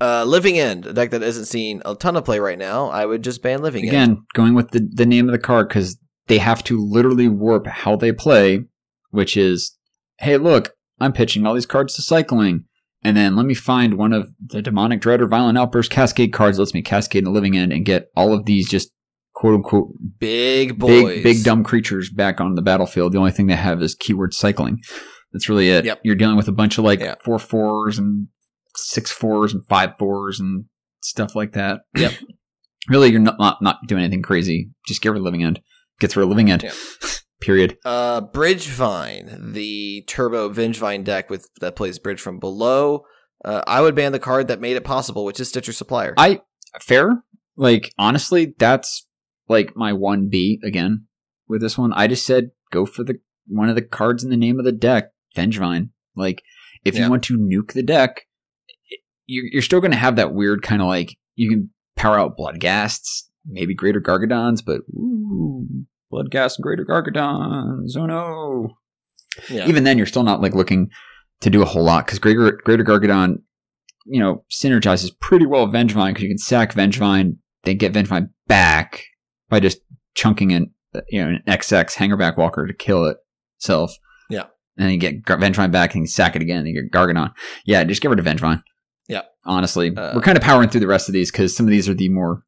Uh, 0.00 0.24
Living 0.24 0.58
End, 0.58 0.86
a 0.86 0.92
deck 0.92 1.10
that 1.10 1.22
isn't 1.22 1.46
seeing 1.46 1.80
a 1.84 1.94
ton 1.94 2.16
of 2.16 2.24
play 2.24 2.38
right 2.40 2.58
now. 2.58 2.88
I 2.88 3.06
would 3.06 3.22
just 3.22 3.42
ban 3.42 3.62
Living 3.62 3.84
End. 3.84 3.90
Again, 3.90 4.26
going 4.34 4.54
with 4.54 4.70
the 4.70 4.88
the 4.92 5.06
name 5.06 5.28
of 5.28 5.32
the 5.32 5.38
card 5.38 5.68
because 5.68 5.98
they 6.26 6.38
have 6.38 6.64
to 6.64 6.84
literally 6.84 7.28
warp 7.28 7.66
how 7.66 7.96
they 7.96 8.12
play, 8.12 8.64
which 9.10 9.36
is, 9.36 9.76
hey, 10.18 10.36
look, 10.36 10.74
I'm 11.00 11.12
pitching 11.12 11.46
all 11.46 11.54
these 11.54 11.66
cards 11.66 11.94
to 11.94 12.02
cycling. 12.02 12.64
And 13.04 13.16
then 13.16 13.36
let 13.36 13.44
me 13.44 13.54
find 13.54 13.94
one 13.94 14.12
of 14.14 14.30
the 14.40 14.62
demonic 14.62 15.00
dread 15.00 15.20
or 15.20 15.26
violent 15.28 15.58
outburst 15.58 15.90
cascade 15.90 16.32
cards 16.32 16.58
lets 16.58 16.72
me 16.72 16.80
cascade 16.82 17.20
in 17.20 17.24
the 17.24 17.30
living 17.30 17.56
end 17.56 17.72
and 17.72 17.84
get 17.84 18.06
all 18.16 18.32
of 18.32 18.46
these 18.46 18.68
just 18.68 18.90
quote 19.34 19.54
unquote 19.54 19.88
Big 20.18 20.78
boys, 20.78 21.04
big 21.04 21.22
big 21.22 21.44
dumb 21.44 21.62
creatures 21.64 22.10
back 22.10 22.40
on 22.40 22.54
the 22.54 22.62
battlefield. 22.62 23.12
The 23.12 23.18
only 23.18 23.30
thing 23.30 23.46
they 23.46 23.54
have 23.56 23.82
is 23.82 23.94
keyword 23.94 24.32
cycling. 24.32 24.80
That's 25.32 25.48
really 25.48 25.68
it. 25.68 25.84
Yep. 25.84 26.00
You're 26.04 26.14
dealing 26.14 26.36
with 26.36 26.48
a 26.48 26.52
bunch 26.52 26.78
of 26.78 26.84
like 26.84 27.00
Yeah. 27.00 27.16
four 27.24 27.38
fours 27.38 27.98
and 27.98 28.28
six 28.76 29.10
fours 29.10 29.52
and 29.52 29.64
five 29.66 29.90
fours 29.98 30.40
and 30.40 30.64
stuff 31.02 31.34
like 31.34 31.52
that. 31.52 31.80
Yep. 31.96 32.12
really, 32.88 33.10
you're 33.10 33.20
not, 33.20 33.38
not 33.38 33.60
not 33.60 33.78
doing 33.86 34.02
anything 34.02 34.22
crazy. 34.22 34.70
Just 34.88 35.02
get 35.02 35.10
rid 35.10 35.18
of 35.18 35.24
living 35.24 35.44
end. 35.44 35.60
Get 36.00 36.10
through 36.10 36.24
a 36.24 36.26
living 36.26 36.50
end. 36.50 36.62
Yeah. 36.62 36.72
Period. 37.40 37.78
Uh, 37.84 38.20
Bridgevine, 38.22 39.52
the 39.52 40.02
Turbo 40.06 40.48
Vengevine 40.50 41.04
deck 41.04 41.28
with 41.30 41.48
that 41.60 41.76
plays 41.76 41.98
Bridge 41.98 42.20
from 42.20 42.38
below. 42.38 43.04
Uh, 43.44 43.62
I 43.66 43.80
would 43.82 43.94
ban 43.94 44.12
the 44.12 44.18
card 44.18 44.48
that 44.48 44.60
made 44.60 44.76
it 44.76 44.84
possible, 44.84 45.24
which 45.24 45.38
is 45.40 45.48
Stitcher 45.48 45.72
Supplier. 45.72 46.14
I 46.16 46.40
fair. 46.80 47.22
Like 47.56 47.92
honestly, 47.98 48.54
that's 48.58 49.06
like 49.48 49.76
my 49.76 49.92
one 49.92 50.28
B 50.30 50.58
again 50.64 51.06
with 51.48 51.60
this 51.60 51.76
one. 51.76 51.92
I 51.92 52.06
just 52.06 52.24
said 52.24 52.50
go 52.72 52.86
for 52.86 53.04
the 53.04 53.20
one 53.46 53.68
of 53.68 53.74
the 53.74 53.82
cards 53.82 54.24
in 54.24 54.30
the 54.30 54.36
name 54.36 54.58
of 54.58 54.64
the 54.64 54.72
deck, 54.72 55.10
Vengevine. 55.36 55.90
Like 56.16 56.42
if 56.84 56.94
Yeah. 56.96 57.04
you 57.04 57.10
want 57.10 57.24
to 57.24 57.38
nuke 57.38 57.72
the 57.74 57.82
deck, 57.82 58.22
you're, 59.26 59.44
you're 59.52 59.62
still 59.62 59.80
going 59.80 59.90
to 59.90 59.96
have 59.98 60.16
that 60.16 60.32
weird 60.34 60.62
kind 60.62 60.80
of 60.80 60.88
like 60.88 61.16
you 61.34 61.50
can 61.50 61.70
power 61.96 62.18
out 62.18 62.36
Bloodghasts, 62.38 63.24
maybe 63.46 63.74
Greater 63.74 64.00
Gargadons, 64.00 64.62
but 64.64 64.80
ooh, 64.94 65.66
Bloodghast 66.14 66.56
and 66.58 66.62
Greater 66.62 66.84
Gargadons. 66.84 67.96
Oh 67.96 68.06
no! 68.06 68.68
yeah. 69.50 69.66
even 69.66 69.84
then 69.84 69.96
you're 69.98 70.06
still 70.06 70.22
not 70.22 70.40
like 70.40 70.54
looking 70.54 70.88
to 71.40 71.50
do 71.50 71.60
a 71.62 71.64
whole 71.64 71.82
lot 71.84 72.06
because 72.06 72.18
greater 72.20 72.52
greater 72.64 72.84
gargadon 72.84 73.38
you 74.06 74.20
know 74.20 74.44
synergizes 74.52 75.10
pretty 75.20 75.44
well 75.44 75.66
with 75.66 75.74
vengevine 75.74 76.10
because 76.10 76.22
you 76.22 76.28
can 76.28 76.38
sack 76.38 76.72
vengevine 76.72 77.36
then 77.64 77.76
get 77.76 77.92
vengevine 77.92 78.28
back 78.46 79.02
by 79.48 79.58
just 79.58 79.78
chunking 80.14 80.52
in 80.52 80.70
uh, 80.94 81.00
you 81.08 81.20
know 81.20 81.30
an 81.30 81.42
xx 81.48 81.94
hangarback 81.96 82.36
walker 82.38 82.64
to 82.66 82.72
kill 82.72 83.04
it 83.06 83.16
itself 83.58 83.92
Yeah. 84.30 84.44
and 84.76 84.86
then 84.86 84.90
you 84.92 84.98
get 84.98 85.24
Gar- 85.24 85.38
vengevine 85.38 85.72
back 85.72 85.94
and 85.94 86.02
you 86.04 86.06
sack 86.06 86.36
it 86.36 86.42
again 86.42 86.58
and 86.58 86.68
you 86.68 86.80
get 86.82 86.92
gargadon 86.92 87.32
yeah 87.66 87.82
just 87.82 88.00
get 88.02 88.10
rid 88.10 88.20
of 88.20 88.24
vengevine 88.24 88.62
Yeah. 89.08 89.22
Honestly, 89.44 89.94
Uh, 89.96 90.12
we're 90.14 90.22
kind 90.22 90.38
of 90.38 90.44
powering 90.44 90.68
through 90.70 90.80
the 90.80 90.86
rest 90.86 91.08
of 91.08 91.12
these 91.12 91.30
because 91.32 91.54
some 91.56 91.66
of 91.66 91.70
these 91.70 91.88
are 91.88 91.94
the 91.94 92.08
more 92.08 92.44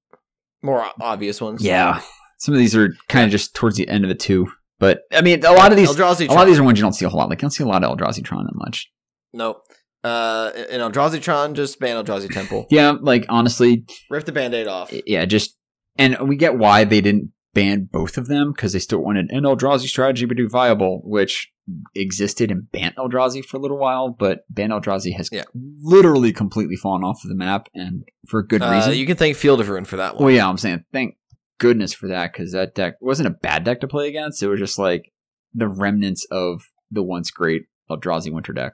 More 0.62 0.86
obvious 1.00 1.40
ones. 1.40 1.62
yeah. 1.64 2.00
Some 2.38 2.54
of 2.54 2.58
these 2.60 2.76
are 2.76 2.94
kind 3.08 3.24
of 3.24 3.30
just 3.30 3.54
towards 3.54 3.76
the 3.76 3.88
end 3.88 4.04
of 4.04 4.10
it 4.10 4.20
too. 4.20 4.46
But 4.78 5.00
I 5.12 5.22
mean, 5.22 5.44
a 5.44 5.52
lot 5.52 5.70
of 5.70 5.76
these, 5.76 5.88
Eldrazi 5.90 6.28
a 6.28 6.32
lot 6.32 6.42
of 6.42 6.48
these 6.48 6.58
are 6.58 6.64
ones 6.64 6.78
you 6.78 6.82
don't 6.82 6.92
see 6.92 7.04
a 7.06 7.08
whole 7.08 7.18
lot. 7.18 7.30
Like 7.30 7.38
you 7.38 7.42
don't 7.42 7.50
see 7.50 7.64
a 7.64 7.66
lot 7.66 7.82
of 7.82 7.96
Eldrazi 7.96 8.22
Tron 8.24 8.44
that 8.44 8.54
much. 8.56 8.90
Nope. 9.32 9.62
Uh, 10.04 10.52
in 10.70 10.80
Eldrazi 10.80 11.20
Tron, 11.20 11.54
just 11.54 11.80
ban 11.80 12.02
Eldrazi 12.04 12.30
Temple. 12.32 12.66
Yeah, 12.70 12.94
like 13.00 13.24
honestly, 13.28 13.84
Rip 14.10 14.24
the 14.24 14.32
band-aid 14.32 14.68
off. 14.68 14.92
yeah, 15.06 15.24
just 15.24 15.56
and 15.96 16.16
we 16.28 16.36
get 16.36 16.56
why 16.58 16.84
they 16.84 17.00
didn't 17.00 17.32
ban 17.54 17.88
both 17.90 18.18
of 18.18 18.28
them 18.28 18.52
because 18.52 18.74
they 18.74 18.78
still 18.78 18.98
wanted 19.00 19.30
an 19.30 19.44
Eldrazi 19.44 19.88
strategy 19.88 20.26
to 20.26 20.34
be 20.34 20.46
viable, 20.46 21.00
which 21.04 21.50
existed 21.96 22.50
in 22.50 22.68
Bant 22.70 22.94
Eldrazi 22.96 23.42
for 23.44 23.56
a 23.56 23.60
little 23.60 23.78
while, 23.78 24.10
but 24.10 24.40
Bant 24.50 24.72
Eldrazi 24.72 25.16
has 25.16 25.28
Yeah. 25.32 25.44
literally 25.82 26.32
completely 26.32 26.76
fallen 26.76 27.02
off 27.02 27.24
of 27.24 27.28
the 27.30 27.34
map, 27.34 27.68
and 27.74 28.04
for 28.28 28.42
good 28.42 28.62
Uh, 28.62 28.70
reason. 28.70 28.94
you 28.94 29.06
can 29.06 29.16
thank 29.16 29.36
Field 29.36 29.60
of 29.60 29.68
Ruin 29.68 29.84
for 29.86 29.96
that 29.96 30.14
one. 30.16 30.24
well, 30.24 30.34
yeah, 30.34 30.48
I'm 30.48 30.58
saying 30.58 30.84
thank 30.92 31.16
goodness 31.58 31.92
for 31.94 32.08
that 32.08 32.32
because 32.32 32.52
that 32.52 32.74
deck 32.74 32.94
wasn't 33.00 33.28
a 33.28 33.38
bad 33.42 33.64
deck 33.64 33.80
to 33.80 33.88
play 33.88 34.08
against. 34.08 34.42
It 34.42 34.48
was 34.48 34.60
just 34.60 34.78
like 34.78 35.12
the 35.54 35.68
remnants 35.68 36.26
of 36.30 36.62
the 36.90 37.02
once 37.02 37.30
great 37.30 37.62
Eldrazi 37.90 38.32
Winter 38.32 38.52
deck. 38.52 38.72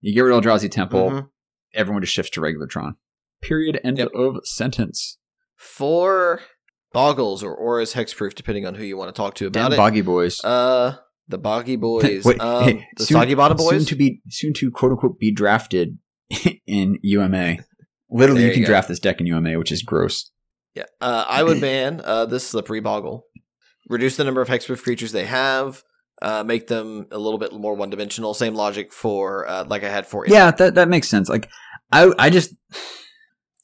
You 0.00 0.14
get 0.14 0.20
rid 0.20 0.36
of 0.36 0.42
Eldrazi 0.44 0.70
Temple, 0.70 1.10
Mhm. 1.10 1.28
everyone 1.74 2.02
just 2.02 2.12
shifts 2.12 2.30
to 2.32 2.40
regular 2.40 2.66
Tron. 2.66 2.96
Period. 3.42 3.80
End 3.84 3.98
Yep. 3.98 4.08
of 4.14 4.36
sentence. 4.44 5.18
For 5.56 6.40
Boggles 6.92 7.42
or 7.42 7.54
Aura's 7.54 7.94
Hexproof, 7.94 8.34
depending 8.34 8.66
on 8.66 8.74
who 8.76 8.84
you 8.84 8.96
want 8.96 9.14
to 9.14 9.18
talk 9.18 9.34
to 9.36 9.46
about 9.46 9.62
Damn 9.64 9.72
it. 9.72 9.76
boggy 9.76 10.00
boys. 10.02 10.42
Uh, 10.44 10.96
the 11.28 11.38
Boggy 11.38 11.76
Boys. 11.80 12.24
Wait, 12.24 12.40
um, 12.40 12.62
hey, 12.64 12.86
the 12.96 13.04
soon- 13.04 13.16
Soggy 13.16 13.34
Bottom 13.34 13.56
Boys. 13.56 13.70
Soon 13.70 13.84
to 13.86 13.96
be 13.96 14.20
soon 14.28 14.52
to 14.54 14.70
quote 14.70 14.92
unquote 14.92 15.18
be 15.18 15.32
drafted 15.32 15.98
in 16.66 16.98
UMA. 17.02 17.56
Literally, 18.10 18.42
There 18.42 18.48
you 18.50 18.54
can 18.54 18.62
go. 18.62 18.68
draft 18.68 18.86
this 18.88 19.00
deck 19.00 19.20
in 19.20 19.26
UMA, 19.26 19.58
which 19.58 19.72
is 19.72 19.82
gross. 19.82 20.30
Yeah, 20.76 20.84
uh, 21.00 21.24
I 21.26 21.42
would 21.42 21.60
ban 21.60 22.02
uh, 22.04 22.26
this 22.26 22.46
slippery 22.46 22.80
bogle. 22.80 23.24
Reduce 23.88 24.16
the 24.16 24.24
number 24.24 24.42
of 24.42 24.48
hexproof 24.48 24.82
creatures 24.82 25.12
they 25.12 25.24
have. 25.24 25.82
Uh, 26.20 26.42
make 26.44 26.66
them 26.66 27.06
a 27.10 27.18
little 27.18 27.38
bit 27.38 27.52
more 27.52 27.74
one 27.74 27.90
dimensional. 27.90 28.34
Same 28.34 28.54
logic 28.54 28.92
for 28.92 29.48
uh, 29.48 29.64
like 29.66 29.84
I 29.84 29.88
had 29.88 30.06
for 30.06 30.26
Yeah, 30.26 30.50
that 30.50 30.74
that 30.74 30.88
makes 30.88 31.08
sense. 31.08 31.28
Like, 31.28 31.48
I 31.92 32.12
I 32.18 32.30
just 32.30 32.54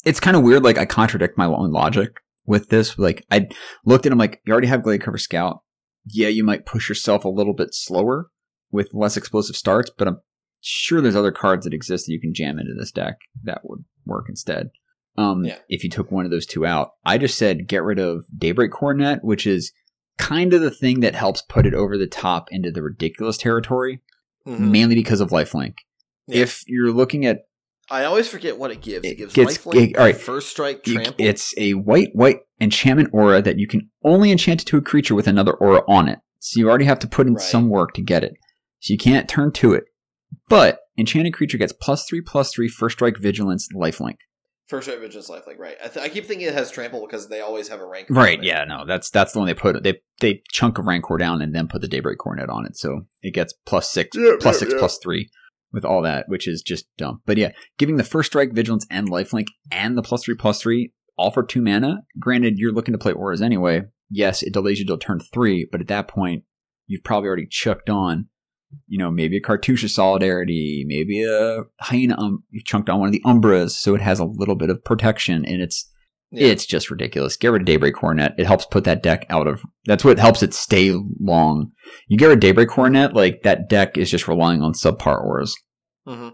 it's 0.05 0.21
kind 0.21 0.37
of 0.37 0.43
weird. 0.43 0.65
Like, 0.65 0.79
I 0.79 0.87
contradict 0.87 1.39
my 1.39 1.47
own 1.47 1.71
logic 1.71 2.21
with 2.47 2.71
this. 2.71 2.99
Like, 2.99 3.25
I 3.31 3.49
looked 3.85 4.07
at 4.07 4.13
him 4.13 4.19
like, 4.19 4.41
you 4.45 4.53
already 4.53 4.69
have 4.69 4.83
Gladecover 4.83 5.21
Scout. 5.21 5.63
Yeah, 6.07 6.29
you 6.29 6.45
might 6.45 6.67
push 6.67 6.89
yourself 6.89 7.25
a 7.25 7.29
little 7.29 7.55
bit 7.55 7.69
slower 7.73 8.31
with 8.71 8.91
less 8.93 9.17
explosive 9.17 9.55
starts, 9.55 9.91
but 9.97 10.09
I'm 10.09 10.21
sure 10.61 11.01
there's 11.01 11.17
other 11.17 11.31
cards 11.33 11.65
that 11.65 11.75
exist 11.75 12.07
that 12.07 12.13
you 12.13 12.21
can 12.21 12.35
jam 12.35 12.59
into 12.59 12.75
this 12.77 12.91
deck 12.91 13.19
that 13.45 13.61
would 13.65 13.85
work 14.05 14.27
instead. 14.29 14.71
Um, 15.17 15.45
Yeah. 15.45 15.59
if 15.69 15.85
you 15.85 15.91
took 15.91 16.11
one 16.11 16.25
of 16.25 16.31
those 16.31 16.47
two 16.47 16.65
out, 16.65 16.93
I 17.05 17.19
just 17.19 17.37
said 17.37 17.69
get 17.69 17.83
rid 17.83 17.99
of 17.99 18.25
Daybreak 18.37 18.71
Coronet, 18.71 19.23
which 19.23 19.47
is 19.47 19.73
kind 20.19 20.53
of 20.55 20.61
the 20.61 20.71
thing 20.71 21.01
that 21.01 21.15
helps 21.15 21.43
put 21.43 21.67
it 21.67 21.75
over 21.75 21.99
the 21.99 22.07
top 22.07 22.49
into 22.51 22.71
the 22.71 22.83
ridiculous 22.83 23.37
territory, 23.37 24.01
Mhm. 24.47 24.71
mainly 24.71 24.95
because 24.95 25.21
of 25.21 25.31
lifelink. 25.31 25.75
Yeah. 26.27 26.43
If 26.43 26.63
you're 26.67 26.93
looking 26.93 27.27
at 27.27 27.41
I 27.91 28.05
always 28.05 28.29
forget 28.29 28.57
what 28.59 28.71
it 28.71 28.81
gives. 28.81 29.05
It, 29.05 29.11
It 29.11 29.15
gives 29.19 29.35
gets- 29.35 29.59
lifelink, 29.59 29.91
it- 29.91 29.97
all 29.99 30.05
right. 30.05 30.17
first 30.17 30.49
strike, 30.49 30.85
trample. 30.85 31.15
it's 31.19 31.53
a 31.59 31.75
white 31.75 32.11
white 32.15 32.39
enchantment 32.61 33.11
aura 33.13 33.43
that 33.43 33.59
you 33.59 33.67
can 33.67 33.91
only 34.05 34.31
enchant 34.31 34.63
it 34.63 34.65
to 34.67 34.77
a 34.79 34.81
creature 34.81 35.15
with 35.17 35.27
another 35.27 35.53
aura 35.53 35.83
on 35.89 36.09
it. 36.09 36.21
So 36.39 36.59
you 36.61 36.69
already 36.71 36.85
have 36.87 37.01
to 37.01 37.09
put 37.09 37.27
in 37.27 37.35
Right. 37.35 37.43
some 37.43 37.69
work 37.69 37.93
to 37.95 38.03
get 38.03 38.25
it. 38.25 38.35
So 38.81 38.93
you 38.95 38.99
can't 38.99 39.29
turn 39.29 39.53
to 39.55 39.75
it. 39.75 39.85
But 40.49 40.79
enchanted 40.97 41.35
creature 41.35 41.59
gets 41.59 41.73
plus 41.73 42.07
three 42.09 42.21
plus 42.23 42.53
three 42.53 42.69
first 42.69 42.95
strike 42.97 43.19
vigilance 43.19 43.69
lifelink. 43.75 44.17
First 44.69 44.87
strike, 44.87 45.01
vigilance, 45.01 45.29
lifelink. 45.31 45.59
Right. 45.59 45.77
I, 45.85 45.89
th- 45.89 46.05
I 46.05 46.09
keep 46.09 46.27
thinking 46.27 46.47
it 46.47 46.55
has 46.55 46.71
trample 46.71 47.01
because 47.07 47.29
they 47.29 47.41
always 47.41 47.69
have 47.69 47.81
a 47.81 47.87
rank. 47.87 48.09
Right, 48.11 48.43
yeah, 48.43 48.65
no, 48.65 48.85
that's 48.87 49.11
that's 49.11 49.33
the 49.33 49.39
one 49.39 49.47
they 49.47 49.55
put 49.55 49.83
they 49.83 50.01
they 50.21 50.43
chunk 50.51 50.79
a 50.79 50.83
Rancor 50.83 51.17
down 51.19 51.43
and 51.43 51.55
then 51.55 51.69
put 51.69 51.81
the 51.81 51.89
Daybreak 51.89 52.19
Coronet 52.19 52.49
on 52.49 52.67
it, 52.67 52.77
so 52.77 53.03
it 53.23 53.35
gets 53.35 53.53
plus 53.67 53.91
six, 53.91 54.17
Yeah, 54.17 54.33
plus 54.41 54.57
yeah, 54.57 54.59
six, 54.61 54.73
yeah. 54.73 54.79
plus 54.79 54.99
three 55.03 55.31
with 55.73 55.85
all 55.85 56.03
that, 56.03 56.29
which 56.29 56.47
is 56.47 56.63
just 56.63 56.87
dumb. 56.99 57.23
But 57.27 57.39
yeah, 57.39 57.53
giving 57.79 57.97
the 57.97 58.05
first 58.05 58.31
strike, 58.31 58.53
vigilance, 58.53 58.87
and 58.91 59.09
lifelink, 59.11 59.47
and 59.71 59.97
the 59.97 60.03
plus 60.03 60.25
three, 60.25 60.35
plus 60.35 60.61
three, 60.61 60.93
all 61.17 61.31
for 61.31 61.43
two 61.43 61.63
mana. 61.63 62.03
Granted, 62.19 62.59
you're 62.59 62.73
looking 62.73 62.93
to 62.93 62.99
play 62.99 63.13
auras 63.13 63.41
anyway. 63.43 63.83
Yes, 64.11 64.43
it 64.43 64.53
delays 64.53 64.79
you 64.79 64.87
till 64.87 64.99
turn 64.99 65.21
three, 65.21 65.67
but 65.73 65.81
at 65.81 65.89
that 65.89 66.09
point, 66.09 66.45
you've 66.87 67.05
probably 67.05 67.29
already 67.29 67.47
chucked 67.51 67.89
on, 67.89 68.29
you 68.87 68.99
know, 68.99 69.11
maybe 69.11 69.37
a 69.37 69.41
Cartouche 69.41 69.85
of 69.85 69.91
Solidarity, 69.91 70.85
maybe 70.87 71.23
a 71.25 71.63
Hyena. 71.81 72.19
Um, 72.19 72.43
chunked 72.65 72.89
on 72.91 73.01
one 73.01 73.09
of 73.09 73.13
the 73.13 73.23
Umbras, 73.25 73.71
so 73.71 73.95
it 73.95 74.01
has 74.01 74.19
a 74.21 74.25
little 74.25 74.55
bit 74.57 74.71
of 74.71 74.85
protection, 74.85 75.45
and 75.45 75.61
it's 75.63 75.89
Yeah. 76.31 76.49
it's 76.49 76.65
just 76.67 76.91
ridiculous. 76.91 77.37
Get 77.37 77.49
rid 77.53 77.63
of 77.63 77.67
Daybreak 77.67 77.95
Coronet. 77.95 78.35
It 78.39 78.47
helps 78.47 78.65
put 78.67 78.85
that 78.85 79.03
deck 79.03 79.27
out 79.29 79.47
of. 79.47 79.63
That's 79.87 80.05
what 80.05 80.19
helps 80.19 80.43
it 80.43 80.55
stay 80.55 80.95
long. 81.21 81.73
You 82.09 82.17
get 82.17 82.27
rid 82.27 82.35
of 82.35 82.41
Daybreak 82.41 82.69
Coronet, 82.69 83.13
like 83.15 83.43
that 83.43 83.69
deck 83.69 83.99
is 83.99 84.11
just 84.11 84.29
relying 84.29 84.63
on 84.63 84.73
subpar 84.73 85.21
auras. 85.23 85.55
hmm 86.07 86.29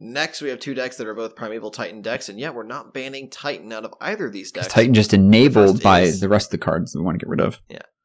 Next, 0.00 0.42
we 0.42 0.48
have 0.50 0.58
two 0.58 0.74
decks 0.74 0.96
that 0.96 1.06
are 1.06 1.14
both 1.14 1.36
Primeval 1.36 1.70
Titan 1.70 2.02
decks, 2.02 2.28
and 2.28 2.38
yet 2.38 2.54
we're 2.54 2.64
not 2.66 2.92
banning 2.92 3.30
Titan 3.30 3.72
out 3.72 3.84
of 3.84 3.94
either 4.00 4.26
of 4.26 4.32
these 4.32 4.50
decks. 4.50 4.66
Titan 4.66 4.92
just 4.92 5.14
enabled 5.14 5.76
first 5.76 5.82
by 5.84 6.00
is- 6.00 6.20
the 6.20 6.28
rest 6.28 6.48
of 6.48 6.50
the 6.50 6.64
cards 6.64 6.92
that 6.92 6.98
we 6.98 7.04
want 7.04 7.18
to 7.18 7.24
get 7.24 7.30
rid 7.30 7.40
of. 7.40 7.60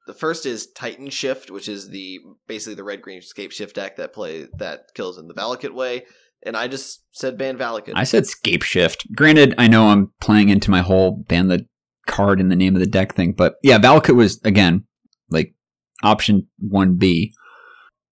The 0.10 0.16
first 0.16 0.48
is 0.48 0.66
Titan 0.72 1.12
Shift, 1.12 1.52
which 1.52 1.70
is 1.70 1.90
the 1.90 2.18
basically 2.48 2.74
the 2.74 2.84
red 2.84 3.00
green 3.00 3.20
escape 3.20 3.52
shift 3.52 3.76
deck 3.76 3.98
that 3.98 4.12
play 4.12 4.48
that 4.58 4.86
kills 4.96 5.20
in 5.20 5.28
the 5.28 5.36
Valakut 5.36 5.76
way. 5.76 6.06
And 6.44 6.58
I 6.58 6.68
just 6.68 7.04
said 7.12 7.38
ban 7.38 7.60
Valakut. 7.60 7.92
I 7.94 8.06
said 8.06 8.26
Scape 8.26 8.64
Shift. 8.64 9.06
Granted, 9.14 9.54
I 9.60 9.68
know 9.68 9.90
I'm 9.90 10.12
playing 10.20 10.50
into 10.50 10.72
my 10.72 10.82
whole 10.82 11.24
ban 11.28 11.48
the 11.48 11.68
card 12.08 12.40
in 12.40 12.50
the 12.50 12.56
name 12.56 12.76
of 12.76 12.80
the 12.80 12.88
deck 12.88 13.14
thing, 13.14 13.34
but 13.34 13.58
yeah, 13.62 13.78
Valakut 13.78 14.16
was 14.16 14.42
again 14.44 14.86
like 15.30 15.54
option 16.02 16.48
one 16.58 16.96
B. 16.96 17.32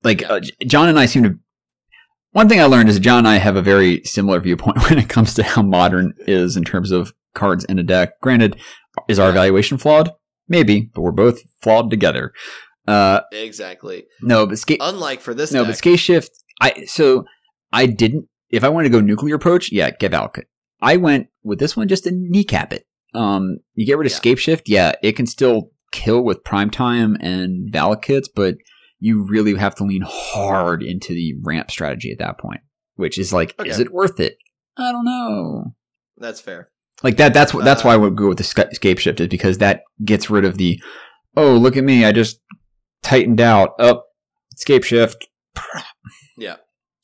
Like 0.04 0.22
Yeah. 0.22 0.34
uh, 0.34 0.42
John 0.68 0.90
and 0.90 1.00
I 1.00 1.08
seem 1.08 1.24
to. 1.24 1.40
One 2.30 2.48
thing 2.48 2.62
I 2.62 2.66
learned 2.66 2.90
is 2.90 3.00
John 3.00 3.18
and 3.18 3.28
I 3.28 3.38
have 3.38 3.56
a 3.56 3.64
very 3.64 4.04
similar 4.04 4.40
viewpoint 4.40 4.84
when 4.88 5.00
it 5.00 5.10
comes 5.10 5.34
to 5.34 5.42
how 5.42 5.64
modern 5.64 6.14
is 6.28 6.58
in 6.58 6.64
terms 6.64 6.92
of 6.92 7.12
cards 7.34 7.64
in 7.64 7.80
a 7.80 7.84
deck. 7.84 8.12
Granted, 8.22 8.56
is 9.08 9.18
our 9.18 9.32
evaluation 9.32 9.80
flawed? 9.80 10.12
Maybe, 10.50 10.90
but 10.94 11.02
we're 11.02 11.12
both 11.12 11.42
flawed 11.62 11.90
together. 11.90 12.32
Uh, 12.88 13.22
exactly. 13.32 14.06
no, 14.22 14.46
but 14.46 14.58
Scape. 14.60 14.80
Unlike 14.82 15.22
for 15.22 15.34
this 15.34 15.52
No, 15.52 15.62
deck, 15.64 15.72
but 15.72 15.78
Scape 15.78 16.00
Shift, 16.00 16.32
I 16.62 16.86
so 16.86 17.26
I 17.72 17.86
didn't. 17.86 18.28
If 18.50 18.64
I 18.64 18.70
wanted 18.70 18.90
to 18.90 18.94
go 18.94 19.02
nuclear 19.02 19.36
approach, 19.36 19.72
yeah, 19.72 19.90
get 19.92 20.12
Valakut. 20.14 20.46
I 20.82 20.96
went 20.98 21.28
with 21.44 21.60
this 21.60 21.76
one 21.76 21.88
just 21.90 22.06
to 22.06 22.12
kneecap 22.14 22.72
it. 22.72 22.86
Um, 23.14 23.58
you 23.74 23.86
get 23.86 23.98
rid 23.98 24.06
of 24.06 24.12
Yeah. 24.12 24.18
Scape 24.18 24.38
Shift, 24.38 24.70
yeah, 24.70 24.94
it 25.04 25.14
can 25.14 25.26
still 25.28 25.72
kill 25.92 26.24
with 26.24 26.44
Prime 26.44 26.70
Time 26.70 27.18
and 27.20 27.72
Valakuts, 27.74 28.28
but 28.34 28.56
you 29.00 29.26
really 29.28 29.56
have 29.56 29.76
to 29.76 29.84
lean 29.84 30.04
hard 30.06 30.82
into 30.84 31.14
the 31.14 31.34
ramp 31.44 31.72
strategy 31.72 32.12
at 32.12 32.20
that 32.20 32.38
point, 32.38 32.62
which 32.96 33.18
is 33.18 33.34
like, 33.34 33.54
is 33.66 33.80
it 33.80 33.92
worth 33.92 34.20
it? 34.20 34.38
I 34.78 34.92
don't 34.92 35.06
know. 35.06 35.74
that's 36.18 36.40
fair. 36.42 36.70
Like 37.04 37.18
that. 37.18 37.34
That's 37.34 37.54
what. 37.54 37.64
That's 37.66 37.82
Uh, 37.82 37.88
why 37.90 37.94
I 37.94 37.98
would 37.98 38.16
go 38.16 38.28
with 38.30 38.38
the 38.40 38.44
Sca- 38.44 38.74
Scape 38.74 38.98
Shift 39.00 39.20
is 39.20 39.28
because 39.28 39.60
that 39.60 39.82
gets 40.04 40.30
rid 40.30 40.46
of 40.46 40.58
the. 40.58 40.82
Oh, 41.36 41.54
look 41.56 41.78
at 41.78 41.84
me! 41.84 42.04
I 42.06 42.12
just 42.12 42.40
tightened 43.04 43.40
out. 43.42 43.72
Up, 43.80 44.06
Scape 44.56 44.84
Shift. 44.84 45.28
Yeah. 46.38 46.58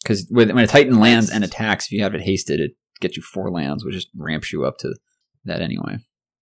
Because 0.04 0.28
when, 0.30 0.54
when 0.54 0.64
a 0.64 0.68
Titan 0.68 1.00
lands 1.00 1.30
and 1.32 1.44
attacks, 1.44 1.86
if 1.86 1.92
you 1.92 2.04
have 2.04 2.14
it 2.14 2.22
hasted, 2.22 2.60
it 2.60 2.72
gets 3.00 3.18
you 3.18 3.24
four 3.24 3.50
lands, 3.50 3.84
which 3.84 3.96
just 3.96 4.10
ramps 4.16 4.52
you 4.54 4.64
up 4.66 4.78
to 4.80 4.94
that 5.46 5.62
anyway. 5.62 5.98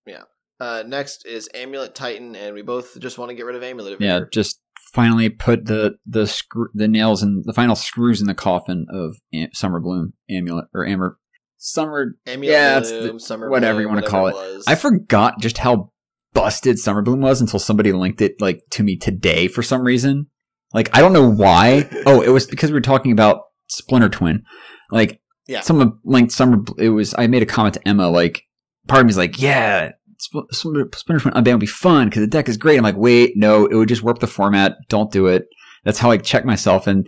Yeah. 0.05 0.23
Uh, 0.59 0.83
next 0.85 1.25
is 1.25 1.47
Amulet 1.53 1.95
Titan, 1.95 2.35
and 2.35 2.53
we 2.53 2.63
both 2.63 2.99
just 2.99 3.17
want 3.17 3.29
to 3.29 3.35
get 3.35 3.45
rid 3.45 3.55
of 3.55 3.63
Amulet. 3.63 4.01
Yeah, 4.01 4.17
here. 4.17 4.29
just 4.33 4.59
finally 4.93 5.29
put 5.29 5.65
the 5.65 5.95
the 6.05 6.27
screw 6.27 6.67
the 6.73 6.87
nails 6.87 7.23
and 7.23 7.43
the 7.45 7.53
final 7.53 7.75
screws 7.75 8.19
in 8.19 8.27
the 8.27 8.33
coffin 8.35 8.85
of 8.91 9.15
Am- 9.33 9.53
Summer 9.53 9.79
Bloom 9.79 10.13
amulet 10.29 10.65
or 10.73 10.85
Amber 10.85 11.17
Summer. 11.63 12.15
Amulet 12.25 12.51
yeah, 12.51 12.79
Bloom, 12.79 13.13
the- 13.15 13.19
Summer 13.19 13.49
whatever 13.49 13.75
Bloom, 13.75 13.81
you 13.83 13.89
wanna 13.95 14.07
call 14.07 14.27
it. 14.27 14.33
was. 14.33 14.63
I 14.67 14.75
forgot 14.75 15.39
just 15.39 15.59
how 15.59 15.91
busted 16.33 16.79
Summer 16.79 17.01
Bloom 17.01 17.21
was 17.21 17.39
until 17.41 17.59
somebody 17.59 17.91
linked 17.93 18.21
it 18.21 18.41
like 18.41 18.61
to 18.71 18.83
me 18.83 18.97
today 18.97 19.47
for 19.47 19.61
some 19.61 19.83
reason. 19.83 20.27
Like 20.73 20.89
I 20.95 21.01
don't 21.01 21.13
know 21.13 21.29
why. 21.29 21.87
Oh, 22.05 22.21
it 22.21 22.29
was 22.29 22.47
because 22.47 22.71
we 22.71 22.75
were 22.75 22.81
talking 22.81 23.11
about 23.11 23.41
Splinter 23.67 24.09
Twin. 24.09 24.43
Like 24.89 25.21
Yeah. 25.47 25.61
someone 25.61 25.99
linked 26.03 26.31
Summer. 26.31 26.63
It 26.77 26.89
was 26.89 27.13
I 27.17 27.27
made 27.27 27.43
a 27.43 27.45
comment 27.45 27.75
to 27.75 27.87
Emma 27.87 28.09
like 28.09 28.41
part 28.87 29.01
of 29.01 29.05
me's 29.05 29.17
like 29.17 29.39
yeah. 29.41 29.91
Spl- 30.19 30.45
Splinter 30.51 30.85
Twin 30.89 31.33
unban 31.33 31.53
would 31.53 31.59
be 31.59 31.65
fun 31.67 32.07
because 32.09 32.21
the 32.21 32.27
deck 32.27 32.47
is 32.49 32.57
great. 32.57 32.77
I'm 32.77 32.83
like, 32.83 32.95
wait, 32.97 33.33
no, 33.35 33.65
it 33.65 33.75
would 33.75 33.87
just 33.89 34.03
warp 34.03 34.19
the 34.19 34.27
format. 34.27 34.73
Don't 34.87 35.11
do 35.11 35.27
it. 35.27 35.47
That's 35.83 35.97
how 35.99 36.11
I 36.11 36.17
check 36.17 36.45
myself. 36.45 36.85
And 36.87 37.07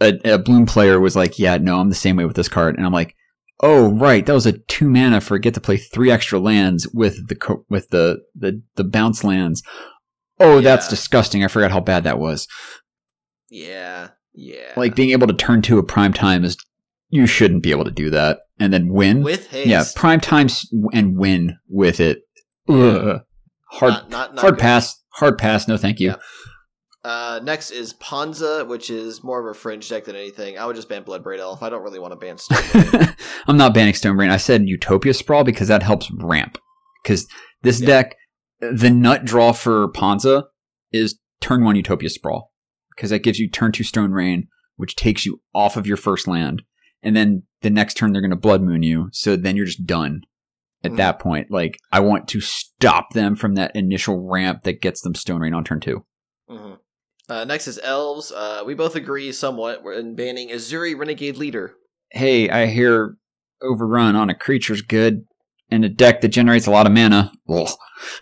a, 0.00 0.18
a 0.34 0.38
Bloom 0.38 0.66
player 0.66 0.98
was 0.98 1.14
like, 1.14 1.38
yeah, 1.38 1.56
no, 1.58 1.78
I'm 1.78 1.88
the 1.88 1.94
same 1.94 2.16
way 2.16 2.24
with 2.24 2.34
this 2.36 2.48
card. 2.48 2.76
And 2.76 2.84
I'm 2.84 2.92
like, 2.92 3.14
oh, 3.60 3.88
right, 3.92 4.24
that 4.26 4.32
was 4.32 4.46
a 4.46 4.52
two 4.58 4.88
mana 4.88 5.20
for 5.20 5.38
get 5.38 5.54
to 5.54 5.60
play 5.60 5.76
three 5.76 6.10
extra 6.10 6.38
lands 6.38 6.88
with 6.92 7.28
the 7.28 7.34
co- 7.34 7.64
with 7.68 7.88
the 7.90 8.22
the 8.34 8.62
the 8.76 8.84
bounce 8.84 9.22
lands. 9.24 9.62
Oh, 10.40 10.60
that's 10.60 10.88
disgusting. 10.88 11.44
I 11.44 11.48
forgot 11.48 11.70
how 11.70 11.80
bad 11.80 12.04
that 12.04 12.18
was. 12.18 12.48
yeah, 13.50 14.08
yeah. 14.34 14.72
Like 14.76 14.96
being 14.96 15.10
able 15.10 15.26
to 15.26 15.34
turn 15.34 15.62
to 15.62 15.78
a 15.78 15.82
prime 15.82 16.12
time 16.12 16.44
is 16.44 16.56
you 17.10 17.26
shouldn't 17.26 17.62
be 17.62 17.70
able 17.70 17.84
to 17.84 17.90
do 17.90 18.10
that 18.10 18.40
and 18.58 18.72
then 18.72 18.88
win. 18.88 19.22
With 19.22 19.48
haste. 19.50 19.68
yeah, 19.68 19.84
prime 19.94 20.20
times 20.20 20.66
and 20.92 21.16
win 21.16 21.58
with 21.68 22.00
it. 22.00 22.22
Ugh. 22.68 23.20
Hard, 23.70 23.92
Not, 23.92 24.10
not, 24.10 24.34
not 24.34 24.40
hard 24.40 24.54
good. 24.54 24.60
pass. 24.60 25.00
Hard 25.14 25.38
pass. 25.38 25.68
No, 25.68 25.76
thank 25.76 26.00
you. 26.00 26.08
Yeah. 26.10 26.16
Uh, 27.04 27.40
next 27.42 27.72
is 27.72 27.94
Ponza, 27.94 28.64
which 28.64 28.88
is 28.88 29.24
more 29.24 29.40
of 29.40 29.46
a 29.56 29.58
fringe 29.58 29.88
deck 29.88 30.04
than 30.04 30.14
anything. 30.14 30.56
I 30.56 30.66
would 30.66 30.76
just 30.76 30.88
ban 30.88 31.02
Bloodbraid 31.02 31.38
Elf. 31.40 31.62
I 31.62 31.68
don't 31.68 31.82
really 31.82 31.98
want 31.98 32.12
to 32.12 32.16
ban 32.16 32.38
Stone. 32.38 33.14
I'm 33.48 33.56
not 33.56 33.74
banning 33.74 33.94
Stone 33.94 34.16
Rain. 34.16 34.30
I 34.30 34.36
said 34.36 34.68
Utopia 34.68 35.12
Sprawl 35.12 35.42
because 35.42 35.68
that 35.68 35.82
helps 35.82 36.10
ramp. 36.20 36.58
Because 37.02 37.26
this 37.62 37.80
Yeah. 37.80 37.86
deck, 37.88 38.16
the 38.60 38.90
nut 38.90 39.24
draw 39.24 39.50
for 39.52 39.88
Ponza 39.88 40.44
is 40.92 41.18
turn 41.40 41.64
one 41.64 41.74
Utopia 41.74 42.08
Sprawl. 42.08 42.52
Because 42.94 43.10
that 43.10 43.24
gives 43.24 43.40
you 43.40 43.50
turn 43.50 43.72
two 43.72 43.82
Stone 43.82 44.12
Rain, 44.12 44.46
which 44.76 44.94
takes 44.94 45.26
you 45.26 45.40
off 45.54 45.76
of 45.76 45.86
your 45.88 45.96
first 45.96 46.28
land. 46.28 46.62
And 47.02 47.16
then 47.16 47.42
the 47.62 47.70
next 47.70 47.94
turn 47.94 48.12
they're 48.12 48.22
going 48.22 48.30
to 48.30 48.36
Blood 48.36 48.62
Moon 48.62 48.84
you. 48.84 49.08
So 49.12 49.34
then 49.34 49.56
you're 49.56 49.66
just 49.66 49.86
done 49.86 50.20
at 50.84 50.92
Mhm. 50.92 50.96
that 50.98 51.18
point. 51.18 51.50
Like, 51.50 51.78
I 51.90 51.98
want 51.98 52.28
to 52.28 52.40
stop 52.40 53.12
them 53.12 53.34
from 53.34 53.54
that 53.54 53.74
initial 53.74 54.28
ramp 54.28 54.62
that 54.62 54.80
gets 54.80 55.00
them 55.00 55.16
Stone 55.16 55.40
Rain 55.40 55.54
on 55.54 55.64
turn 55.64 55.80
two. 55.80 56.04
Mhm. 56.48 56.78
Uh, 57.28 57.44
next 57.44 57.66
is 57.68 57.78
Elves. 57.82 58.32
Uh, 58.32 58.62
we 58.66 58.74
both 58.74 58.96
agree 58.96 59.32
somewhat 59.32 59.82
in 59.96 60.14
banning 60.14 60.48
Ezuri 60.50 60.96
Renegade 60.98 61.36
Leader. 61.36 61.74
Hey, 62.10 62.50
I 62.50 62.66
hear 62.66 63.16
Overrun 63.62 64.16
on 64.16 64.28
a 64.30 64.34
creature's 64.34 64.82
good. 64.82 65.24
And 65.70 65.86
a 65.86 65.88
deck 65.88 66.20
that 66.20 66.28
generates 66.28 66.66
a 66.66 66.70
lot 66.70 66.86
of 66.86 66.92
mana. 66.92 67.32
Ugh. 67.48 67.70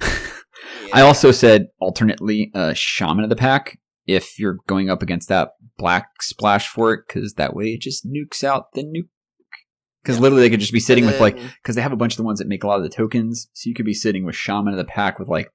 I 0.92 1.00
also 1.00 1.32
said 1.32 1.66
alternately 1.80 2.52
uh, 2.54 2.74
Shaman 2.74 3.24
of 3.24 3.30
the 3.30 3.34
Pack 3.34 3.78
if 4.06 4.38
you're 4.38 4.58
going 4.68 4.88
up 4.88 5.02
against 5.02 5.28
that 5.30 5.50
black 5.76 6.22
splash 6.22 6.68
for 6.68 6.92
it, 6.92 7.00
because 7.08 7.34
that 7.34 7.54
way 7.54 7.70
it 7.74 7.80
just 7.80 8.06
nukes 8.06 8.44
out 8.44 8.72
the 8.74 8.82
nuke. 8.84 9.08
Because 10.02 10.16
Yeah. 10.16 10.22
literally 10.22 10.42
they 10.42 10.50
could 10.50 10.60
just 10.60 10.72
be 10.72 10.78
sitting 10.78 11.04
And 11.04 11.12
with 11.12 11.20
like, 11.20 11.38
because 11.62 11.74
they 11.74 11.82
have 11.82 11.92
a 11.92 11.96
bunch 11.96 12.12
of 12.12 12.18
the 12.18 12.22
ones 12.22 12.38
that 12.38 12.46
make 12.48 12.62
a 12.62 12.68
lot 12.68 12.76
of 12.78 12.84
the 12.84 12.88
tokens, 12.88 13.48
so 13.52 13.68
you 13.68 13.74
could 13.74 13.84
be 13.86 13.94
sitting 13.94 14.24
with 14.24 14.36
Shaman 14.36 14.72
of 14.74 14.78
the 14.78 14.84
Pack 14.84 15.18
with 15.18 15.28
like 15.28 15.50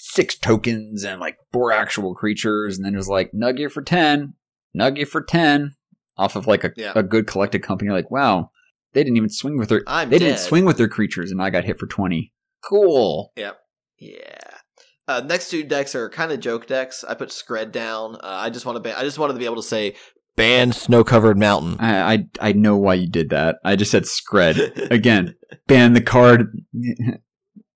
six 0.00 0.36
tokens 0.36 1.04
and 1.04 1.20
like 1.20 1.36
four 1.52 1.72
actual 1.72 2.14
creatures, 2.14 2.76
and 2.76 2.84
then 2.84 2.94
it 2.94 2.98
was 2.98 3.08
like 3.08 3.30
Nugget 3.34 3.72
for 3.72 3.82
ten, 3.82 4.34
Nugget 4.74 5.08
for 5.08 5.22
ten, 5.22 5.74
off 6.16 6.36
of 6.36 6.46
like 6.46 6.64
a, 6.64 6.72
Yeah. 6.76 6.92
a 6.94 7.02
good 7.02 7.26
collected 7.26 7.62
company. 7.62 7.90
Like, 7.90 8.10
wow, 8.10 8.50
they 8.92 9.02
didn't 9.04 9.16
even 9.16 9.30
swing 9.30 9.58
with 9.58 9.68
their 9.68 9.82
I'm 9.86 10.10
they 10.10 10.18
dead. 10.18 10.24
didn't 10.26 10.40
swing 10.40 10.64
with 10.64 10.76
their 10.78 10.88
creatures, 10.88 11.30
and 11.30 11.40
I 11.42 11.50
got 11.50 11.64
hit 11.64 11.78
for 11.78 11.86
twenty. 11.86 12.32
Cool. 12.68 13.32
Yep. 13.36 13.58
Yeah. 13.98 14.38
Uh, 15.08 15.20
next 15.20 15.50
two 15.50 15.64
decks 15.64 15.94
are 15.94 16.08
kind 16.08 16.30
of 16.30 16.38
joke 16.40 16.66
decks. 16.66 17.02
I 17.02 17.14
put 17.14 17.30
Skred 17.30 17.72
down. 17.72 18.14
Uh, 18.16 18.18
I 18.22 18.50
just 18.50 18.64
want 18.66 18.76
to 18.76 18.80
ban. 18.80 18.94
I 18.96 19.02
just 19.02 19.18
wanted 19.18 19.32
to 19.32 19.38
be 19.40 19.44
able 19.44 19.56
to 19.56 19.62
say 19.62 19.96
ban 20.36 20.72
snow 20.72 21.02
covered 21.04 21.36
mountain. 21.38 21.76
I, 21.80 22.12
I 22.14 22.26
I 22.40 22.52
know 22.52 22.76
why 22.76 22.94
you 22.94 23.08
did 23.08 23.30
that. 23.30 23.56
I 23.64 23.74
just 23.76 23.90
said 23.90 24.04
Skred. 24.04 24.90
Again, 24.90 25.34
ban 25.66 25.94
the 25.94 26.00
card. 26.00 26.52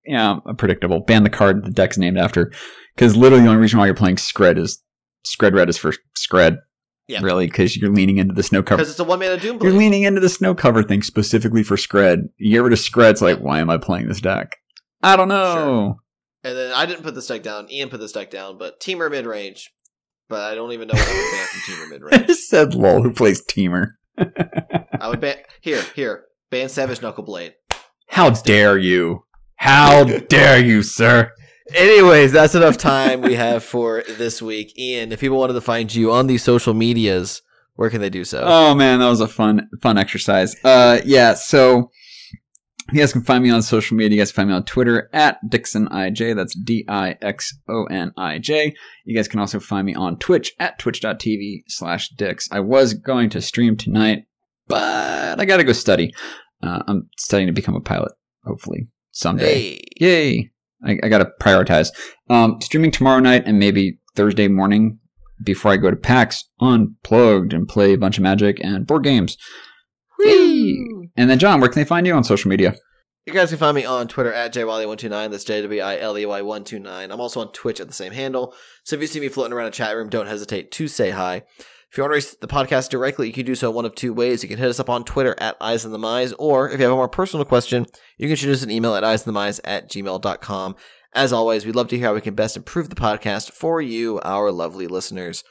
yeah, 0.05 0.37
uh, 0.45 0.53
predictable. 0.53 1.01
Ban 1.01 1.23
the 1.23 1.29
card 1.29 1.63
the 1.63 1.71
deck's 1.71 1.97
named 1.97 2.17
after. 2.17 2.51
Because 2.95 3.15
literally 3.15 3.43
the 3.43 3.49
only 3.49 3.61
reason 3.61 3.79
why 3.79 3.85
you're 3.85 3.95
playing 3.95 4.15
Skred 4.15 4.57
is 4.57 4.81
Skred 5.25 5.53
Red 5.53 5.69
is 5.69 5.77
for 5.77 5.93
Skred. 6.17 6.57
Yeah. 7.07 7.19
Really, 7.21 7.45
because 7.45 7.77
you're 7.77 7.91
leaning 7.93 8.17
into 8.17 8.33
the 8.33 8.41
snow 8.41 8.63
cover. 8.63 8.77
Because 8.77 8.89
it's 8.89 8.99
a 8.99 9.03
one 9.03 9.19
mana 9.19 9.37
Doom 9.37 9.59
You're 9.61 9.73
leaning 9.73 10.03
into 10.03 10.21
the 10.21 10.29
snow 10.29 10.55
cover 10.55 10.81
thing 10.81 11.03
specifically 11.03 11.61
for 11.61 11.75
Skred. 11.75 12.29
You 12.37 12.51
get 12.53 12.63
rid 12.63 12.73
of 12.73 12.79
Skred, 12.79 13.11
it's 13.11 13.21
like, 13.21 13.39
why 13.39 13.59
am 13.59 13.69
I 13.69 13.77
playing 13.77 14.07
this 14.07 14.21
deck? 14.21 14.55
I 15.03 15.15
don't 15.15 15.27
know. 15.27 15.99
And 16.43 16.57
then 16.57 16.73
I 16.73 16.85
didn't 16.87 17.03
put 17.03 17.13
this 17.13 17.27
deck 17.27 17.43
down. 17.43 17.69
Ian 17.71 17.89
put 17.89 17.99
this 17.99 18.11
deck 18.11 18.31
down, 18.31 18.57
but 18.57 18.79
Temur 18.79 19.11
mid 19.11 19.25
range. 19.27 19.71
But 20.29 20.51
I 20.51 20.55
don't 20.55 20.71
even 20.71 20.87
know 20.87 20.95
what 20.95 21.07
I 21.07 21.13
would 21.13 21.31
ban 21.31 21.47
from 21.47 21.73
Temur 21.75 21.89
mid 21.89 22.01
I 22.01 22.17
range. 22.17 22.27
just 22.27 22.49
said 22.49 22.73
lol 22.73 23.03
who 23.03 23.11
plays 23.13 23.43
Temur. 23.45 23.89
I 24.17 25.07
would 25.09 25.21
ban 25.21 25.37
here, 25.61 25.83
here. 25.95 26.25
Ban 26.49 26.69
Savage 26.69 26.99
Knuckleblade. 26.99 27.53
How 28.09 28.29
dare 28.31 28.77
you? 28.77 29.25
How 29.55 30.03
dare 30.29 30.63
you, 30.63 30.83
sir? 30.83 31.31
Anyways, 31.73 32.31
that's 32.31 32.55
enough 32.55 32.77
time 32.77 33.21
we 33.21 33.35
have 33.35 33.63
for 33.63 34.03
this 34.07 34.41
week. 34.41 34.77
Ian, 34.77 35.11
if 35.11 35.19
people 35.19 35.37
wanted 35.37 35.53
to 35.53 35.61
find 35.61 35.93
you 35.93 36.11
on 36.11 36.27
these 36.27 36.43
social 36.43 36.73
medias, 36.73 37.41
where 37.75 37.89
can 37.89 38.01
they 38.01 38.09
do 38.09 38.23
so? 38.23 38.43
Oh 38.45 38.75
man, 38.75 38.99
that 38.99 39.09
was 39.09 39.19
a 39.21 39.27
fun 39.27 39.69
fun 39.81 39.97
exercise. 39.97 40.55
Uh 40.63 40.99
yeah, 41.05 41.33
so 41.33 41.89
you 42.91 42.99
guys 42.99 43.11
can 43.13 43.23
find 43.23 43.43
me 43.43 43.49
on 43.49 43.63
social 43.63 43.97
media. 43.97 44.17
You 44.17 44.21
guys 44.21 44.31
can 44.31 44.43
find 44.43 44.49
me 44.49 44.55
on 44.55 44.63
Twitter 44.63 45.09
at 45.11 45.39
DixonIJ. 45.49 46.35
That's 46.35 46.55
D 46.55 46.85
I 46.87 47.17
X 47.21 47.57
O 47.67 47.85
N 47.85 48.11
I 48.15 48.37
J. 48.37 48.75
You 49.05 49.15
guys 49.15 49.27
can 49.27 49.39
also 49.39 49.59
find 49.59 49.87
me 49.87 49.95
on 49.95 50.17
Twitch 50.19 50.53
at 50.59 50.77
twitch.tv 50.77 51.63
slash 51.67 52.09
Dix. 52.09 52.47
I 52.51 52.59
was 52.59 52.93
going 52.93 53.31
to 53.31 53.41
stream 53.41 53.75
tonight, 53.75 54.25
but 54.67 55.39
I 55.39 55.45
gotta 55.45 55.63
go 55.63 55.73
study. 55.73 56.13
Uh, 56.61 56.83
I'm 56.87 57.09
studying 57.17 57.47
to 57.47 57.53
become 57.53 57.75
a 57.75 57.81
pilot, 57.81 58.11
hopefully, 58.45 58.87
someday. 59.15 59.75
hey. 59.75 59.81
Yay! 59.99 60.51
I, 60.85 60.99
I 61.03 61.09
gotta 61.09 61.31
prioritize. 61.41 61.89
Um, 62.29 62.59
streaming 62.61 62.91
tomorrow 62.91 63.19
night 63.19 63.43
and 63.45 63.57
maybe 63.57 63.99
Thursday 64.15 64.47
morning 64.47 64.99
before 65.43 65.71
I 65.71 65.77
go 65.77 65.89
to 65.89 65.97
PAX, 65.97 66.47
unplugged 66.61 67.53
and 67.53 67.67
play 67.67 67.93
a 67.93 67.97
bunch 67.97 68.17
of 68.17 68.23
Magic 68.23 68.63
and 68.63 68.85
board 68.85 69.03
games. 69.03 69.37
Yay! 70.19 70.77
And 71.17 71.29
then, 71.29 71.39
John, 71.39 71.59
where 71.59 71.69
can 71.69 71.81
they 71.81 71.87
find 71.87 72.05
you 72.05 72.13
on 72.13 72.23
social 72.23 72.49
media? 72.49 72.75
You 73.25 73.33
guys 73.33 73.49
can 73.49 73.57
find 73.57 73.75
me 73.75 73.85
on 73.85 74.07
Twitter 74.07 74.31
at 74.31 74.53
jwiley129. 74.53 75.31
That's 75.31 75.43
J 75.43 75.63
W 75.63 75.81
I 75.81 75.99
L 75.99 76.17
E 76.17 76.25
Y 76.25 76.41
129. 76.41 77.11
I'm 77.11 77.19
also 77.19 77.41
on 77.41 77.51
Twitch 77.51 77.79
at 77.79 77.87
the 77.87 77.93
same 77.93 78.13
handle. 78.13 78.53
So 78.83 78.95
if 78.95 79.01
you 79.01 79.07
see 79.07 79.19
me 79.19 79.29
floating 79.29 79.53
around 79.53 79.67
a 79.67 79.71
chat 79.71 79.95
room, 79.95 80.09
don't 80.09 80.27
hesitate 80.27 80.71
to 80.73 80.87
say 80.87 81.09
hi. 81.09 81.41
If 81.91 81.97
you 81.97 82.03
want 82.03 82.11
to 82.11 82.15
reach 82.15 82.39
the 82.39 82.47
podcast 82.47 82.89
directly, 82.89 83.27
you 83.27 83.33
can 83.33 83.45
do 83.45 83.55
so 83.55 83.71
one 83.71 83.85
of 83.85 83.95
two 83.95 84.13
ways. 84.13 84.43
You 84.43 84.49
can 84.49 84.57
hit 84.57 84.69
us 84.69 84.79
up 84.79 84.89
on 84.89 85.05
Twitter 85.05 85.35
at 85.39 85.55
Eyes 85.61 85.85
on 85.85 85.91
the 85.91 85.97
Mize, 85.97 86.33
or 86.37 86.69
if 86.69 86.79
you 86.79 86.83
have 86.83 86.93
a 86.93 86.95
more 86.95 87.07
personal 87.07 87.45
question, 87.45 87.85
you 88.17 88.27
can 88.27 88.35
shoot 88.35 88.51
us 88.51 88.63
an 88.63 88.71
email 88.71 88.95
at 88.95 89.03
eyesonthemize 89.03 89.59
at 89.63 89.89
gmail.com. 89.89 90.75
As 91.13 91.31
always, 91.31 91.65
we'd 91.65 91.75
love 91.75 91.87
to 91.89 91.97
hear 91.97 92.07
how 92.07 92.13
we 92.13 92.21
can 92.21 92.35
best 92.35 92.57
improve 92.57 92.89
the 92.89 92.95
podcast 92.95 93.51
for 93.51 93.81
you, 93.81 94.19
our 94.21 94.51
lovely 94.51 94.87
listeners. 94.87 95.45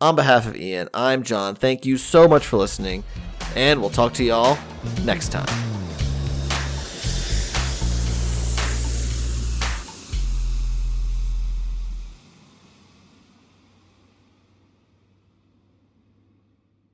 On 0.00 0.16
behalf 0.16 0.46
of 0.46 0.56
Ian, 0.56 0.88
I'm 0.94 1.22
John. 1.22 1.54
Thank 1.54 1.84
you 1.84 1.98
so 1.98 2.26
much 2.26 2.46
for 2.46 2.56
listening, 2.56 3.04
and 3.54 3.80
we'll 3.80 3.90
talk 3.90 4.14
to 4.14 4.24
y'all 4.24 4.58
next 5.04 5.30
time. 5.30 5.79